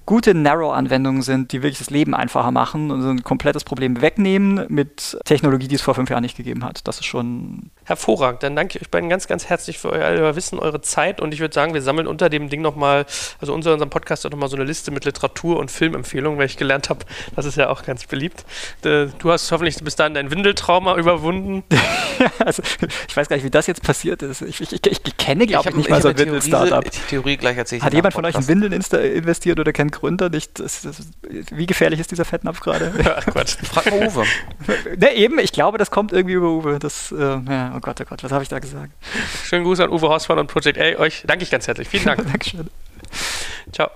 gute 0.05 0.33
Narrow-Anwendungen 0.33 1.21
sind, 1.21 1.51
die 1.51 1.61
wirklich 1.61 1.79
das 1.79 1.89
Leben 1.89 2.13
einfacher 2.13 2.51
machen 2.51 2.91
und 2.91 3.01
so 3.01 3.09
ein 3.09 3.23
komplettes 3.23 3.63
Problem 3.63 4.01
wegnehmen 4.01 4.65
mit 4.69 5.17
Technologie, 5.25 5.67
die 5.67 5.75
es 5.75 5.81
vor 5.81 5.95
fünf 5.95 6.09
Jahren 6.09 6.23
nicht 6.23 6.37
gegeben 6.37 6.63
hat. 6.63 6.87
Das 6.87 6.99
ist 6.99 7.05
schon 7.05 7.71
Hervorragend. 7.85 8.43
Dann 8.43 8.55
danke 8.55 8.77
ich 8.77 8.83
euch 8.83 8.89
beiden 8.89 9.09
ganz, 9.09 9.27
ganz 9.27 9.45
herzlich 9.45 9.77
für 9.77 9.91
euer 9.91 10.35
Wissen, 10.35 10.59
eure 10.59 10.81
Zeit 10.81 11.21
und 11.21 11.33
ich 11.33 11.39
würde 11.39 11.53
sagen, 11.53 11.73
wir 11.73 11.81
sammeln 11.81 12.07
unter 12.07 12.29
dem 12.29 12.49
Ding 12.49 12.61
nochmal, 12.61 13.05
also 13.39 13.53
unter 13.53 13.73
unserem 13.73 13.89
Podcast 13.89 14.23
nochmal 14.25 14.49
so 14.49 14.55
eine 14.55 14.65
Liste 14.65 14.91
mit 14.91 15.05
Literatur- 15.05 15.57
und 15.57 15.71
Filmempfehlungen, 15.71 16.39
weil 16.39 16.45
ich 16.45 16.57
gelernt 16.57 16.89
habe, 16.89 17.05
das 17.35 17.45
ist 17.45 17.57
ja 17.57 17.69
auch 17.69 17.83
ganz 17.83 18.05
beliebt. 18.05 18.45
Äh, 18.83 19.07
du 19.19 19.31
hast 19.31 19.51
hoffentlich 19.51 19.75
bis 19.83 19.95
dahin 19.95 20.13
dein 20.13 20.31
Windeltrauma 20.31 20.95
überwunden. 20.97 21.63
also, 22.39 22.63
ich 23.07 23.15
weiß 23.15 23.29
gar 23.29 23.35
nicht, 23.35 23.45
wie 23.45 23.51
das 23.51 23.67
jetzt 23.67 23.83
passiert 23.83 24.21
ist. 24.21 24.41
Ich, 24.41 24.61
ich, 24.61 24.73
ich, 24.73 24.81
ich 24.85 25.17
kenne, 25.17 25.45
glaube 25.45 25.69
ich, 25.69 25.75
nicht 25.75 25.89
mal 25.89 26.01
so 26.01 26.09
ein 26.09 26.17
Windel-Startup. 26.17 26.83
Theorie 27.09 27.37
gleich 27.37 27.57
erzählt. 27.57 27.83
Hat 27.83 27.93
jemand 27.93 28.13
von 28.13 28.25
euch 28.25 28.35
in 28.35 28.47
Windeln 28.47 28.73
investiert 28.73 29.59
oder 29.59 29.73
kennt 29.73 29.91
Gründer? 29.91 30.29
Nicht, 30.29 30.59
das, 30.59 30.81
das, 30.81 31.07
wie 31.51 31.65
gefährlich 31.65 31.99
ist 31.99 32.11
dieser 32.11 32.25
Fettnapf 32.25 32.59
gerade? 32.59 32.93
Ja, 33.03 33.19
Quatsch. 33.19 33.57
Frag 33.63 33.91
mal 33.91 34.07
Uwe. 34.07 34.23
ne, 34.97 35.13
eben, 35.13 35.37
ich 35.39 35.51
glaube, 35.51 35.77
das 35.77 35.91
kommt 35.91 36.13
irgendwie 36.13 36.35
über 36.35 36.49
Uwe. 36.49 36.79
Das, 36.79 37.11
äh, 37.11 37.17
ja, 37.17 37.72
oh 37.75 37.79
Gott, 37.79 37.99
oh 38.01 38.05
Gott, 38.05 38.23
was 38.23 38.31
habe 38.31 38.43
ich 38.43 38.49
da 38.49 38.59
gesagt? 38.59 38.91
Schönen 39.43 39.63
Gruß 39.63 39.79
an 39.81 39.89
Uwe 39.89 40.09
Hausmann 40.09 40.39
und 40.39 40.47
Project 40.47 40.77
A. 40.77 40.99
Euch 40.99 41.23
danke 41.25 41.43
ich 41.43 41.51
ganz 41.51 41.67
herzlich. 41.67 41.87
Vielen 41.87 42.05
Dank. 42.05 42.25
Dankeschön. 42.31 42.69
Ciao. 43.71 43.89